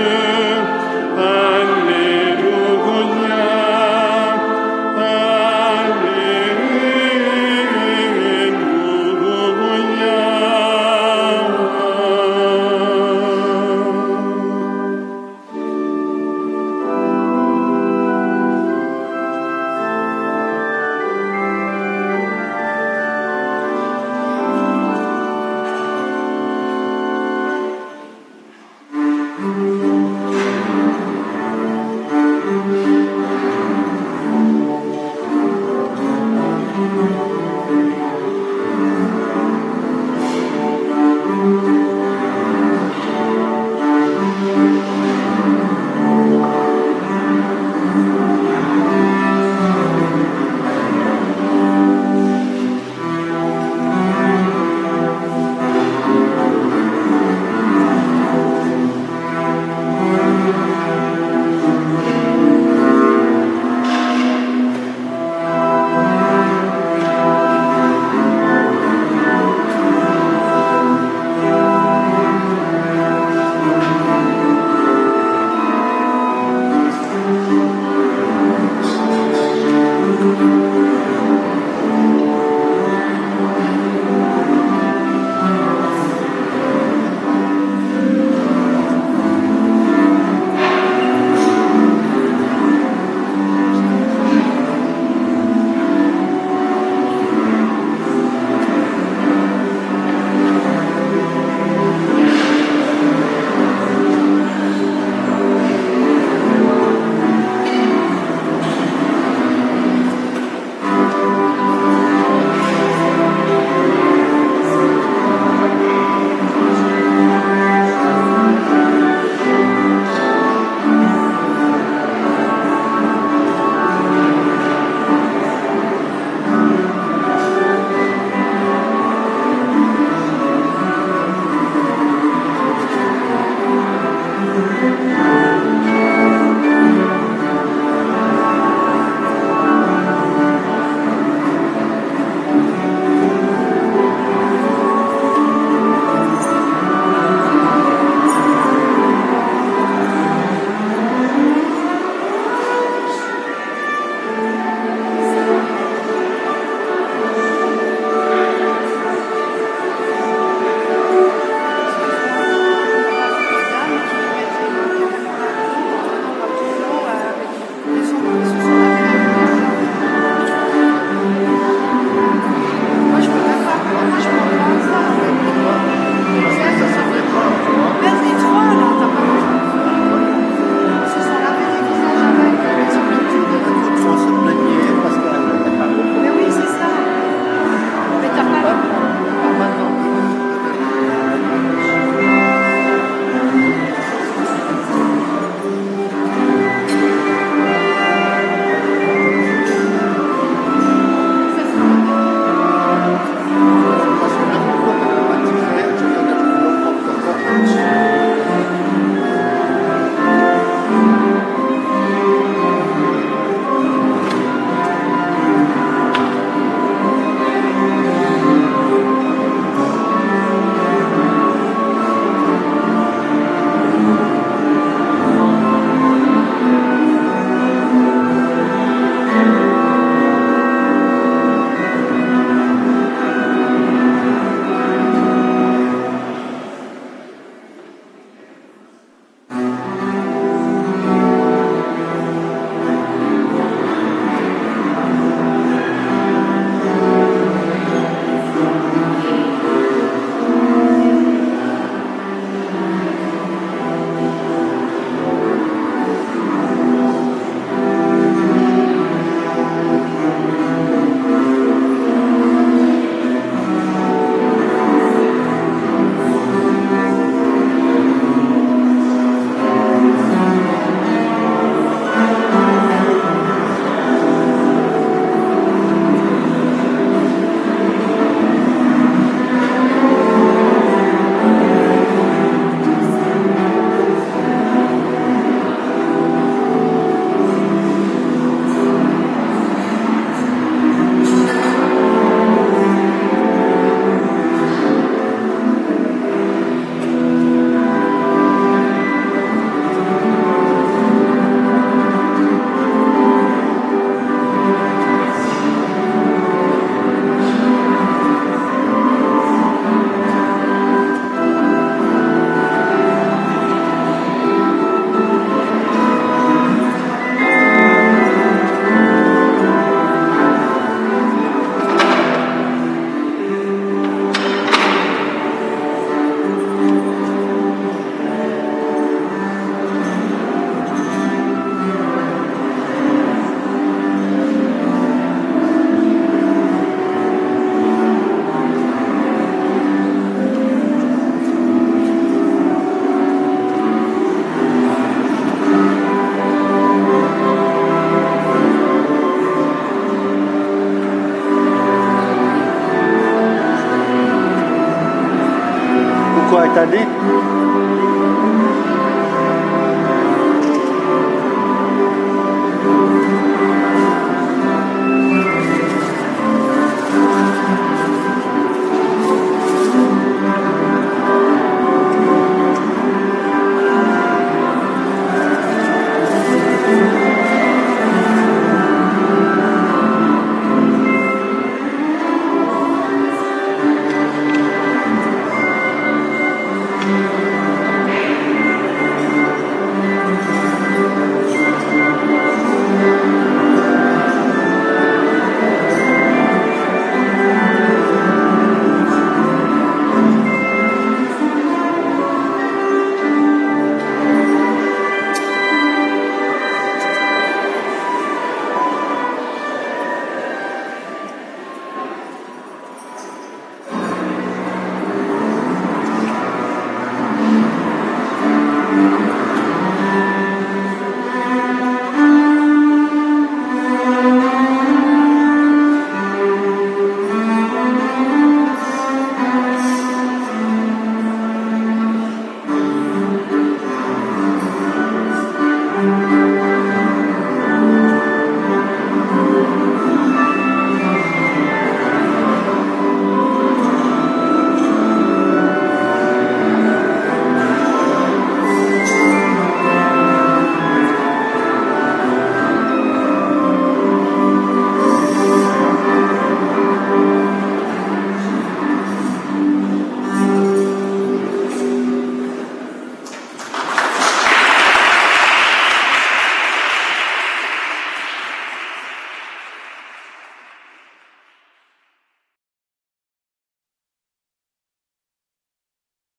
[356.82, 357.11] Toi est allé